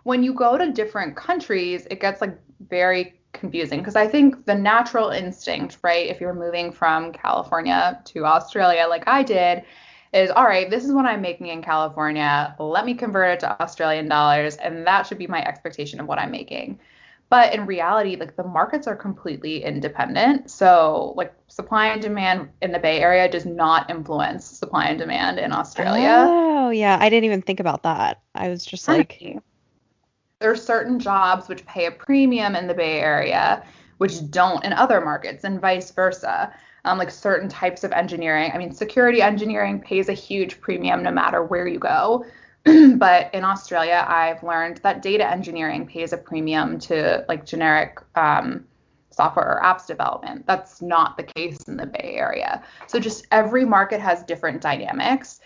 When 0.03 0.23
you 0.23 0.33
go 0.33 0.57
to 0.57 0.73
different 0.73 1.15
countries, 1.15 1.87
it 1.89 2.01
gets 2.01 2.19
like 2.19 2.37
very 2.67 3.17
confusing 3.31 3.79
because 3.79 3.95
I 3.95 4.09
think 4.09 4.45
the 4.45 4.55
natural 4.55 5.09
instinct, 5.09 5.77
right, 5.81 6.09
if 6.09 6.19
you're 6.19 6.33
moving 6.33 6.73
from 6.73 7.13
California 7.13 8.01
to 8.03 8.25
Australia 8.25 8.87
like 8.89 9.07
I 9.07 9.23
did, 9.23 9.63
is 10.11 10.31
all 10.31 10.43
right, 10.43 10.69
this 10.69 10.83
is 10.83 10.91
what 10.91 11.05
I'm 11.05 11.21
making 11.21 11.47
in 11.47 11.61
California. 11.61 12.53
Let 12.59 12.85
me 12.85 12.93
convert 12.93 13.35
it 13.35 13.39
to 13.39 13.61
Australian 13.61 14.09
dollars, 14.09 14.57
and 14.57 14.85
that 14.85 15.07
should 15.07 15.17
be 15.17 15.27
my 15.27 15.41
expectation 15.45 16.01
of 16.01 16.07
what 16.07 16.19
I'm 16.19 16.31
making. 16.31 16.77
But 17.29 17.53
in 17.53 17.65
reality, 17.65 18.15
like 18.15 18.35
the 18.35 18.43
markets 18.43 18.87
are 18.87 18.95
completely 18.95 19.63
independent. 19.63 20.51
So, 20.51 21.13
like 21.17 21.33
supply 21.47 21.87
and 21.87 22.01
demand 22.01 22.49
in 22.61 22.71
the 22.71 22.79
Bay 22.79 23.01
Area 23.01 23.27
does 23.29 23.45
not 23.45 23.89
influence 23.89 24.45
supply 24.45 24.85
and 24.85 24.99
demand 24.99 25.39
in 25.39 25.51
Australia. 25.51 26.27
Oh, 26.27 26.69
yeah. 26.69 26.97
I 26.99 27.09
didn't 27.09 27.25
even 27.25 27.41
think 27.41 27.59
about 27.59 27.83
that. 27.83 28.21
I 28.35 28.49
was 28.49 28.65
just 28.65 28.87
like. 28.87 29.21
There 30.39 30.51
are 30.51 30.55
certain 30.55 30.99
jobs 30.99 31.47
which 31.47 31.65
pay 31.65 31.85
a 31.87 31.91
premium 31.91 32.55
in 32.55 32.67
the 32.67 32.73
Bay 32.73 32.99
Area, 32.99 33.65
which 33.97 34.29
don't 34.29 34.63
in 34.63 34.73
other 34.73 35.01
markets, 35.01 35.43
and 35.43 35.59
vice 35.59 35.91
versa. 35.91 36.53
Um, 36.83 36.99
like 36.99 37.09
certain 37.09 37.49
types 37.49 37.83
of 37.83 37.91
engineering. 37.93 38.51
I 38.53 38.59
mean, 38.59 38.71
security 38.71 39.19
engineering 39.19 39.81
pays 39.81 40.07
a 40.07 40.13
huge 40.13 40.61
premium 40.61 41.01
no 41.01 41.09
matter 41.09 41.43
where 41.43 41.65
you 41.65 41.79
go. 41.79 42.27
but 42.97 43.33
in 43.33 43.43
Australia, 43.43 44.05
I've 44.07 44.41
learned 44.41 44.77
that 44.77 45.01
data 45.01 45.29
engineering 45.29 45.85
pays 45.85 46.13
a 46.13 46.17
premium 46.17 46.79
to 46.79 47.23
like 47.29 47.45
generic 47.45 47.99
um, 48.15 48.65
software 49.11 49.59
or 49.59 49.61
apps 49.63 49.85
development. 49.85 50.45
That's 50.47 50.81
not 50.81 51.15
the 51.15 51.23
case 51.23 51.59
in 51.67 51.77
the 51.77 51.85
Bay 51.85 52.15
Area. 52.17 52.63
So 52.87 52.99
just 52.99 53.27
every 53.31 53.65
market 53.65 54.01
has 54.01 54.23
different 54.23 54.61
dynamics. 54.61 55.39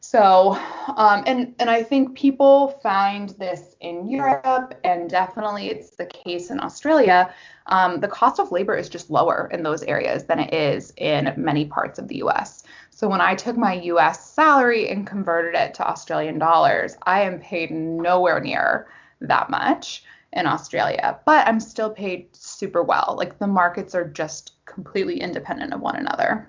So, 0.00 0.60
um, 0.98 1.24
and 1.26 1.54
and 1.58 1.70
I 1.70 1.82
think 1.82 2.14
people 2.14 2.78
find 2.82 3.30
this 3.30 3.74
in 3.80 4.06
Europe, 4.06 4.78
and 4.84 5.08
definitely 5.08 5.68
it's 5.68 5.96
the 5.96 6.04
case 6.04 6.50
in 6.50 6.60
Australia. 6.60 7.32
Um, 7.68 8.00
the 8.00 8.08
cost 8.08 8.38
of 8.38 8.52
labor 8.52 8.76
is 8.76 8.90
just 8.90 9.08
lower 9.08 9.48
in 9.50 9.62
those 9.62 9.82
areas 9.84 10.24
than 10.24 10.40
it 10.40 10.52
is 10.52 10.92
in 10.98 11.32
many 11.38 11.64
parts 11.64 11.98
of 11.98 12.08
the 12.08 12.16
U.S. 12.16 12.64
So 13.04 13.10
when 13.10 13.20
I 13.20 13.34
took 13.34 13.58
my 13.58 13.74
US 13.74 14.30
salary 14.30 14.88
and 14.88 15.06
converted 15.06 15.54
it 15.54 15.74
to 15.74 15.86
Australian 15.86 16.38
dollars, 16.38 16.96
I 17.02 17.20
am 17.20 17.38
paid 17.38 17.70
nowhere 17.70 18.40
near 18.40 18.86
that 19.20 19.50
much 19.50 20.04
in 20.32 20.46
Australia, 20.46 21.18
but 21.26 21.46
I'm 21.46 21.60
still 21.60 21.90
paid 21.90 22.34
super 22.34 22.82
well. 22.82 23.14
Like 23.18 23.38
the 23.38 23.46
markets 23.46 23.94
are 23.94 24.08
just 24.08 24.52
completely 24.64 25.20
independent 25.20 25.74
of 25.74 25.82
one 25.82 25.96
another. 25.96 26.48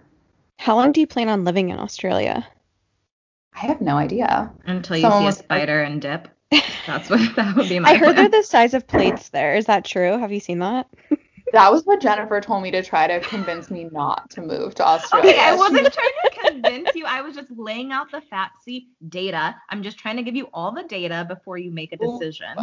How 0.57 0.77
long 0.77 0.93
do 0.93 1.01
you 1.01 1.07
plan 1.07 1.27
on 1.27 1.43
living 1.43 1.71
in 1.71 1.77
Australia? 1.77 2.47
I 3.53 3.59
have 3.65 3.81
no 3.81 3.97
idea. 3.97 4.49
Until 4.65 4.95
you 4.95 5.01
Someone 5.01 5.23
see 5.23 5.27
a 5.27 5.43
spider 5.43 5.81
like, 5.81 5.91
and 5.91 6.01
dip. 6.01 6.29
That's 6.87 7.09
what 7.09 7.19
that 7.35 7.57
would 7.57 7.67
be 7.67 7.79
my 7.81 7.89
I 7.89 7.97
heard 7.97 8.15
they're 8.15 8.29
the 8.29 8.43
size 8.43 8.73
of 8.73 8.87
plates 8.87 9.27
there. 9.27 9.57
Is 9.57 9.65
that 9.65 9.83
true? 9.83 10.17
Have 10.17 10.31
you 10.31 10.39
seen 10.39 10.59
that? 10.59 10.87
that 11.53 11.71
was 11.71 11.83
what 11.83 12.01
Jennifer 12.01 12.41
told 12.41 12.63
me 12.63 12.71
to 12.71 12.83
try 12.83 13.07
to 13.07 13.19
convince 13.21 13.69
me 13.69 13.89
not 13.91 14.29
to 14.31 14.41
move 14.41 14.75
to 14.75 14.85
Australia. 14.85 15.31
Okay, 15.31 15.39
I 15.39 15.55
wasn't 15.55 15.93
trying 15.93 16.11
to 16.23 16.51
convince 16.51 16.95
you. 16.95 17.05
I 17.05 17.21
was 17.21 17.35
just 17.35 17.51
laying 17.51 17.91
out 17.91 18.11
the 18.11 18.21
factsy 18.31 18.87
data. 19.09 19.55
I'm 19.69 19.83
just 19.83 19.97
trying 19.97 20.17
to 20.17 20.23
give 20.23 20.35
you 20.35 20.49
all 20.53 20.71
the 20.71 20.83
data 20.83 21.25
before 21.27 21.57
you 21.57 21.71
make 21.71 21.93
a 21.93 21.97
decision. 21.97 22.57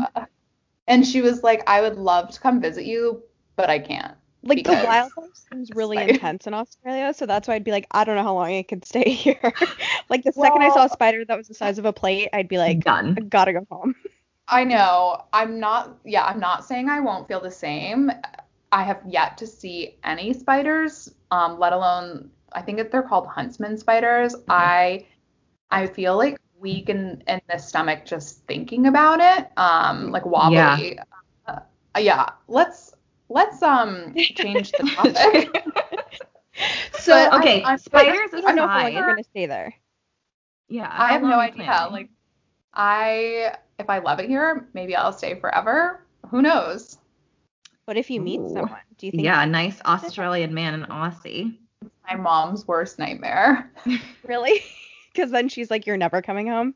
And 0.88 1.06
she 1.06 1.20
was 1.22 1.42
like, 1.42 1.62
I 1.68 1.80
would 1.80 1.96
love 1.96 2.30
to 2.30 2.40
come 2.40 2.60
visit 2.60 2.84
you, 2.84 3.22
but 3.56 3.70
I 3.70 3.78
can't. 3.78 4.16
Like 4.44 4.64
the 4.64 4.72
wildlife 4.72 5.30
seems 5.52 5.70
really 5.72 5.98
intense 5.98 6.48
in 6.48 6.54
Australia, 6.54 7.14
so 7.14 7.26
that's 7.26 7.46
why 7.46 7.54
I'd 7.54 7.62
be 7.62 7.70
like, 7.70 7.86
I 7.92 8.02
don't 8.02 8.16
know 8.16 8.24
how 8.24 8.34
long 8.34 8.52
I 8.52 8.64
could 8.64 8.84
stay 8.84 9.10
here. 9.10 9.38
like 10.08 10.24
the 10.24 10.32
second 10.32 10.62
I 10.62 10.70
saw 10.70 10.86
a 10.86 10.88
spider 10.88 11.24
that 11.24 11.38
was 11.38 11.46
the 11.46 11.54
size 11.54 11.78
of 11.78 11.84
a 11.84 11.92
plate, 11.92 12.28
I'd 12.32 12.48
be 12.48 12.58
like, 12.58 12.80
done. 12.80 13.14
I 13.16 13.20
gotta 13.20 13.52
go 13.52 13.66
home. 13.70 13.94
I 14.48 14.64
know. 14.64 15.24
I'm 15.32 15.60
not. 15.60 15.98
Yeah, 16.04 16.24
I'm 16.24 16.40
not 16.40 16.64
saying 16.64 16.88
I 16.88 16.98
won't 16.98 17.28
feel 17.28 17.40
the 17.40 17.50
same. 17.50 18.10
I 18.72 18.82
have 18.82 19.02
yet 19.06 19.36
to 19.38 19.46
see 19.46 19.98
any 20.02 20.32
spiders, 20.32 21.14
um, 21.30 21.58
let 21.60 21.72
alone 21.74 22.30
I 22.54 22.62
think 22.62 22.90
they're 22.90 23.02
called 23.02 23.26
huntsman 23.26 23.76
spiders. 23.78 24.34
Mm-hmm. 24.34 24.50
I 24.50 25.06
I 25.70 25.86
feel 25.86 26.16
like 26.16 26.38
weak 26.58 26.88
in, 26.88 27.22
in 27.26 27.40
the 27.50 27.58
stomach 27.58 28.04
just 28.04 28.46
thinking 28.46 28.86
about 28.86 29.20
it. 29.20 29.50
Um, 29.56 30.10
like 30.10 30.24
wobbly. 30.24 30.56
Yeah. 30.56 30.94
Uh, 31.46 31.98
yeah. 31.98 32.30
Let's 32.48 32.94
let's 33.28 33.62
um 33.62 34.14
change 34.14 34.72
the 34.72 34.84
topic. 34.96 35.50
so 36.94 37.30
but 37.30 37.40
okay, 37.40 37.62
I'm, 37.62 37.72
I'm, 37.72 37.78
spiders 37.78 38.30
I 38.32 38.54
don't 38.54 38.56
know 38.56 38.86
if 38.86 38.94
gonna 38.94 39.24
stay 39.24 39.46
there. 39.46 39.74
Yeah, 40.68 40.88
I, 40.90 41.10
I 41.10 41.12
have 41.12 41.22
no 41.22 41.38
idea. 41.38 41.64
Planning. 41.64 41.92
Like 41.92 42.10
I 42.72 43.54
if 43.78 43.90
I 43.90 43.98
love 43.98 44.20
it 44.20 44.28
here, 44.28 44.68
maybe 44.72 44.96
I'll 44.96 45.12
stay 45.12 45.38
forever. 45.38 46.06
Who 46.30 46.40
knows? 46.40 46.98
What 47.92 47.98
if 47.98 48.08
you 48.08 48.22
meet 48.22 48.40
Ooh. 48.40 48.54
someone? 48.54 48.80
Do 48.96 49.04
you 49.04 49.12
think? 49.12 49.24
Yeah, 49.24 49.42
a 49.42 49.46
nice 49.46 49.78
Australian 49.84 50.54
man, 50.54 50.72
an 50.72 50.86
Aussie. 50.86 51.58
It's 51.82 51.90
my 52.08 52.16
mom's 52.16 52.66
worst 52.66 52.98
nightmare. 52.98 53.70
really? 54.24 54.62
Because 55.12 55.30
then 55.30 55.50
she's 55.50 55.70
like, 55.70 55.86
"You're 55.86 55.98
never 55.98 56.22
coming 56.22 56.46
home." 56.46 56.74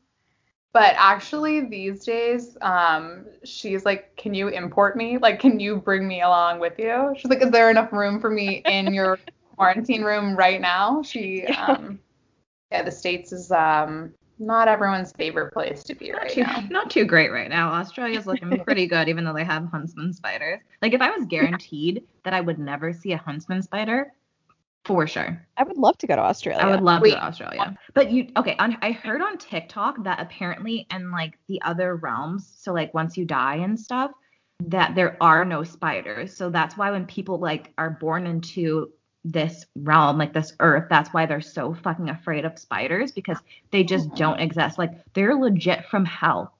But 0.73 0.93
actually, 0.95 1.61
these 1.61 2.05
days, 2.05 2.55
um, 2.61 3.25
she's 3.43 3.83
like, 3.83 4.15
"Can 4.15 4.35
you 4.35 4.49
import 4.49 4.95
me? 4.95 5.17
Like, 5.17 5.39
can 5.39 5.59
you 5.59 5.77
bring 5.77 6.07
me 6.07 6.21
along 6.21 6.59
with 6.59 6.77
you?" 6.77 7.15
She's 7.17 7.31
like, 7.31 7.41
"Is 7.41 7.49
there 7.49 7.71
enough 7.71 7.91
room 7.91 8.21
for 8.21 8.29
me 8.29 8.61
in 8.67 8.93
your 8.93 9.17
quarantine 9.55 10.03
room 10.03 10.35
right 10.35 10.61
now?" 10.61 11.01
She, 11.01 11.47
um, 11.47 11.97
yeah, 12.71 12.83
the 12.83 12.91
states 12.91 13.31
is 13.31 13.51
um 13.51 14.13
not 14.39 14.67
everyone's 14.67 15.11
favorite 15.13 15.51
place 15.51 15.83
to 15.83 15.95
be 15.95 16.11
not 16.11 16.21
right 16.21 16.31
too, 16.31 16.41
now. 16.41 16.63
Not 16.69 16.89
too 16.89 17.05
great 17.05 17.31
right 17.31 17.49
now. 17.49 17.69
Australia's 17.71 18.27
looking 18.27 18.63
pretty 18.63 18.87
good, 18.87 19.09
even 19.09 19.23
though 19.23 19.33
they 19.33 19.43
have 19.43 19.65
huntsman 19.65 20.13
spiders. 20.13 20.61
Like 20.81 20.93
if 20.93 21.01
I 21.01 21.09
was 21.09 21.25
guaranteed 21.25 22.03
that 22.23 22.33
I 22.33 22.41
would 22.41 22.59
never 22.59 22.93
see 22.93 23.13
a 23.13 23.17
huntsman 23.17 23.61
spider, 23.61 24.13
for 24.87 25.05
sure. 25.05 25.45
I 25.57 25.63
would 25.63 25.77
love 25.77 25.97
to 25.97 26.07
go 26.07 26.15
to 26.15 26.21
Australia. 26.21 26.63
I 26.63 26.69
would 26.69 26.81
love 26.81 27.01
Wait, 27.01 27.09
to 27.09 27.15
go 27.15 27.19
to 27.19 27.27
Australia. 27.27 27.77
But 27.93 28.09
you 28.09 28.29
okay, 28.37 28.55
on, 28.57 28.77
I 28.81 28.93
heard 28.93 29.21
on 29.21 29.37
TikTok 29.37 30.01
that 30.05 30.21
apparently 30.21 30.87
in 30.91 31.11
like 31.11 31.37
the 31.49 31.61
other 31.63 31.97
realms, 31.97 32.53
so 32.57 32.71
like 32.71 32.93
once 32.93 33.17
you 33.17 33.25
die 33.25 33.55
and 33.55 33.77
stuff, 33.77 34.11
that 34.63 34.95
there 34.95 35.17
are 35.19 35.43
no 35.43 35.63
spiders. 35.63 36.35
So 36.35 36.49
that's 36.49 36.77
why 36.77 36.91
when 36.91 37.05
people 37.05 37.37
like 37.37 37.73
are 37.77 37.89
born 37.89 38.25
into 38.25 38.93
this 39.31 39.65
realm, 39.75 40.17
like 40.17 40.33
this 40.33 40.53
earth, 40.59 40.85
that's 40.89 41.09
why 41.13 41.25
they're 41.25 41.41
so 41.41 41.73
fucking 41.73 42.09
afraid 42.09 42.45
of 42.45 42.57
spiders 42.57 43.11
because 43.11 43.37
they 43.71 43.83
just 43.83 44.13
don't 44.15 44.39
exist. 44.39 44.77
Like 44.77 44.91
they're 45.13 45.35
legit 45.35 45.85
from 45.85 46.05
hell. 46.05 46.53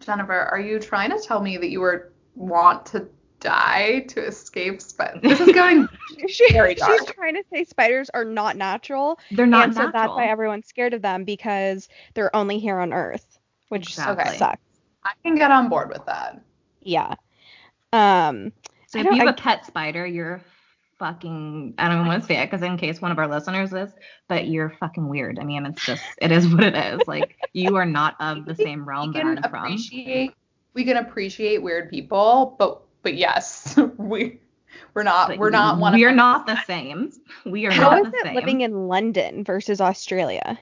Jennifer, 0.00 0.32
are 0.32 0.60
you 0.60 0.78
trying 0.78 1.10
to 1.10 1.18
tell 1.18 1.40
me 1.40 1.56
that 1.58 1.70
you 1.70 1.80
were 1.80 2.12
want 2.34 2.86
to 2.86 3.08
die 3.40 4.00
to 4.08 4.24
escape 4.24 4.80
spiders? 4.80 5.20
This 5.22 5.40
is 5.40 5.52
going 5.52 5.88
She- 6.28 6.52
Very 6.52 6.74
she's 6.74 7.04
trying 7.06 7.34
to 7.34 7.44
say 7.52 7.64
spiders 7.64 8.08
are 8.14 8.24
not 8.24 8.56
natural, 8.56 9.18
They're 9.30 9.46
not 9.46 9.64
and 9.64 9.74
so 9.74 9.90
that's 9.92 10.08
why 10.10 10.26
everyone's 10.26 10.66
scared 10.66 10.94
of 10.94 11.02
them 11.02 11.24
because 11.24 11.88
they're 12.14 12.34
only 12.34 12.58
here 12.58 12.78
on 12.78 12.92
Earth, 12.92 13.38
which 13.68 13.88
Exactly. 13.88 14.36
sucks. 14.38 14.60
I 15.04 15.12
can 15.22 15.34
get 15.34 15.50
on 15.50 15.68
board 15.68 15.88
with 15.88 16.04
that. 16.06 16.40
Yeah. 16.82 17.14
Um. 17.92 18.52
So 18.86 18.98
if 19.00 19.04
you 19.06 19.14
have 19.16 19.28
I- 19.28 19.30
a 19.30 19.34
pet 19.34 19.66
spider, 19.66 20.06
you're 20.06 20.40
fucking 21.00 21.74
I 21.78 21.88
don't 21.88 21.96
even 21.96 22.06
want 22.06 22.22
to 22.22 22.28
say 22.28 22.36
it 22.40 22.46
because 22.50 22.62
in 22.62 22.76
case 22.78 23.00
one 23.02 23.10
of 23.10 23.18
our 23.18 23.26
listeners 23.28 23.72
is, 23.72 23.90
but 24.28 24.46
you're 24.46 24.70
fucking 24.70 25.08
weird. 25.08 25.40
I 25.40 25.44
mean, 25.44 25.66
it's 25.66 25.84
just 25.84 26.04
it 26.18 26.30
is 26.30 26.48
what 26.48 26.62
it 26.62 26.76
is. 26.76 27.08
Like 27.08 27.36
you 27.52 27.76
are 27.76 27.86
not 27.86 28.14
of 28.20 28.46
the 28.46 28.54
same 28.54 28.88
realm 28.88 29.08
we 29.08 29.14
that 29.14 29.22
can 29.22 29.38
I'm 29.38 29.42
from. 29.42 29.64
appreciate 29.66 30.34
we 30.74 30.84
can 30.84 30.98
appreciate 30.98 31.62
weird 31.62 31.90
people, 31.90 32.54
but 32.58 32.82
but 33.02 33.14
yes, 33.14 33.76
we 33.96 34.38
we're 34.94 35.02
not 35.02 35.28
But 35.28 35.38
we're 35.38 35.50
not 35.50 35.78
one 35.78 35.94
We 35.94 36.04
are 36.04 36.12
not 36.12 36.46
the 36.46 36.60
same. 36.66 37.12
We 37.44 37.66
are 37.66 37.72
How 37.72 37.90
not 37.90 38.06
is 38.06 38.12
the 38.12 38.18
it 38.18 38.22
same. 38.24 38.34
living 38.36 38.60
in 38.60 38.88
London 38.88 39.42
versus 39.44 39.80
Australia? 39.80 40.58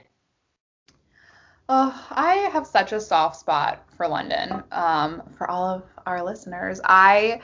Oh, 1.68 2.06
I 2.10 2.34
have 2.52 2.66
such 2.66 2.92
a 2.92 3.00
soft 3.00 3.36
spot 3.36 3.84
for 3.96 4.08
London. 4.08 4.62
Um, 4.72 5.22
for 5.36 5.50
all 5.50 5.66
of 5.68 5.82
our 6.06 6.22
listeners, 6.24 6.80
I 6.84 7.40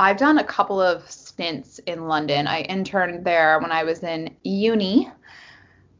I've 0.00 0.16
done 0.16 0.38
a 0.38 0.44
couple 0.44 0.80
of 0.80 1.08
stints 1.10 1.78
in 1.80 2.08
London. 2.08 2.46
I 2.46 2.62
interned 2.62 3.22
there 3.22 3.60
when 3.60 3.70
I 3.70 3.84
was 3.84 4.02
in 4.02 4.34
uni. 4.42 5.10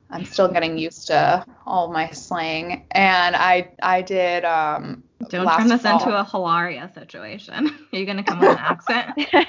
I'm 0.08 0.24
still 0.24 0.48
getting 0.48 0.78
used 0.78 1.08
to 1.08 1.44
all 1.66 1.92
my 1.92 2.08
slang, 2.10 2.86
and 2.92 3.36
I 3.36 3.72
I 3.82 4.00
did 4.00 4.46
um, 4.46 5.04
Don't 5.28 5.44
last 5.44 5.58
turn 5.58 5.68
this 5.68 5.82
fall. 5.82 6.00
into 6.02 6.18
a 6.18 6.24
Hilaria 6.24 6.90
situation. 6.94 7.68
Are 7.92 7.98
you 7.98 8.06
gonna 8.06 8.24
come 8.24 8.40
with 8.40 8.48
an 8.48 8.56
accent? 8.58 9.18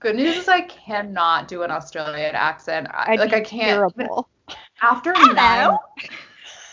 Good 0.00 0.16
news 0.16 0.36
is 0.38 0.48
I 0.48 0.62
cannot 0.62 1.46
do 1.46 1.62
an 1.62 1.70
Australian 1.70 2.34
accent. 2.34 2.88
I, 2.90 3.12
I'd 3.12 3.20
like 3.20 3.30
be 3.30 3.36
I 3.36 3.40
can't. 3.42 3.94
Terrible. 3.96 4.28
After 4.82 5.12
Hello. 5.14 5.34
nine 5.34 5.78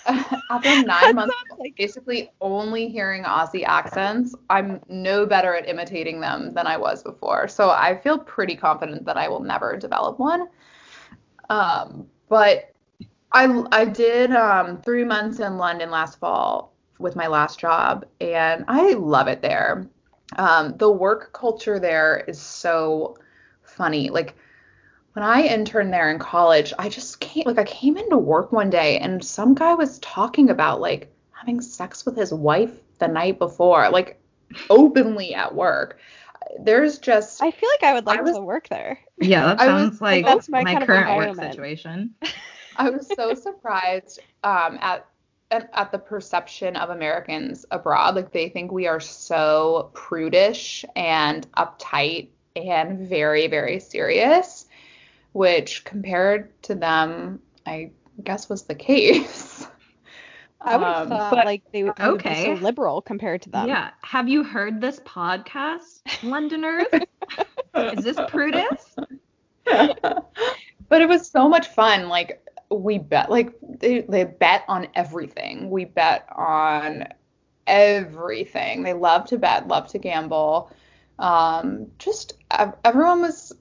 after 0.49 0.76
nine 0.84 1.16
months 1.16 1.36
like- 1.60 1.76
basically 1.78 2.32
only 2.41 2.89
hearing 2.89 3.24
Aussie 3.24 3.66
accents, 3.66 4.36
I'm 4.49 4.82
no 4.89 5.26
better 5.26 5.55
at 5.55 5.68
imitating 5.68 6.20
them 6.20 6.53
than 6.53 6.68
I 6.68 6.78
was 6.78 7.03
before. 7.03 7.47
So 7.47 7.70
I 7.70 7.99
feel 8.01 8.18
pretty 8.20 8.55
confident 8.55 9.05
that 9.05 9.18
I 9.18 9.28
will 9.28 9.41
never 9.41 9.78
develop 9.78 10.20
one. 10.20 10.47
Um, 11.49 12.07
but 12.30 12.72
I 13.32 13.64
I 13.72 13.86
did 13.86 14.32
um, 14.32 14.82
three 14.82 15.03
months 15.03 15.39
in 15.39 15.57
London 15.57 15.91
last 15.91 16.20
fall 16.20 16.74
with 16.99 17.16
my 17.16 17.28
last 17.28 17.60
job, 17.60 18.05
and 18.22 18.66
I 18.68 18.93
love 18.93 19.28
it 19.28 19.41
there. 19.41 19.89
Um, 20.38 20.76
the 20.78 20.91
work 20.91 21.34
culture 21.34 21.80
there 21.80 22.24
is 22.28 22.39
so 22.39 23.18
funny. 23.64 24.10
Like 24.10 24.36
when 25.14 25.24
I 25.24 25.41
interned 25.43 25.91
there 25.93 26.10
in 26.12 26.20
college, 26.20 26.74
I 26.78 26.89
just 26.89 27.20
came 27.20 27.43
like 27.45 27.57
I 27.57 27.64
came 27.64 27.97
into 27.97 28.18
work 28.18 28.51
one 28.51 28.70
day 28.70 28.99
and 28.99 29.24
some 29.24 29.53
guy 29.55 29.74
was 29.74 29.99
talking 29.99 30.49
about 30.49 30.82
like 30.82 31.12
having 31.32 31.62
sex 31.62 32.05
with 32.05 32.16
his 32.18 32.34
wife 32.34 32.72
the 32.99 33.07
night 33.07 33.39
before, 33.39 33.89
like 33.89 34.22
openly 34.70 35.34
at 35.34 35.53
work. 35.55 35.99
There's 36.60 36.99
just 36.99 37.41
I 37.41 37.51
feel 37.51 37.70
like 37.70 37.84
I 37.89 37.93
would 37.93 38.05
like 38.05 38.20
I 38.20 38.22
was- 38.24 38.36
to 38.36 38.41
work 38.41 38.70
there. 38.70 38.99
Yeah, 39.18 39.47
that 39.55 39.60
I 39.60 39.74
was- 39.74 39.82
sounds 39.84 40.01
like 40.01 40.26
that's 40.26 40.49
my, 40.49 40.64
my 40.64 40.72
kind 40.74 40.84
of 40.84 40.88
current 40.88 41.18
work 41.18 41.51
situation. 41.51 42.14
I 42.78 42.89
was 42.91 43.12
so 43.14 43.34
surprised 43.34 44.20
um, 44.43 44.78
at, 44.80 45.05
at 45.51 45.70
at 45.74 45.91
the 45.91 45.99
perception 45.99 46.78
of 46.78 46.91
Americans 46.91 47.66
abroad. 47.72 48.16
Like 48.16 48.32
they 48.32 48.47
think 48.49 48.72
we 48.72 48.88
are 48.88 49.01
so 49.01 49.91
prudish 49.93 50.86
and 50.95 51.45
uptight 51.53 52.30
and 52.55 52.99
very 52.99 53.47
very 53.47 53.80
serious, 53.80 54.66
which 55.34 55.84
compared 55.86 56.61
to 56.63 56.75
them, 56.75 57.39
I 57.65 57.91
guess 58.23 58.49
was 58.49 58.63
the 58.63 58.75
case. 58.75 59.67
I 60.61 60.75
would 60.75 60.86
have 60.86 61.01
Um, 61.03 61.09
thought 61.09 61.32
but- 61.32 61.45
like 61.45 61.63
they 61.71 61.84
would, 61.84 61.95
they 61.95 62.09
would 62.09 62.21
be 62.23 62.30
Okay. 62.30 62.45
so 62.57 62.63
liberal 62.63 63.01
compared 63.01 63.41
to 63.43 63.49
them. 63.49 63.67
Yeah. 63.69 63.91
Have 64.01 64.27
you 64.27 64.43
heard 64.43 64.82
this 64.82 64.99
podcast, 65.01 66.01
Londoners? 66.23 66.88
Is 67.75 68.03
this 68.03 68.17
Prudence? 68.27 68.95
but 69.65 71.01
it 71.01 71.07
was 71.07 71.30
so 71.30 71.47
much 71.47 71.67
fun. 71.67 72.09
Like 72.09 72.45
we 72.69 72.97
bet, 72.97 73.30
like 73.30 73.53
they, 73.61 74.01
they 74.01 74.25
bet 74.25 74.63
on 74.67 74.88
everything. 74.95 75.69
We 75.69 75.86
bet 75.86 76.27
on 76.36 77.05
everything. 77.67 78.84
They 78.84 78.93
love 78.93 79.25
to 79.27 79.38
bet, 79.38 79.67
love 79.67 79.88
to 79.89 79.97
gamble. 79.99 80.71
Um, 81.19 81.88
just 81.99 82.34
ev- 82.51 82.75
everyone 82.84 83.21
was 83.21 83.53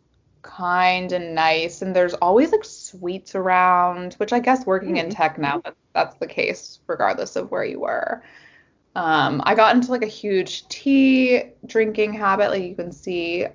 kind 0.48 1.12
and 1.12 1.34
nice, 1.34 1.82
and 1.82 1.94
there's 1.94 2.14
always 2.14 2.50
like 2.50 2.64
sweets 2.64 3.34
around, 3.34 4.14
which 4.14 4.32
I 4.32 4.40
guess 4.40 4.66
working 4.66 4.96
in 4.96 5.10
tech 5.10 5.38
now 5.38 5.60
that, 5.64 5.76
that's 5.92 6.16
the 6.16 6.26
case 6.26 6.80
regardless 6.86 7.36
of 7.36 7.50
where 7.50 7.64
you 7.64 7.80
were. 7.80 8.22
Um, 8.96 9.42
I 9.44 9.54
got 9.54 9.76
into 9.76 9.92
like 9.92 10.02
a 10.02 10.06
huge 10.06 10.66
tea 10.68 11.44
drinking 11.66 12.14
habit. 12.14 12.50
Like 12.50 12.62
you 12.62 12.74
can 12.74 12.90
see, 12.90 13.46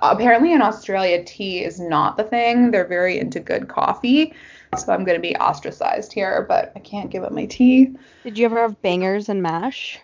apparently 0.00 0.52
in 0.52 0.62
Australia, 0.62 1.24
tea 1.24 1.64
is 1.64 1.80
not 1.80 2.16
the 2.16 2.24
thing. 2.24 2.70
They're 2.70 2.86
very 2.86 3.18
into 3.18 3.40
good 3.40 3.68
coffee. 3.68 4.34
So 4.78 4.92
I'm 4.92 5.04
going 5.04 5.16
to 5.16 5.22
be 5.22 5.34
ostracized 5.36 6.12
here, 6.12 6.46
but 6.48 6.72
I 6.76 6.78
can't 6.78 7.10
give 7.10 7.24
up 7.24 7.32
my 7.32 7.46
tea. 7.46 7.96
Did 8.22 8.38
you 8.38 8.44
ever 8.44 8.60
have 8.60 8.80
bangers 8.80 9.28
and 9.28 9.42
mash? 9.42 9.98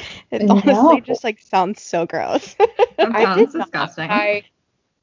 It 0.30 0.42
No. 0.42 0.54
honestly 0.54 1.00
just 1.00 1.24
like 1.24 1.40
sounds 1.40 1.82
so 1.82 2.06
gross. 2.06 2.54
That 2.98 3.14
I 3.14 3.24
sounds 3.24 3.52
did 3.52 3.58
not. 3.58 3.66
disgusting. 3.66 4.10
I 4.10 4.42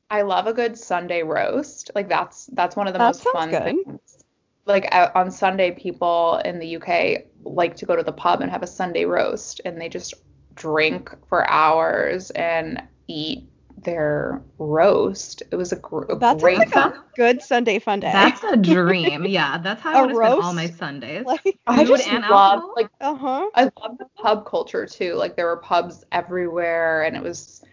I 0.10 0.22
love 0.22 0.48
a 0.48 0.54
good 0.54 0.78
Sunday 0.78 1.24
roast. 1.24 1.92
Like 1.96 2.08
that's 2.10 2.46
that's 2.54 2.76
one 2.76 2.88
of 2.88 2.94
the 2.94 3.00
That 3.00 3.08
most 3.08 3.24
fun 3.24 3.50
good. 3.50 3.64
things. 3.64 4.24
Like 4.66 4.94
uh, 4.94 5.10
on 5.16 5.32
Sunday, 5.32 5.72
people 5.72 6.42
in 6.46 6.60
the 6.60 6.76
UK 6.78 7.26
like 7.44 7.76
to 7.78 7.86
go 7.86 7.96
to 7.96 8.04
the 8.04 8.12
pub 8.12 8.42
and 8.42 8.52
have 8.52 8.64
a 8.64 8.68
Sunday 8.68 9.06
roast, 9.06 9.62
and 9.66 9.80
they 9.80 9.90
just 9.90 10.14
drink 10.56 11.10
for 11.30 11.50
hours 11.50 12.30
and 12.32 12.82
eat 13.08 13.50
their 13.84 14.42
roast. 14.58 15.44
It 15.52 15.56
was 15.56 15.72
a, 15.72 15.76
gr- 15.78 16.06
a 16.10 16.16
That's 16.16 16.42
great 16.42 16.58
like 16.58 16.76
a 16.76 16.94
good 17.16 17.42
Sunday 17.42 17.80
fun 17.80 18.00
day. 18.00 18.12
That's 18.12 18.44
a 18.44 18.58
dream. 18.58 19.26
Yeah, 19.26 19.58
that's 19.60 19.82
how 19.82 19.92
I 19.92 20.00
want 20.00 20.12
to 20.12 20.16
spend 20.16 20.34
all 20.42 20.54
my 20.54 20.68
Sundays. 20.68 21.26
like, 21.26 21.60
I 21.68 21.86
just 21.86 22.08
and 22.08 22.24
love 22.30 22.54
alcohol? 22.54 22.74
like 22.76 22.90
uh 23.02 23.16
huh. 23.16 23.48
I 23.54 23.64
love 23.64 23.98
the 23.98 24.08
pub 24.22 24.46
culture 24.46 24.86
too. 24.86 25.14
Like 25.16 25.36
there 25.36 25.46
were 25.48 25.58
pubs 25.58 26.04
everywhere, 26.12 27.04
and 27.04 27.16
it 27.16 27.24
was 27.24 27.64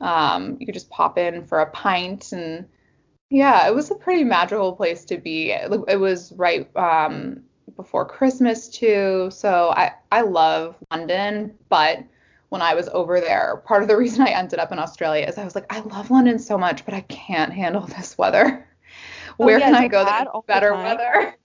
um, 0.00 0.56
you 0.60 0.66
could 0.66 0.74
just 0.74 0.90
pop 0.90 1.18
in 1.18 1.44
for 1.44 1.60
a 1.60 1.70
pint, 1.70 2.32
and 2.32 2.66
yeah, 3.30 3.66
it 3.66 3.74
was 3.74 3.90
a 3.90 3.94
pretty 3.94 4.24
magical 4.24 4.72
place 4.72 5.04
to 5.06 5.18
be. 5.18 5.50
It, 5.52 5.72
it 5.88 5.96
was 5.96 6.32
right 6.32 6.68
um, 6.76 7.42
before 7.76 8.04
Christmas 8.04 8.68
too, 8.68 9.28
so 9.32 9.72
I 9.76 9.92
I 10.12 10.22
love 10.22 10.76
London, 10.90 11.54
but 11.68 12.04
when 12.48 12.62
I 12.62 12.74
was 12.74 12.88
over 12.88 13.20
there, 13.20 13.62
part 13.66 13.82
of 13.82 13.88
the 13.88 13.96
reason 14.04 14.22
I 14.22 14.30
ended 14.30 14.58
up 14.58 14.72
in 14.72 14.78
Australia 14.78 15.26
is 15.26 15.38
I 15.38 15.44
was 15.44 15.54
like, 15.54 15.72
I 15.72 15.80
love 15.80 16.10
London 16.10 16.38
so 16.38 16.58
much, 16.58 16.84
but 16.84 16.94
I 16.94 17.00
can't 17.02 17.52
handle 17.52 17.82
this 17.86 18.16
weather. 18.18 18.66
Oh, 19.38 19.46
Where 19.46 19.58
yeah, 19.58 19.66
can 19.66 19.74
I 19.74 19.88
go 19.88 20.04
that's 20.04 20.30
better 20.46 20.72
weather? 20.72 21.34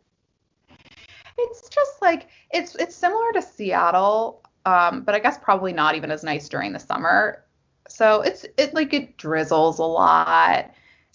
It's 1.42 1.70
just 1.70 2.02
like 2.02 2.28
it's 2.52 2.76
it's 2.76 2.94
similar 2.94 3.32
to 3.32 3.42
Seattle, 3.42 4.44
um, 4.66 5.04
but 5.04 5.16
I 5.16 5.20
guess 5.20 5.38
probably 5.38 5.72
not 5.72 5.96
even 5.96 6.12
as 6.12 6.22
nice 6.22 6.50
during 6.50 6.74
the 6.74 6.80
summer. 6.80 7.46
So 7.88 8.20
it's 8.20 8.46
it 8.58 8.74
like 8.74 8.94
it 8.94 9.16
drizzles 9.16 9.80
a 9.80 9.86
lot. 9.86 10.70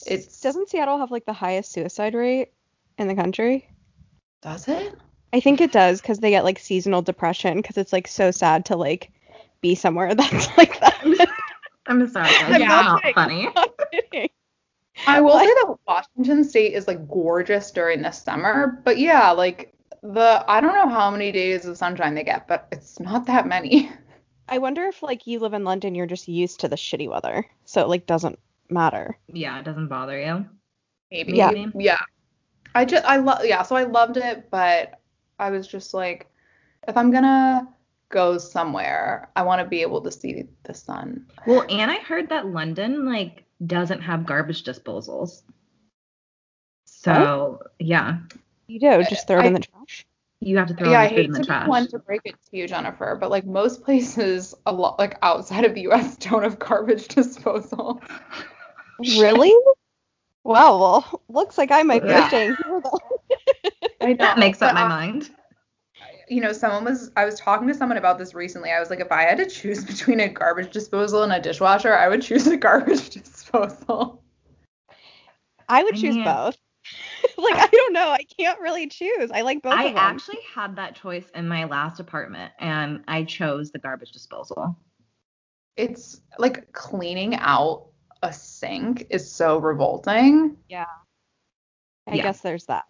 It 0.07 0.35
Doesn't 0.41 0.71
Seattle 0.71 0.97
have 0.97 1.11
like 1.11 1.27
the 1.27 1.35
highest 1.35 1.73
suicide 1.73 2.15
rate 2.15 2.53
in 2.97 3.07
the 3.07 3.15
country? 3.15 3.69
does 4.45 4.69
it? 4.69 4.95
I 5.33 5.41
think 5.41 5.61
it 5.61 5.73
does 5.73 6.01
because 6.01 6.19
they 6.21 6.31
get 6.31 6.45
like 6.45 6.59
seasonal 6.59 7.03
depression 7.03 7.57
because 7.57 7.77
it's 7.77 7.93
like 7.93 8.07
so 8.07 8.31
sad 8.31 8.67
to 8.67 8.77
like 8.77 9.11
be 9.65 9.75
somewhere 9.75 10.15
that's 10.21 10.49
like 10.59 10.79
that. 10.81 11.01
I'm 11.87 12.07
sorry, 12.09 12.37
guys. 12.39 12.53
I'm 12.53 12.61
It's 12.61 12.69
not 12.69 12.85
not 12.85 13.03
kidding. 13.03 13.15
funny. 13.15 13.49
I'm 13.57 13.69
kidding. 13.91 14.29
I 15.07 15.21
will 15.21 15.31
What? 15.33 15.45
say 15.45 15.47
that 15.55 15.77
Washington 15.89 16.45
State 16.45 16.75
is 16.75 16.87
like 16.87 17.09
gorgeous 17.09 17.71
during 17.71 18.03
the 18.03 18.11
summer, 18.11 18.81
but 18.85 18.99
yeah, 18.99 19.31
like 19.31 19.73
the 20.03 20.45
I 20.47 20.61
don't 20.61 20.75
know 20.75 20.89
how 20.89 21.11
many 21.11 21.33
days 21.33 21.65
of 21.67 21.77
sunshine 21.79 22.15
they 22.15 22.25
get, 22.25 22.47
but 22.47 22.69
it's 22.73 23.01
not 23.01 23.27
that 23.27 23.47
many. 23.49 23.91
I 24.49 24.59
wonder 24.59 24.85
if 24.85 25.03
like 25.03 25.27
you 25.27 25.41
live 25.41 25.55
in 25.55 25.65
London, 25.65 25.95
you're 25.95 26.07
just 26.07 26.29
used 26.29 26.61
to 26.61 26.69
the 26.69 26.77
shitty 26.77 27.09
weather, 27.09 27.47
so 27.65 27.81
it 27.81 27.89
like 27.89 28.07
doesn't 28.07 28.39
matter. 28.69 29.17
Yeah, 29.33 29.59
it 29.59 29.65
doesn't 29.65 29.89
bother 29.89 30.19
you. 30.21 30.47
Maybe. 31.11 31.33
Yeah. 31.33 31.53
Yeah. 31.75 31.99
I 32.75 32.85
just 32.85 33.05
I 33.07 33.17
love 33.17 33.45
yeah, 33.45 33.63
so 33.63 33.77
I 33.77 33.85
loved 33.85 34.17
it, 34.19 34.51
but 34.51 35.01
I 35.39 35.51
was 35.51 35.67
just 35.67 35.95
like 35.95 36.29
if 36.87 36.97
I'm 36.97 37.11
gonna 37.11 37.67
go 38.15 38.39
somewhere, 38.39 39.29
I 39.37 39.43
want 39.43 39.61
to 39.61 39.69
be 39.69 39.83
able 39.83 40.01
to 40.03 40.11
see 40.13 40.45
the 40.63 40.73
sun. 40.73 41.27
Well, 41.47 41.67
and 41.69 41.91
I 41.91 41.97
heard 41.97 42.31
that 42.31 42.47
London 42.47 43.05
like 43.05 43.45
doesn't 43.67 44.01
have 44.01 44.25
garbage 44.25 44.65
disposals. 44.65 45.43
So 46.87 47.13
oh. 47.13 47.59
yeah, 47.79 48.19
You 48.69 48.81
do. 48.81 49.05
Just 49.11 49.27
throw 49.27 49.41
it 49.41 49.45
I- 49.45 49.47
in 49.49 49.53
the 49.55 49.61
trash. 49.61 50.07
you 50.41 50.57
have 50.59 50.69
to 50.69 50.75
throw 50.75 50.91
yeah, 50.91 51.01
I 51.01 51.05
all 51.05 51.09
the 51.11 51.17
food 51.17 51.17
hate 51.17 51.25
in 51.27 51.33
to 51.33 51.39
the 51.39 51.41
be 51.41 51.47
trash. 51.47 51.69
one 51.69 51.87
to 51.89 51.99
break 51.99 52.21
it 52.25 52.35
to 52.51 52.57
you, 52.57 52.67
Jennifer, 52.69 53.17
but 53.21 53.31
like 53.31 53.45
most 53.45 53.83
places, 53.85 54.55
a 54.65 54.73
lot 54.73 54.99
like 54.99 55.19
outside 55.23 55.65
of 55.65 55.75
the 55.75 55.83
U.S. 55.83 56.17
don't 56.27 56.43
have 56.43 56.59
garbage 56.59 57.09
disposal. 57.19 58.01
Really? 59.01 59.53
Wow. 60.45 60.79
Well, 60.79 61.23
looks 61.29 61.59
like 61.59 61.71
I 61.71 61.83
might 61.83 62.03
be 62.03 62.09
Yeah. 62.09 62.29
staying 62.29 62.57
here 62.65 62.81
though. 62.83 62.99
I 64.01 64.07
know, 64.13 64.17
that 64.19 64.39
makes 64.39 64.61
up 64.63 64.75
my 64.75 64.83
I- 64.83 64.89
mind. 64.89 65.31
You 66.29 66.41
know, 66.41 66.53
someone 66.53 66.85
was 66.85 67.11
I 67.17 67.25
was 67.25 67.39
talking 67.39 67.69
to 67.69 67.75
someone 67.75 67.99
about 67.99 68.19
this 68.19 68.35
recently. 68.35 68.71
I 68.71 68.81
was 68.81 68.91
like, 68.91 69.01
if 69.01 69.13
I 69.13 69.23
had 69.23 69.39
to 69.39 69.47
choose 69.47 69.85
between 69.93 70.21
a 70.21 70.29
garbage 70.29 70.73
disposal 70.73 71.23
and 71.23 71.33
a 71.33 71.41
dishwasher, 71.41 71.95
I 71.95 72.09
would 72.09 72.23
choose 72.23 72.47
a 72.47 72.57
garbage 72.57 73.11
disposal. 73.23 74.23
I 75.69 75.83
would 75.83 75.95
I 75.95 75.99
choose 75.99 76.15
mean- 76.17 76.25
both. 76.25 76.57
like 77.39 77.55
I 77.55 77.67
don't 77.67 77.95
know. 77.95 78.11
I 78.11 78.25
can't 78.39 78.61
really 78.61 78.87
choose. 78.89 79.31
I 79.33 79.41
like 79.41 79.63
both 79.63 79.73
I 79.73 79.85
of 79.85 79.95
them. 79.95 79.97
actually 79.99 80.41
had 80.55 80.77
that 80.77 80.95
choice 80.95 81.25
in 81.35 81.49
my 81.49 81.65
last 81.65 81.99
apartment, 81.99 82.53
and 82.59 83.03
I 83.09 83.25
chose 83.25 83.71
the 83.71 83.79
garbage 83.79 84.13
disposal. 84.13 84.77
It's 85.79 86.21
like 86.39 86.71
cleaning 86.73 87.37
out 87.37 87.87
a 88.23 88.33
sink 88.35 89.07
is 89.09 89.31
so 89.33 89.57
revolting. 89.59 90.59
Yeah. 90.69 90.85
I 92.07 92.17
Yeah. 92.17 92.23
guess 92.25 92.43
there's 92.43 92.67
that. 92.67 92.85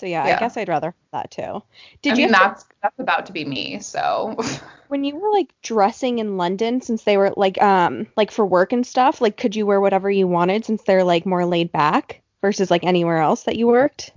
So 0.00 0.06
yeah, 0.06 0.24
I 0.24 0.38
guess 0.38 0.56
I'd 0.56 0.68
rather 0.68 0.86
have 0.88 0.94
that 1.12 1.30
too. 1.30 1.62
Did 2.00 2.14
I 2.14 2.16
you 2.16 2.22
mean, 2.22 2.28
to- 2.28 2.32
that's 2.32 2.64
that's 2.82 2.98
about 2.98 3.26
to 3.26 3.32
be 3.32 3.44
me. 3.44 3.80
So 3.80 4.34
when 4.88 5.04
you 5.04 5.14
were 5.16 5.30
like 5.30 5.52
dressing 5.62 6.18
in 6.20 6.38
London 6.38 6.80
since 6.80 7.04
they 7.04 7.18
were 7.18 7.34
like 7.36 7.60
um 7.60 8.06
like 8.16 8.30
for 8.30 8.46
work 8.46 8.72
and 8.72 8.86
stuff, 8.86 9.20
like 9.20 9.36
could 9.36 9.54
you 9.54 9.66
wear 9.66 9.78
whatever 9.78 10.10
you 10.10 10.26
wanted 10.26 10.64
since 10.64 10.82
they're 10.84 11.04
like 11.04 11.26
more 11.26 11.44
laid 11.44 11.70
back 11.70 12.22
versus 12.40 12.70
like 12.70 12.82
anywhere 12.82 13.18
else 13.18 13.42
that 13.44 13.56
you 13.56 13.66
worked? 13.66 14.12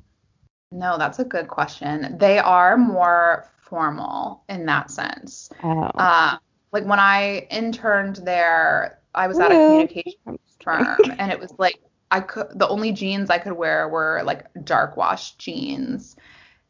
no, 0.71 0.97
that's 0.97 1.19
a 1.19 1.25
good 1.25 1.49
question. 1.49 2.17
They 2.17 2.39
are 2.39 2.77
more 2.77 3.47
formal 3.59 4.43
in 4.49 4.65
that 4.65 4.89
sense. 4.89 5.49
Oh. 5.63 5.91
Uh, 5.95 6.37
like 6.71 6.85
when 6.85 6.99
I 6.99 7.45
interned 7.51 8.15
there, 8.23 8.99
I 9.13 9.27
was 9.27 9.37
at 9.39 9.51
a 9.51 9.53
Hello. 9.53 9.65
communications 9.67 10.39
firm, 10.63 10.97
and 11.19 11.31
it 11.31 11.39
was 11.39 11.53
like 11.59 11.79
I 12.13 12.19
could 12.19 12.47
the 12.53 12.67
only 12.67 12.91
jeans 12.91 13.31
I 13.31 13.39
could 13.39 13.53
wear 13.53 13.89
were 13.89 14.21
like 14.23 14.45
dark 14.63 14.95
wash 14.95 15.31
jeans. 15.37 16.15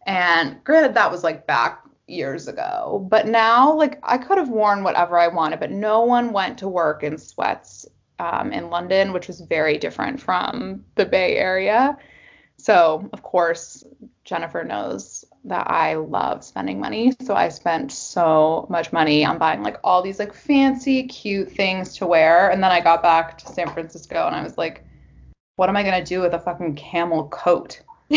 And 0.07 0.63
granted, 0.63 0.93
that 0.95 1.11
was 1.11 1.21
like 1.21 1.45
back 1.45 1.83
years 2.07 2.47
ago, 2.47 3.05
but 3.09 3.27
now 3.27 3.73
like 3.73 3.99
I 4.03 4.17
could 4.17 4.37
have 4.37 4.47
worn 4.47 4.83
whatever 4.83 5.19
I 5.19 5.27
wanted, 5.27 5.59
but 5.59 5.69
no 5.69 6.01
one 6.03 6.31
went 6.31 6.57
to 6.59 6.69
work 6.69 7.03
in 7.03 7.17
sweats 7.17 7.85
um, 8.19 8.53
in 8.53 8.69
London, 8.69 9.11
which 9.11 9.27
was 9.27 9.41
very 9.41 9.77
different 9.77 10.21
from 10.21 10.85
the 10.95 11.05
Bay 11.05 11.35
Area. 11.35 11.97
So 12.57 13.09
of 13.11 13.21
course, 13.21 13.83
Jennifer 14.23 14.63
knows 14.63 15.25
that 15.43 15.69
I 15.69 15.95
love 15.95 16.45
spending 16.45 16.79
money. 16.79 17.11
So 17.21 17.35
I 17.35 17.49
spent 17.49 17.91
so 17.91 18.65
much 18.69 18.93
money 18.93 19.25
on 19.25 19.39
buying 19.39 19.61
like 19.61 19.77
all 19.83 20.01
these 20.01 20.19
like 20.19 20.33
fancy, 20.33 21.03
cute 21.03 21.51
things 21.51 21.97
to 21.97 22.07
wear. 22.07 22.49
And 22.49 22.63
then 22.63 22.71
I 22.71 22.79
got 22.79 23.03
back 23.03 23.37
to 23.39 23.47
San 23.47 23.67
Francisco 23.73 24.25
and 24.25 24.37
I 24.37 24.41
was 24.41 24.57
like, 24.57 24.85
what 25.55 25.69
am 25.69 25.77
I 25.77 25.83
gonna 25.83 26.03
do 26.03 26.21
with 26.21 26.33
a 26.33 26.39
fucking 26.39 26.75
camel 26.75 27.27
coat? 27.29 27.81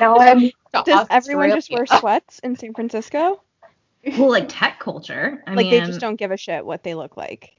now 0.00 0.16
I'm 0.18 0.40
to 0.74 0.82
Does 0.84 1.06
everyone 1.10 1.50
just 1.50 1.70
wear 1.70 1.86
sweats 1.86 2.38
in 2.40 2.56
San 2.56 2.74
Francisco? 2.74 3.42
Well, 4.18 4.30
like 4.30 4.48
tech 4.48 4.78
culture. 4.78 5.42
I 5.46 5.54
like 5.54 5.66
mean, 5.66 5.70
they 5.70 5.86
just 5.86 6.00
don't 6.00 6.16
give 6.16 6.30
a 6.30 6.36
shit 6.36 6.64
what 6.64 6.82
they 6.84 6.94
look 6.94 7.16
like. 7.16 7.56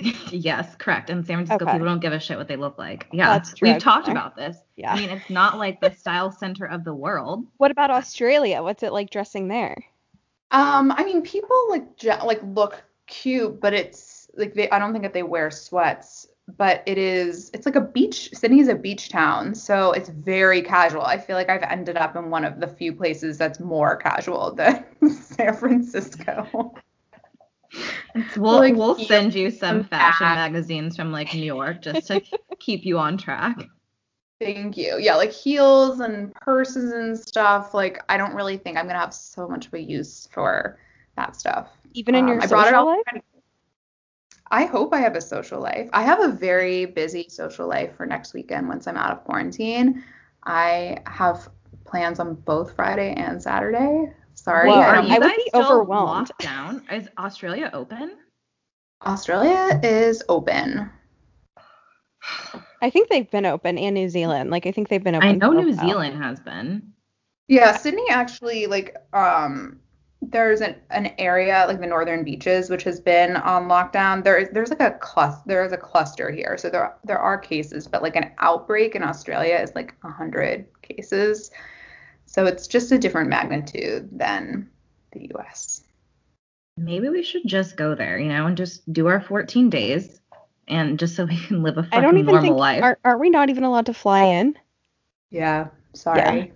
yes, 0.30 0.74
correct. 0.76 1.10
In 1.10 1.24
San 1.24 1.38
Francisco, 1.38 1.64
Okay. 1.64 1.72
people 1.72 1.86
don't 1.86 2.00
give 2.00 2.12
a 2.12 2.20
shit 2.20 2.38
what 2.38 2.46
they 2.46 2.56
look 2.56 2.78
like. 2.78 3.08
Yeah, 3.12 3.32
That's 3.32 3.54
true, 3.54 3.72
we've 3.72 3.82
talked 3.82 4.08
about 4.08 4.36
this. 4.36 4.56
Yeah. 4.76 4.92
I 4.92 4.96
mean, 4.96 5.10
it's 5.10 5.28
not 5.28 5.58
like 5.58 5.80
the 5.80 5.90
style 5.90 6.30
center 6.30 6.66
of 6.66 6.84
the 6.84 6.94
world. 6.94 7.46
What 7.56 7.70
about 7.70 7.90
Australia? 7.90 8.62
What's 8.62 8.82
it 8.82 8.92
like 8.92 9.10
dressing 9.10 9.48
there? 9.48 9.76
Um, 10.50 10.92
I 10.92 11.04
mean, 11.04 11.22
people 11.22 11.56
like 11.68 11.86
like 12.24 12.40
look 12.42 12.82
cute, 13.06 13.60
but 13.60 13.74
it's 13.74 14.30
like 14.34 14.54
they. 14.54 14.70
I 14.70 14.78
don't 14.78 14.92
think 14.92 15.02
that 15.02 15.12
they 15.12 15.22
wear 15.22 15.50
sweats, 15.50 16.28
but 16.56 16.82
it 16.86 16.98
is. 16.98 17.50
It's 17.52 17.66
like 17.66 17.76
a 17.76 17.80
beach. 17.80 18.30
Sydney 18.34 18.60
is 18.60 18.68
a 18.68 18.74
beach 18.74 19.08
town, 19.10 19.54
so 19.54 19.92
it's 19.92 20.08
very 20.08 20.62
casual. 20.62 21.02
I 21.02 21.18
feel 21.18 21.36
like 21.36 21.48
I've 21.50 21.62
ended 21.62 21.96
up 21.96 22.16
in 22.16 22.30
one 22.30 22.44
of 22.44 22.60
the 22.60 22.66
few 22.66 22.92
places 22.92 23.36
that's 23.38 23.60
more 23.60 23.96
casual 23.96 24.54
than 24.54 24.84
San 25.10 25.54
Francisco. 25.54 26.74
We'll 28.36 28.58
Like, 28.58 28.74
we'll 28.74 28.94
send 28.94 29.34
you 29.34 29.50
some 29.50 29.84
fashion 29.84 30.26
bags. 30.26 30.36
magazines 30.36 30.96
from 30.96 31.12
like 31.12 31.34
New 31.34 31.44
York 31.44 31.82
just 31.82 32.06
to 32.08 32.22
keep 32.58 32.84
you 32.84 32.98
on 32.98 33.18
track. 33.18 33.58
Thank 34.40 34.76
you. 34.76 34.98
Yeah, 34.98 35.16
like 35.16 35.32
heels 35.32 36.00
and 36.00 36.32
purses 36.34 36.92
and 36.92 37.18
stuff. 37.18 37.74
Like 37.74 38.02
I 38.08 38.16
don't 38.16 38.34
really 38.34 38.56
think 38.56 38.78
I'm 38.78 38.86
gonna 38.86 38.98
have 38.98 39.12
so 39.14 39.48
much 39.48 39.66
of 39.66 39.74
a 39.74 39.80
use 39.80 40.28
for 40.32 40.78
that 41.16 41.34
stuff. 41.36 41.68
Even 41.94 42.14
in 42.14 42.24
Um, 42.24 42.32
your 42.32 42.40
I 42.40 42.46
brought 42.46 42.68
it 42.68 42.70
social 42.70 42.86
life? 42.86 43.22
I 44.50 44.64
hope 44.64 44.94
I 44.94 44.98
have 45.00 45.14
a 45.16 45.20
social 45.20 45.60
life. 45.60 45.88
I 45.92 46.02
have 46.02 46.20
a 46.20 46.28
very 46.28 46.86
busy 46.86 47.26
social 47.28 47.68
life 47.68 47.94
for 47.96 48.06
next 48.06 48.34
weekend 48.34 48.68
once 48.68 48.86
I'm 48.86 48.96
out 48.96 49.12
of 49.12 49.24
quarantine. 49.24 50.02
I 50.44 50.98
have 51.06 51.48
plans 51.84 52.18
on 52.20 52.34
both 52.34 52.74
Friday 52.74 53.12
and 53.14 53.42
Saturday. 53.42 54.12
Sorry, 54.34 54.68
Whoa. 54.68 54.76
I 54.80 54.96
Are 54.96 55.02
you 55.02 55.14
I 55.14 55.18
would 55.18 55.28
guys 55.28 55.36
be 55.36 55.50
overwhelmed. 55.54 56.30
locked 56.30 56.38
down? 56.38 56.82
Is 56.90 57.08
Australia 57.18 57.70
open? 57.72 58.16
Australia 59.04 59.80
is 59.82 60.22
open. 60.28 60.90
I 62.80 62.90
think 62.90 63.08
they've 63.08 63.30
been 63.30 63.46
open 63.46 63.78
and 63.78 63.94
New 63.94 64.08
Zealand. 64.08 64.50
Like 64.50 64.66
I 64.66 64.72
think 64.72 64.88
they've 64.88 65.02
been 65.02 65.14
open. 65.14 65.28
I 65.28 65.32
know 65.32 65.52
New. 65.52 65.72
Zealand 65.72 66.22
has 66.22 66.40
been. 66.40 66.92
Yeah, 67.48 67.76
Sydney 67.76 68.06
actually 68.10 68.66
like 68.66 68.96
um 69.12 69.80
there's 70.20 70.60
an, 70.60 70.74
an 70.90 71.12
area 71.18 71.64
like 71.68 71.80
the 71.80 71.86
northern 71.86 72.24
beaches 72.24 72.70
which 72.70 72.82
has 72.82 73.00
been 73.00 73.36
on 73.36 73.68
lockdown. 73.68 74.24
There 74.24 74.36
is 74.36 74.48
there's 74.52 74.70
like 74.70 74.80
a 74.80 74.92
cluster 74.98 75.42
there 75.46 75.64
is 75.64 75.72
a 75.72 75.76
cluster 75.76 76.30
here. 76.30 76.56
So 76.58 76.70
there 76.70 76.94
there 77.04 77.18
are 77.18 77.38
cases, 77.38 77.86
but 77.86 78.02
like 78.02 78.16
an 78.16 78.32
outbreak 78.38 78.94
in 78.94 79.02
Australia 79.02 79.56
is 79.56 79.72
like 79.74 79.94
a 80.02 80.10
hundred 80.10 80.66
cases. 80.82 81.50
So 82.26 82.46
it's 82.46 82.66
just 82.66 82.92
a 82.92 82.98
different 82.98 83.30
magnitude 83.30 84.08
than 84.12 84.68
the 85.12 85.30
US. 85.36 85.82
Maybe 86.76 87.08
we 87.08 87.22
should 87.22 87.42
just 87.46 87.76
go 87.76 87.94
there, 87.94 88.18
you 88.18 88.28
know, 88.28 88.46
and 88.46 88.56
just 88.56 88.92
do 88.92 89.06
our 89.08 89.20
14 89.20 89.70
days, 89.70 90.20
and 90.68 90.98
just 90.98 91.16
so 91.16 91.24
we 91.24 91.36
can 91.36 91.62
live 91.62 91.78
a 91.78 91.82
fucking 91.82 91.98
I 91.98 92.02
don't 92.02 92.18
even 92.18 92.26
normal 92.26 92.42
think 92.42 92.56
life. 92.56 92.82
are 92.82 92.98
aren't 93.04 93.20
we 93.20 93.30
not 93.30 93.50
even 93.50 93.64
allowed 93.64 93.86
to 93.86 93.94
fly 93.94 94.24
in? 94.24 94.56
Yeah, 95.30 95.68
sorry. 95.94 96.52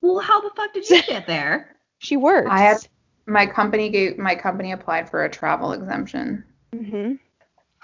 Well, 0.00 0.18
how 0.20 0.40
the 0.40 0.50
fuck 0.56 0.72
did 0.72 0.88
you 0.88 1.02
get 1.06 1.26
there? 1.26 1.73
She 2.04 2.16
works. 2.16 2.48
I 2.50 2.60
had 2.60 2.86
my 3.26 3.46
company 3.46 3.88
gave 3.88 4.18
my 4.18 4.34
company 4.34 4.72
applied 4.72 5.08
for 5.08 5.24
a 5.24 5.30
travel 5.30 5.72
exemption. 5.72 6.44
Mm-hmm. 6.74 7.14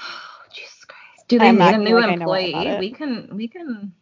Oh, 0.00 0.42
Jesus 0.54 0.84
Christ. 0.84 1.28
Do 1.28 1.38
they 1.38 1.48
I'm 1.48 1.58
need 1.58 1.74
a 1.74 1.78
new 1.78 1.94
like 1.96 2.04
I 2.04 2.14
know 2.16 2.26
all 2.26 2.34
about 2.34 2.66
employee? 2.66 2.78
We 2.78 2.92
can 2.92 3.28
we 3.32 3.48
can 3.48 3.92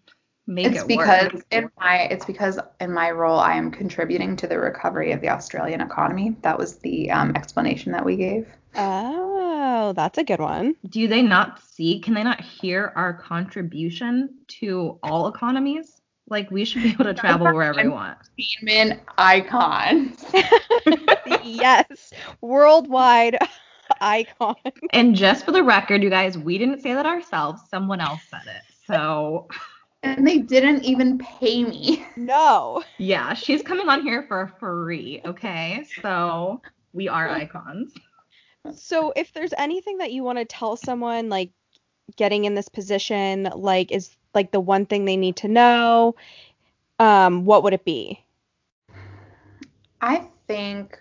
make 0.46 0.66
it's 0.66 0.82
it 0.82 0.88
because 0.88 1.32
work. 1.32 1.44
in 1.52 1.70
my 1.78 2.08
it's 2.10 2.24
because 2.24 2.58
in 2.80 2.92
my 2.92 3.10
role 3.12 3.38
I 3.38 3.54
am 3.54 3.70
contributing 3.70 4.34
to 4.36 4.48
the 4.48 4.58
recovery 4.58 5.12
of 5.12 5.20
the 5.20 5.28
Australian 5.28 5.80
economy. 5.80 6.36
That 6.42 6.58
was 6.58 6.78
the 6.78 7.10
um, 7.12 7.36
explanation 7.36 7.92
that 7.92 8.04
we 8.04 8.16
gave. 8.16 8.48
Oh, 8.74 9.92
that's 9.94 10.18
a 10.18 10.24
good 10.24 10.40
one. 10.40 10.74
Do 10.88 11.06
they 11.06 11.22
not 11.22 11.62
see? 11.62 12.00
Can 12.00 12.14
they 12.14 12.24
not 12.24 12.40
hear 12.40 12.92
our 12.96 13.14
contribution 13.14 14.30
to 14.48 14.98
all 15.02 15.28
economies? 15.28 15.97
Like 16.30 16.50
we 16.50 16.64
should 16.64 16.82
be 16.82 16.90
able 16.90 17.04
to 17.04 17.14
travel 17.14 17.46
wherever 17.54 17.82
we 17.82 17.88
want. 17.88 18.18
Entertainment 18.38 19.00
icons. 19.16 20.24
yes, 21.42 22.12
worldwide 22.40 23.38
icon. 24.00 24.56
And 24.92 25.14
just 25.14 25.44
for 25.44 25.52
the 25.52 25.62
record, 25.62 26.02
you 26.02 26.10
guys, 26.10 26.36
we 26.36 26.58
didn't 26.58 26.80
say 26.80 26.94
that 26.94 27.06
ourselves. 27.06 27.62
Someone 27.70 28.00
else 28.00 28.20
said 28.30 28.42
it. 28.46 28.62
So 28.86 29.48
And 30.02 30.26
they 30.26 30.38
didn't 30.38 30.84
even 30.84 31.18
pay 31.18 31.64
me. 31.64 32.04
No. 32.16 32.84
yeah, 32.98 33.34
she's 33.34 33.62
coming 33.62 33.88
on 33.88 34.02
here 34.02 34.24
for 34.28 34.52
free. 34.60 35.20
Okay, 35.24 35.84
so 36.02 36.60
we 36.92 37.08
are 37.08 37.28
icons. 37.28 37.92
So 38.74 39.12
if 39.16 39.32
there's 39.32 39.54
anything 39.56 39.98
that 39.98 40.12
you 40.12 40.22
want 40.24 40.38
to 40.38 40.44
tell 40.44 40.76
someone 40.76 41.28
like 41.30 41.50
getting 42.16 42.44
in 42.44 42.54
this 42.54 42.68
position, 42.68 43.48
like 43.54 43.92
is 43.92 44.10
like 44.34 44.50
the 44.50 44.60
one 44.60 44.86
thing 44.86 45.04
they 45.04 45.16
need 45.16 45.36
to 45.36 45.48
know, 45.48 46.14
um, 46.98 47.44
what 47.44 47.62
would 47.62 47.72
it 47.72 47.84
be? 47.84 48.22
I 50.00 50.28
think 50.46 50.98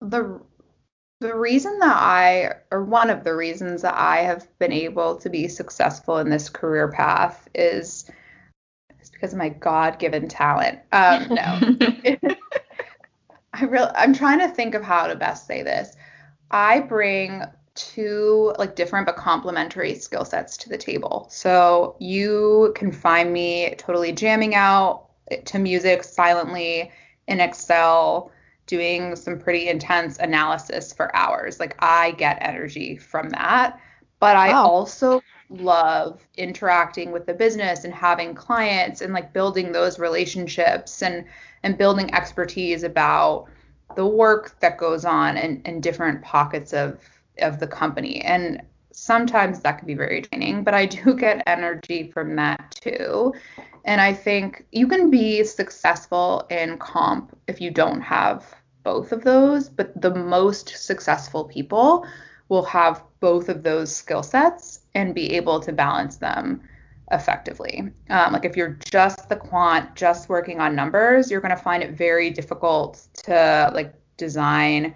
the 0.00 0.40
the 1.20 1.34
reason 1.34 1.78
that 1.78 1.96
I 1.96 2.52
or 2.70 2.84
one 2.84 3.08
of 3.08 3.24
the 3.24 3.34
reasons 3.34 3.82
that 3.82 3.94
I 3.94 4.18
have 4.18 4.46
been 4.58 4.72
able 4.72 5.16
to 5.16 5.30
be 5.30 5.48
successful 5.48 6.18
in 6.18 6.28
this 6.28 6.48
career 6.48 6.88
path 6.88 7.48
is 7.54 8.10
is 9.00 9.10
because 9.10 9.32
of 9.32 9.38
my 9.38 9.48
God-given 9.48 10.28
talent. 10.28 10.80
Um, 10.92 11.28
no. 11.30 11.60
I 13.54 13.64
really 13.64 13.90
I'm 13.94 14.12
trying 14.12 14.40
to 14.40 14.48
think 14.48 14.74
of 14.74 14.82
how 14.82 15.06
to 15.06 15.16
best 15.16 15.46
say 15.46 15.62
this. 15.62 15.96
I 16.50 16.80
bring 16.80 17.42
two 17.74 18.54
like 18.58 18.76
different 18.76 19.06
but 19.06 19.16
complementary 19.16 19.94
skill 19.94 20.24
sets 20.24 20.56
to 20.58 20.68
the 20.68 20.78
table. 20.78 21.26
So 21.30 21.96
you 21.98 22.72
can 22.76 22.92
find 22.92 23.32
me 23.32 23.74
totally 23.78 24.12
jamming 24.12 24.54
out 24.54 25.06
to 25.46 25.58
music 25.58 26.04
silently 26.04 26.92
in 27.26 27.40
Excel 27.40 28.30
doing 28.66 29.16
some 29.16 29.38
pretty 29.38 29.68
intense 29.68 30.18
analysis 30.18 30.92
for 30.92 31.14
hours. 31.14 31.60
Like 31.60 31.76
I 31.80 32.12
get 32.12 32.38
energy 32.40 32.96
from 32.96 33.30
that. 33.30 33.80
But 34.20 34.36
I 34.36 34.52
Wow. 34.52 34.64
also 34.64 35.20
love 35.50 36.26
interacting 36.36 37.12
with 37.12 37.26
the 37.26 37.34
business 37.34 37.84
and 37.84 37.92
having 37.92 38.34
clients 38.34 39.02
and 39.02 39.12
like 39.12 39.32
building 39.32 39.72
those 39.72 39.98
relationships 39.98 41.02
and 41.02 41.24
and 41.62 41.76
building 41.76 42.12
expertise 42.14 42.82
about 42.82 43.46
the 43.96 44.06
work 44.06 44.58
that 44.60 44.78
goes 44.78 45.04
on 45.04 45.36
in, 45.36 45.60
in 45.64 45.80
different 45.80 46.22
pockets 46.22 46.72
of 46.72 46.98
of 47.38 47.58
the 47.58 47.66
company. 47.66 48.20
And 48.20 48.62
sometimes 48.92 49.60
that 49.60 49.78
can 49.78 49.86
be 49.86 49.94
very 49.94 50.22
draining, 50.22 50.64
but 50.64 50.74
I 50.74 50.86
do 50.86 51.14
get 51.18 51.42
energy 51.46 52.10
from 52.10 52.36
that 52.36 52.76
too. 52.80 53.34
And 53.84 54.00
I 54.00 54.12
think 54.14 54.66
you 54.72 54.86
can 54.88 55.10
be 55.10 55.44
successful 55.44 56.46
in 56.50 56.78
comp 56.78 57.36
if 57.46 57.60
you 57.60 57.70
don't 57.70 58.00
have 58.00 58.54
both 58.82 59.12
of 59.12 59.24
those, 59.24 59.68
but 59.68 60.00
the 60.00 60.14
most 60.14 60.68
successful 60.68 61.44
people 61.44 62.06
will 62.48 62.64
have 62.64 63.02
both 63.20 63.48
of 63.48 63.62
those 63.62 63.94
skill 63.94 64.22
sets 64.22 64.80
and 64.94 65.14
be 65.14 65.34
able 65.34 65.60
to 65.60 65.72
balance 65.72 66.16
them 66.16 66.62
effectively. 67.10 67.90
Um, 68.10 68.32
like 68.32 68.44
if 68.44 68.56
you're 68.56 68.78
just 68.90 69.28
the 69.28 69.36
quant, 69.36 69.94
just 69.94 70.28
working 70.28 70.60
on 70.60 70.74
numbers, 70.74 71.30
you're 71.30 71.40
going 71.40 71.56
to 71.56 71.62
find 71.62 71.82
it 71.82 71.92
very 71.92 72.30
difficult 72.30 73.06
to 73.24 73.70
like 73.74 73.94
design 74.16 74.94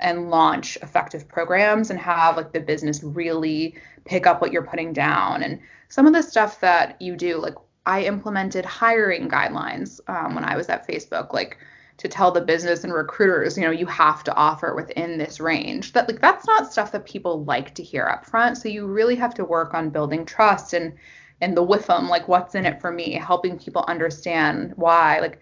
and 0.00 0.30
launch 0.30 0.76
effective 0.82 1.28
programs 1.28 1.90
and 1.90 1.98
have 1.98 2.36
like 2.36 2.52
the 2.52 2.60
business 2.60 3.02
really 3.02 3.76
pick 4.04 4.26
up 4.26 4.40
what 4.40 4.52
you're 4.52 4.62
putting 4.62 4.92
down. 4.92 5.42
And 5.42 5.60
some 5.88 6.06
of 6.06 6.12
the 6.12 6.22
stuff 6.22 6.60
that 6.60 7.00
you 7.00 7.16
do, 7.16 7.38
like 7.38 7.54
I 7.86 8.02
implemented 8.02 8.64
hiring 8.64 9.28
guidelines 9.28 10.00
um, 10.08 10.34
when 10.34 10.44
I 10.44 10.56
was 10.56 10.68
at 10.68 10.86
Facebook, 10.86 11.32
like 11.32 11.58
to 11.98 12.08
tell 12.08 12.30
the 12.30 12.40
business 12.40 12.82
and 12.82 12.94
recruiters, 12.94 13.58
you 13.58 13.64
know, 13.64 13.70
you 13.70 13.84
have 13.86 14.24
to 14.24 14.34
offer 14.34 14.74
within 14.74 15.18
this 15.18 15.38
range. 15.38 15.92
That 15.92 16.08
like 16.08 16.20
that's 16.20 16.46
not 16.46 16.72
stuff 16.72 16.92
that 16.92 17.04
people 17.04 17.44
like 17.44 17.74
to 17.74 17.82
hear 17.82 18.06
up 18.06 18.24
front. 18.24 18.56
So 18.56 18.68
you 18.68 18.86
really 18.86 19.16
have 19.16 19.34
to 19.34 19.44
work 19.44 19.74
on 19.74 19.90
building 19.90 20.24
trust 20.24 20.72
and 20.72 20.94
and 21.42 21.56
the 21.56 21.62
with 21.62 21.86
them, 21.86 22.08
like 22.08 22.28
what's 22.28 22.54
in 22.54 22.66
it 22.66 22.80
for 22.80 22.90
me, 22.90 23.12
helping 23.12 23.58
people 23.58 23.84
understand 23.88 24.72
why, 24.76 25.20
like 25.20 25.40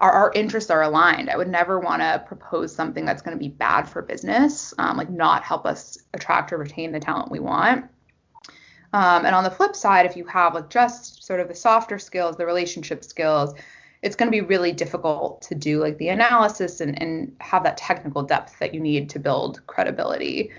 our, 0.00 0.10
our 0.10 0.32
interests 0.32 0.70
are 0.70 0.82
aligned. 0.82 1.28
I 1.28 1.36
would 1.36 1.48
never 1.48 1.78
want 1.78 2.00
to 2.02 2.24
propose 2.26 2.74
something 2.74 3.04
that's 3.04 3.22
going 3.22 3.36
to 3.36 3.38
be 3.38 3.48
bad 3.48 3.88
for 3.88 4.02
business, 4.02 4.72
um, 4.78 4.96
like 4.96 5.10
not 5.10 5.44
help 5.44 5.66
us 5.66 5.98
attract 6.14 6.52
or 6.52 6.56
retain 6.56 6.92
the 6.92 7.00
talent 7.00 7.30
we 7.30 7.38
want. 7.38 7.84
Um, 8.92 9.24
and 9.24 9.34
on 9.34 9.44
the 9.44 9.50
flip 9.50 9.76
side, 9.76 10.06
if 10.06 10.16
you 10.16 10.24
have 10.24 10.54
like 10.54 10.70
just 10.70 11.22
sort 11.22 11.40
of 11.40 11.48
the 11.48 11.54
softer 11.54 11.98
skills, 11.98 12.36
the 12.36 12.46
relationship 12.46 13.04
skills, 13.04 13.54
it's 14.02 14.16
going 14.16 14.30
to 14.30 14.36
be 14.36 14.40
really 14.40 14.72
difficult 14.72 15.42
to 15.42 15.54
do 15.54 15.80
like 15.80 15.98
the 15.98 16.08
analysis 16.08 16.80
and, 16.80 17.00
and 17.00 17.36
have 17.38 17.62
that 17.64 17.76
technical 17.76 18.22
depth 18.22 18.58
that 18.58 18.74
you 18.74 18.80
need 18.80 19.10
to 19.10 19.18
build 19.18 19.64
credibility 19.66 20.50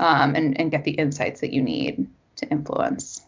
um, 0.00 0.34
and, 0.34 0.60
and 0.60 0.70
get 0.70 0.84
the 0.84 0.90
insights 0.90 1.40
that 1.40 1.52
you 1.52 1.62
need 1.62 2.08
to 2.36 2.48
influence. 2.48 3.24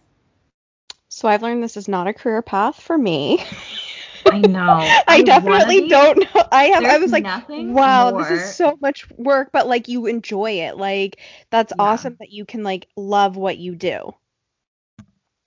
So 1.08 1.28
I've 1.28 1.42
learned 1.42 1.62
this 1.62 1.76
is 1.76 1.88
not 1.88 2.06
a 2.06 2.12
career 2.12 2.42
path 2.42 2.80
for 2.80 2.98
me. 2.98 3.44
I 4.28 4.38
know. 4.40 4.60
I 5.08 5.22
wanna 5.22 5.24
definitely 5.24 5.88
don't 5.88 6.18
know. 6.34 6.44
I 6.52 6.64
have. 6.64 6.84
I 6.84 6.98
was 6.98 7.12
like, 7.12 7.22
nothing 7.24 7.72
wow, 7.74 8.10
this 8.12 8.30
is 8.30 8.54
so 8.56 8.76
much 8.80 9.08
work, 9.12 9.50
but 9.52 9.66
like 9.66 9.88
you 9.88 10.06
enjoy 10.06 10.52
it. 10.52 10.76
Like 10.76 11.20
that's 11.50 11.72
Yeah. 11.76 11.82
awesome 11.84 12.16
that 12.20 12.30
you 12.30 12.44
can 12.44 12.62
like 12.62 12.88
love 12.96 13.36
what 13.36 13.58
you 13.58 13.74
do. 13.74 14.14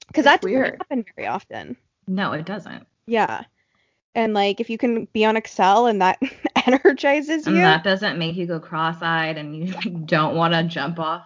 Because 0.07 0.25
It's 0.25 0.25
that 0.25 0.41
doesn't 0.41 0.53
weird. 0.53 0.77
happen 0.79 1.05
very 1.15 1.27
often. 1.27 1.75
No, 2.07 2.33
it 2.33 2.45
doesn't. 2.45 2.85
Yeah. 3.07 3.43
And 4.15 4.33
like 4.33 4.59
if 4.59 4.69
you 4.69 4.77
can 4.77 5.05
be 5.13 5.25
on 5.25 5.37
Excel 5.37 5.87
and 5.87 6.01
that 6.01 6.19
energizes 6.65 7.47
And 7.47 7.55
you, 7.55 7.61
that 7.61 7.83
doesn't 7.83 8.17
make 8.19 8.35
you 8.35 8.45
go 8.45 8.59
cross-eyed 8.59 9.37
and 9.37 9.55
you 9.55 9.73
don't 10.05 10.35
want 10.35 10.53
to 10.53 10.63
jump 10.63 10.99
off. 10.99 11.25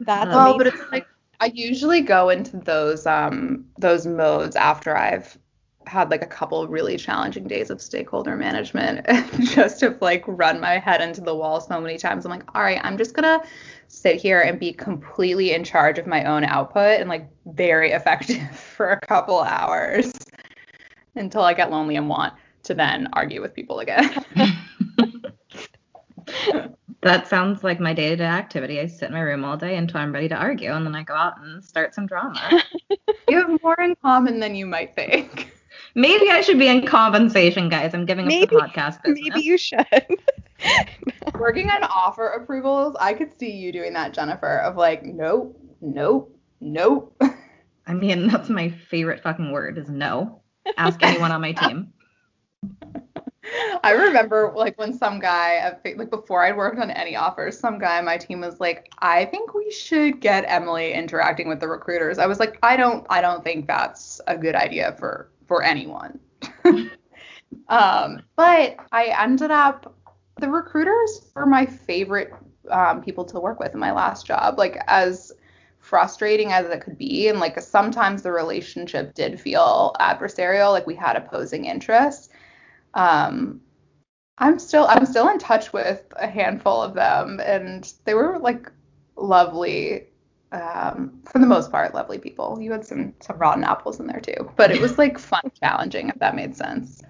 that's 0.00 0.26
Well, 0.26 0.36
Well, 0.36 0.58
but 0.58 0.66
it's 0.68 0.82
like 0.92 1.06
I 1.40 1.46
usually 1.54 2.00
go 2.00 2.30
into 2.30 2.56
those 2.58 3.06
um 3.06 3.66
those 3.78 4.06
modes 4.06 4.56
after 4.56 4.96
I've 4.96 5.38
had 5.86 6.10
like 6.10 6.22
a 6.22 6.26
couple 6.26 6.60
of 6.60 6.70
really 6.70 6.96
challenging 6.96 7.46
days 7.46 7.70
of 7.70 7.80
stakeholder 7.80 8.36
management 8.36 9.06
just 9.40 9.80
have 9.80 10.00
like 10.00 10.24
run 10.26 10.60
my 10.60 10.78
head 10.78 11.00
into 11.00 11.20
the 11.20 11.34
wall 11.34 11.60
so 11.60 11.80
many 11.80 11.96
times. 11.98 12.24
I'm 12.24 12.30
like, 12.30 12.44
all 12.54 12.62
right, 12.62 12.80
I'm 12.82 12.98
just 12.98 13.14
gonna 13.14 13.42
sit 13.88 14.20
here 14.20 14.40
and 14.40 14.58
be 14.58 14.72
completely 14.72 15.52
in 15.52 15.64
charge 15.64 15.98
of 15.98 16.06
my 16.06 16.24
own 16.24 16.44
output 16.44 17.00
and 17.00 17.08
like 17.08 17.28
very 17.46 17.90
effective 17.92 18.50
for 18.58 18.90
a 18.90 19.00
couple 19.00 19.40
hours 19.40 20.12
until 21.14 21.42
I 21.42 21.54
get 21.54 21.70
lonely 21.70 21.96
and 21.96 22.08
want 22.08 22.34
to 22.64 22.74
then 22.74 23.08
argue 23.12 23.40
with 23.40 23.54
people 23.54 23.80
again. 23.80 24.24
That 27.02 27.28
sounds 27.28 27.62
like 27.62 27.78
my 27.78 27.94
day-to-day 27.94 28.24
activity. 28.24 28.80
I 28.80 28.86
sit 28.86 29.06
in 29.06 29.12
my 29.12 29.20
room 29.20 29.44
all 29.44 29.56
day 29.56 29.76
until 29.76 30.00
I'm 30.00 30.12
ready 30.12 30.28
to 30.28 30.34
argue, 30.34 30.72
and 30.72 30.84
then 30.84 30.96
I 30.96 31.04
go 31.04 31.14
out 31.14 31.40
and 31.40 31.64
start 31.64 31.94
some 31.94 32.04
drama. 32.04 32.60
you 33.28 33.38
have 33.38 33.62
more 33.62 33.78
in 33.80 33.94
common 34.02 34.40
than 34.40 34.56
you 34.56 34.66
might 34.66 34.96
think. 34.96 35.52
Maybe 35.96 36.30
I 36.30 36.42
should 36.42 36.58
be 36.58 36.68
in 36.68 36.84
compensation, 36.86 37.70
guys. 37.70 37.94
I'm 37.94 38.04
giving 38.04 38.26
up 38.26 38.50
the 38.50 38.54
podcast 38.54 39.02
business. 39.02 39.28
maybe 39.30 39.40
you 39.40 39.56
should. 39.56 39.86
Working 41.38 41.70
on 41.70 41.84
offer 41.84 42.28
approvals, 42.28 42.94
I 43.00 43.14
could 43.14 43.36
see 43.38 43.50
you 43.50 43.72
doing 43.72 43.94
that, 43.94 44.12
Jennifer, 44.12 44.58
of 44.58 44.76
like, 44.76 45.04
nope, 45.04 45.58
nope, 45.80 46.38
nope. 46.60 47.18
I 47.86 47.94
mean, 47.94 48.28
that's 48.28 48.50
my 48.50 48.68
favorite 48.68 49.22
fucking 49.22 49.50
word 49.50 49.78
is 49.78 49.88
no. 49.88 50.42
Ask 50.76 51.02
anyone 51.02 51.32
on 51.32 51.40
my 51.40 51.52
team. 51.52 51.94
I 53.82 53.92
remember 53.92 54.52
like 54.54 54.76
when 54.78 54.92
some 54.92 55.18
guy, 55.18 55.56
uh, 55.58 55.76
like 55.96 56.10
before 56.10 56.44
I'd 56.44 56.58
worked 56.58 56.78
on 56.78 56.90
any 56.90 57.16
offers, 57.16 57.58
some 57.58 57.78
guy 57.78 57.96
on 57.96 58.04
my 58.04 58.18
team 58.18 58.42
was 58.42 58.60
like, 58.60 58.92
I 58.98 59.24
think 59.24 59.54
we 59.54 59.70
should 59.70 60.20
get 60.20 60.44
Emily 60.46 60.92
interacting 60.92 61.48
with 61.48 61.60
the 61.60 61.68
recruiters. 61.68 62.18
I 62.18 62.26
was 62.26 62.38
like, 62.38 62.58
I 62.62 62.76
don't, 62.76 63.06
I 63.08 63.22
don't 63.22 63.42
think 63.42 63.66
that's 63.66 64.20
a 64.26 64.36
good 64.36 64.56
idea 64.56 64.94
for 64.98 65.30
for 65.46 65.62
anyone. 65.62 66.18
um, 67.68 68.22
but 68.36 68.76
I 68.92 69.14
ended 69.18 69.50
up, 69.50 69.94
the 70.40 70.48
recruiters 70.48 71.30
were 71.34 71.46
my 71.46 71.66
favorite 71.66 72.32
um, 72.70 73.02
people 73.02 73.24
to 73.24 73.40
work 73.40 73.60
with 73.60 73.74
in 73.74 73.80
my 73.80 73.92
last 73.92 74.26
job. 74.26 74.58
Like 74.58 74.78
as 74.86 75.32
frustrating 75.78 76.52
as 76.52 76.66
it 76.66 76.80
could 76.80 76.98
be, 76.98 77.28
and 77.28 77.38
like 77.38 77.60
sometimes 77.60 78.22
the 78.22 78.32
relationship 78.32 79.14
did 79.14 79.40
feel 79.40 79.94
adversarial, 80.00 80.72
like 80.72 80.86
we 80.86 80.94
had 80.94 81.16
opposing 81.16 81.64
interests 81.64 82.28
um 82.96 83.60
i'm 84.38 84.58
still 84.58 84.86
i'm 84.86 85.06
still 85.06 85.28
in 85.28 85.38
touch 85.38 85.72
with 85.72 86.04
a 86.16 86.26
handful 86.26 86.82
of 86.82 86.94
them 86.94 87.40
and 87.44 87.92
they 88.04 88.14
were 88.14 88.38
like 88.38 88.72
lovely 89.16 90.06
um 90.56 91.20
for 91.24 91.38
the 91.38 91.46
most 91.46 91.70
part 91.70 91.94
lovely 91.94 92.18
people 92.18 92.58
you 92.60 92.72
had 92.72 92.84
some 92.84 93.12
some 93.20 93.38
rotten 93.38 93.64
apples 93.64 94.00
in 94.00 94.06
there 94.06 94.20
too 94.20 94.50
but 94.56 94.70
it 94.70 94.80
was 94.80 94.98
like 94.98 95.18
fun 95.18 95.50
challenging 95.60 96.08
if 96.08 96.18
that 96.18 96.34
made 96.34 96.56
sense 96.56 97.02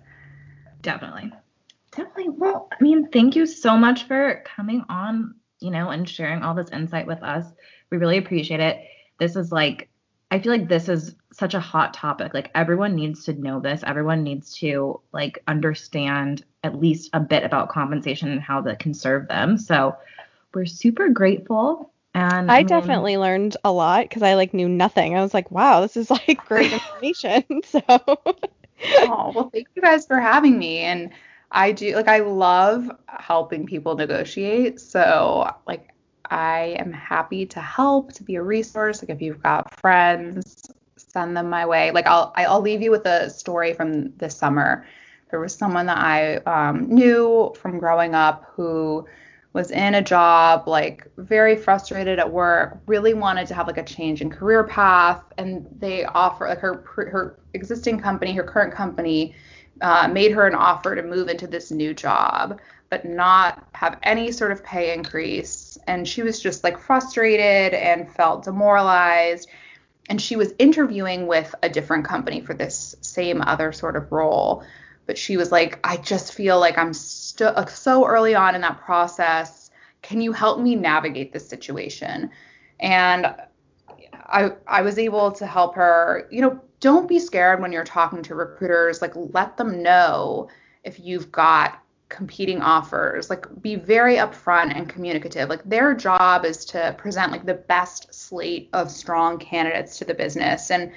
Definitely. 0.86 1.32
Definitely. 1.90 2.28
Well, 2.28 2.68
I 2.72 2.76
mean, 2.80 3.08
thank 3.10 3.34
you 3.34 3.44
so 3.44 3.76
much 3.76 4.04
for 4.06 4.44
coming 4.44 4.84
on, 4.88 5.34
you 5.58 5.72
know, 5.72 5.90
and 5.90 6.08
sharing 6.08 6.44
all 6.44 6.54
this 6.54 6.70
insight 6.70 7.08
with 7.08 7.22
us. 7.24 7.44
We 7.90 7.98
really 7.98 8.18
appreciate 8.18 8.60
it. 8.60 8.84
This 9.18 9.34
is 9.34 9.50
like, 9.50 9.88
I 10.30 10.38
feel 10.38 10.52
like 10.52 10.68
this 10.68 10.88
is 10.88 11.16
such 11.32 11.54
a 11.54 11.60
hot 11.60 11.92
topic. 11.92 12.34
Like, 12.34 12.52
everyone 12.54 12.94
needs 12.94 13.24
to 13.24 13.32
know 13.32 13.58
this. 13.58 13.82
Everyone 13.84 14.22
needs 14.22 14.54
to, 14.58 15.00
like, 15.12 15.42
understand 15.48 16.44
at 16.62 16.78
least 16.78 17.10
a 17.12 17.20
bit 17.20 17.42
about 17.42 17.68
compensation 17.68 18.30
and 18.30 18.40
how 18.40 18.60
that 18.60 18.78
can 18.78 18.94
serve 18.94 19.26
them. 19.26 19.58
So, 19.58 19.96
we're 20.54 20.66
super 20.66 21.08
grateful. 21.08 21.92
And 22.16 22.50
I 22.50 22.58
mean, 22.58 22.66
definitely 22.66 23.18
learned 23.18 23.58
a 23.62 23.70
lot 23.70 24.04
because 24.08 24.22
I 24.22 24.34
like 24.34 24.54
knew 24.54 24.70
nothing. 24.70 25.14
I 25.14 25.20
was 25.20 25.34
like, 25.34 25.50
wow, 25.50 25.82
this 25.82 25.98
is 25.98 26.10
like 26.10 26.44
great 26.46 26.72
information. 26.72 27.44
So 27.64 27.80
oh 28.98 29.32
well 29.34 29.50
thank 29.52 29.68
you 29.74 29.82
guys 29.82 30.06
for 30.06 30.18
having 30.18 30.58
me. 30.58 30.78
And 30.78 31.10
i 31.50 31.72
do 31.72 31.94
like 31.94 32.08
i 32.08 32.18
love 32.18 32.90
helping 33.08 33.66
people 33.66 33.96
negotiate. 33.96 34.80
So 34.80 35.50
like 35.66 35.88
i 36.30 36.76
am 36.78 36.92
happy 36.92 37.44
to 37.46 37.60
help 37.60 38.12
to 38.14 38.22
be 38.22 38.36
a 38.36 38.42
resource. 38.42 39.02
Like 39.02 39.10
if 39.10 39.20
you've 39.20 39.42
got 39.42 39.78
friends 39.80 40.62
send 40.96 41.36
them 41.36 41.50
my 41.50 41.66
way. 41.66 41.90
Like 41.90 42.06
i'll 42.06 42.32
i'll 42.36 42.62
leave 42.62 42.80
you 42.80 42.90
with 42.90 43.04
a 43.04 43.28
story 43.28 43.74
from 43.74 44.16
this 44.16 44.34
summer. 44.34 44.86
There 45.30 45.40
was 45.40 45.54
someone 45.54 45.84
that 45.86 45.98
i 45.98 46.36
um, 46.36 46.88
knew 46.88 47.52
from 47.58 47.78
growing 47.78 48.14
up 48.14 48.50
who 48.54 49.06
was 49.56 49.72
in 49.72 49.94
a 49.94 50.02
job 50.02 50.68
like 50.68 51.10
very 51.16 51.56
frustrated 51.56 52.18
at 52.18 52.30
work 52.30 52.78
really 52.86 53.14
wanted 53.14 53.48
to 53.48 53.54
have 53.54 53.66
like 53.66 53.78
a 53.78 53.82
change 53.82 54.20
in 54.20 54.30
career 54.30 54.62
path 54.62 55.24
and 55.38 55.66
they 55.78 56.04
offer 56.04 56.46
like 56.46 56.60
her 56.60 56.84
her 56.86 57.38
existing 57.54 57.98
company 57.98 58.32
her 58.32 58.44
current 58.44 58.72
company 58.72 59.34
uh, 59.80 60.08
made 60.08 60.32
her 60.32 60.46
an 60.46 60.54
offer 60.54 60.94
to 60.94 61.02
move 61.02 61.28
into 61.28 61.46
this 61.46 61.70
new 61.70 61.92
job, 61.92 62.60
but 62.88 63.04
not 63.04 63.66
have 63.72 63.98
any 64.02 64.32
sort 64.32 64.52
of 64.52 64.64
pay 64.64 64.94
increase. 64.94 65.78
And 65.86 66.06
she 66.06 66.22
was 66.22 66.40
just 66.40 66.64
like 66.64 66.78
frustrated 66.78 67.74
and 67.74 68.10
felt 68.10 68.44
demoralized. 68.44 69.48
And 70.08 70.20
she 70.20 70.36
was 70.36 70.54
interviewing 70.58 71.26
with 71.26 71.54
a 71.62 71.68
different 71.68 72.04
company 72.04 72.40
for 72.40 72.54
this 72.54 72.96
same 73.00 73.42
other 73.42 73.72
sort 73.72 73.96
of 73.96 74.12
role. 74.12 74.64
But 75.06 75.16
she 75.16 75.36
was 75.36 75.52
like, 75.52 75.78
I 75.84 75.96
just 75.98 76.34
feel 76.34 76.58
like 76.58 76.78
I'm 76.78 76.92
st- 76.92 77.56
like 77.56 77.70
so 77.70 78.06
early 78.06 78.34
on 78.34 78.54
in 78.54 78.60
that 78.62 78.80
process. 78.80 79.70
Can 80.02 80.20
you 80.20 80.32
help 80.32 80.60
me 80.60 80.74
navigate 80.74 81.32
this 81.32 81.48
situation? 81.48 82.30
And 82.80 83.34
I 84.12 84.52
I 84.66 84.82
was 84.82 84.98
able 84.98 85.32
to 85.32 85.46
help 85.46 85.74
her, 85.76 86.28
you 86.30 86.40
know, 86.40 86.60
don't 86.80 87.08
be 87.08 87.18
scared 87.18 87.60
when 87.60 87.72
you're 87.72 87.84
talking 87.84 88.22
to 88.24 88.34
recruiters. 88.34 89.00
Like 89.00 89.12
let 89.14 89.56
them 89.56 89.82
know 89.82 90.48
if 90.84 91.00
you've 91.00 91.32
got 91.32 91.80
competing 92.08 92.60
offers. 92.62 93.28
Like 93.30 93.46
be 93.60 93.74
very 93.74 94.16
upfront 94.16 94.76
and 94.76 94.88
communicative. 94.88 95.48
Like 95.48 95.64
their 95.64 95.94
job 95.94 96.44
is 96.44 96.64
to 96.66 96.94
present 96.98 97.32
like 97.32 97.46
the 97.46 97.54
best 97.54 98.14
slate 98.14 98.68
of 98.72 98.90
strong 98.90 99.38
candidates 99.38 99.98
to 99.98 100.04
the 100.04 100.14
business 100.14 100.70
and 100.70 100.92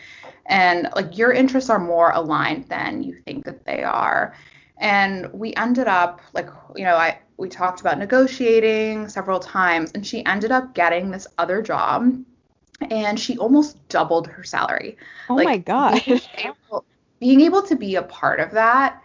and 0.46 0.90
like 0.96 1.18
your 1.18 1.32
interests 1.32 1.70
are 1.70 1.80
more 1.80 2.12
aligned 2.12 2.66
than 2.70 3.04
you 3.04 3.16
think 3.26 3.46
that 3.46 3.66
they 3.66 3.84
are. 3.84 4.36
And 4.78 5.32
we 5.34 5.54
ended 5.56 5.88
up 5.88 6.22
like 6.34 6.50
you 6.76 6.84
know, 6.84 6.96
I 6.96 7.20
we 7.38 7.50
talked 7.50 7.82
about 7.82 7.98
negotiating 7.98 9.10
several 9.10 9.40
times 9.40 9.92
and 9.94 10.06
she 10.06 10.26
ended 10.26 10.52
up 10.52 10.76
getting 10.76 11.10
this 11.10 11.28
other 11.38 11.62
job 11.62 12.14
and 12.92 13.20
she 13.20 13.38
almost 13.38 13.88
doubled 13.90 14.28
her 14.28 14.44
salary. 14.44 14.98
Oh 15.30 15.36
Like, 15.36 15.46
my 15.46 15.58
god. 15.58 16.02
being 16.06 16.22
being 17.20 17.42
able 17.42 17.64
to 17.64 17.76
be 17.76 17.96
a 17.96 18.04
part 18.04 18.40
of 18.40 18.52
that 18.52 19.02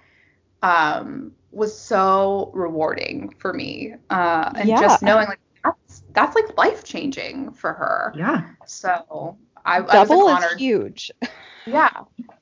um, 0.65 1.33
was 1.55 1.79
so 1.79 2.51
rewarding 2.55 3.35
for 3.39 3.53
me, 3.53 3.95
uh, 4.11 4.53
and 4.57 4.69
Yeah. 4.69 4.77
just 4.77 5.03
knowing 5.03 5.27
like 5.29 5.41
that's 5.65 6.03
that's 6.13 6.35
like 6.37 6.57
life 6.59 6.85
changing 6.85 7.53
for 7.53 7.73
her. 7.73 8.15
Yeah. 8.17 8.43
So 8.67 9.39
I, 9.65 9.79
I 9.79 9.99
was 9.99 10.11
Double 10.11 10.25
like, 10.27 10.39
is 10.39 10.53
huge. 10.53 11.11
Yeah, 11.67 11.89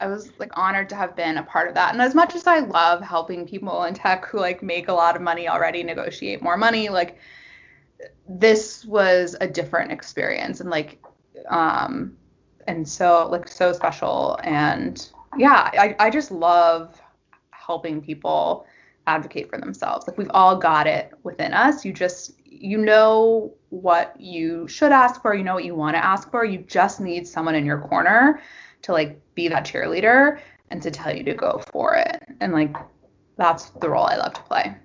I 0.00 0.06
was 0.08 0.32
like 0.38 0.50
honored 0.56 0.88
to 0.90 0.96
have 0.96 1.14
been 1.14 1.38
a 1.38 1.42
part 1.44 1.68
of 1.68 1.74
that. 1.74 1.92
And 1.92 2.02
as 2.02 2.14
much 2.14 2.34
as 2.34 2.46
I 2.46 2.60
love 2.60 3.02
helping 3.02 3.46
people 3.46 3.84
in 3.84 3.94
tech 3.94 4.26
who 4.26 4.38
like 4.40 4.62
make 4.62 4.88
a 4.88 4.92
lot 4.92 5.14
of 5.16 5.22
money 5.22 5.48
already 5.48 5.82
negotiate 5.84 6.42
more 6.42 6.56
money, 6.56 6.88
like 6.88 7.18
this 8.28 8.84
was 8.84 9.36
a 9.40 9.46
different 9.46 9.92
experience 9.92 10.60
and 10.60 10.70
like 10.70 11.02
um 11.48 12.16
and 12.66 12.86
so 12.88 13.28
like 13.30 13.48
so 13.48 13.72
special 13.72 14.38
and 14.44 15.10
yeah, 15.36 15.70
I, 15.72 15.96
I 15.98 16.10
just 16.10 16.30
love 16.30 17.00
helping 17.50 18.00
people 18.02 18.66
advocate 19.06 19.50
for 19.50 19.58
themselves. 19.58 20.06
Like 20.06 20.18
we've 20.18 20.30
all 20.30 20.56
got 20.56 20.86
it 20.86 21.12
within 21.22 21.52
us. 21.52 21.84
You 21.84 21.92
just 21.92 22.32
you 22.44 22.78
know 22.78 23.54
what 23.70 24.14
you 24.20 24.68
should 24.68 24.92
ask 24.92 25.22
for, 25.22 25.34
you 25.34 25.42
know 25.42 25.54
what 25.54 25.64
you 25.64 25.74
want 25.74 25.96
to 25.96 26.04
ask 26.04 26.30
for. 26.30 26.44
You 26.44 26.58
just 26.58 27.00
need 27.00 27.26
someone 27.26 27.54
in 27.54 27.64
your 27.64 27.80
corner 27.80 28.40
to 28.82 28.92
like 28.92 29.20
be 29.34 29.48
that 29.48 29.64
cheerleader 29.64 30.40
and 30.70 30.82
to 30.82 30.90
tell 30.90 31.14
you 31.14 31.24
to 31.24 31.34
go 31.34 31.62
for 31.72 31.96
it. 31.96 32.22
And 32.40 32.52
like 32.52 32.76
that's 33.36 33.70
the 33.70 33.88
role 33.88 34.06
I 34.06 34.16
love 34.16 34.34
to 34.34 34.42
play. 34.42 34.76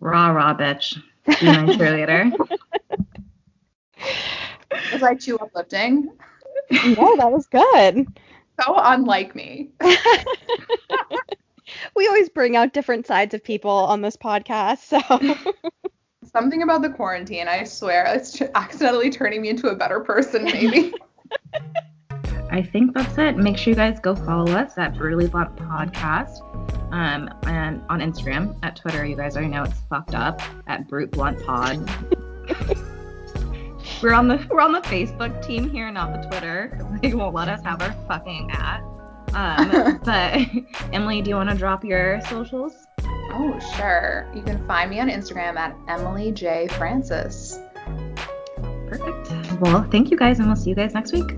Raw, 0.00 0.28
raw 0.28 0.54
bitch. 0.54 1.00
Be 1.26 1.46
my 1.46 1.66
cheerleader. 1.74 2.32
Was 4.92 5.02
I 5.02 5.14
too 5.14 5.38
uplifting? 5.38 6.10
no, 6.70 7.16
that 7.16 7.30
was 7.30 7.46
good. 7.46 8.06
So 8.60 8.74
unlike 8.76 9.34
me. 9.34 9.70
We 11.94 12.06
always 12.06 12.28
bring 12.28 12.56
out 12.56 12.72
different 12.72 13.06
sides 13.06 13.34
of 13.34 13.42
people 13.42 13.70
on 13.70 14.02
this 14.02 14.16
podcast, 14.16 14.78
so 14.78 15.52
Something 16.32 16.62
about 16.62 16.82
the 16.82 16.90
quarantine, 16.90 17.48
I 17.48 17.64
swear, 17.64 18.04
it's 18.06 18.40
accidentally 18.54 19.10
turning 19.10 19.42
me 19.42 19.48
into 19.48 19.68
a 19.68 19.76
better 19.76 20.00
person, 20.00 20.44
maybe. 20.44 20.92
I 22.50 22.62
think 22.62 22.94
that's 22.94 23.16
it. 23.18 23.36
Make 23.36 23.56
sure 23.56 23.72
you 23.72 23.76
guys 23.76 24.00
go 24.00 24.14
follow 24.14 24.50
us 24.52 24.78
at 24.78 24.96
Brutally 24.96 25.28
Blunt 25.28 25.54
Podcast. 25.56 26.40
Um, 26.92 27.28
and 27.44 27.82
on 27.88 28.00
Instagram, 28.00 28.56
at 28.62 28.76
Twitter, 28.76 29.04
you 29.04 29.16
guys 29.16 29.36
already 29.36 29.50
know 29.50 29.64
it's 29.64 29.80
fucked 29.90 30.14
up 30.14 30.40
at 30.66 30.88
Brute 30.88 31.10
Blunt 31.10 31.44
Pod. 31.44 31.78
we're 34.02 34.12
on 34.12 34.28
the 34.28 34.46
we're 34.50 34.60
on 34.60 34.72
the 34.72 34.80
Facebook 34.82 35.44
team 35.44 35.68
here, 35.68 35.90
not 35.90 36.12
the 36.12 36.28
Twitter, 36.28 36.78
they 37.02 37.14
won't 37.14 37.34
let 37.34 37.48
us 37.48 37.62
have 37.64 37.82
our 37.82 37.92
fucking 38.06 38.50
at. 38.52 38.82
Um, 39.36 40.00
but 40.04 40.40
Emily, 40.92 41.22
do 41.22 41.30
you 41.30 41.36
want 41.36 41.50
to 41.50 41.56
drop 41.56 41.84
your 41.84 42.20
socials? 42.22 42.86
oh, 43.38 43.58
sure. 43.76 44.26
You 44.34 44.42
can 44.42 44.66
find 44.66 44.90
me 44.90 44.98
on 44.98 45.08
Instagram 45.08 45.56
at 45.56 45.76
Emily 45.88 46.32
J. 46.32 46.68
Francis. 46.72 47.58
Perfect. 48.88 49.60
Well, 49.60 49.82
thank 49.90 50.10
you 50.10 50.16
guys, 50.16 50.38
and 50.38 50.48
we'll 50.48 50.56
see 50.56 50.70
you 50.70 50.76
guys 50.76 50.94
next 50.94 51.12
week. 51.12 51.36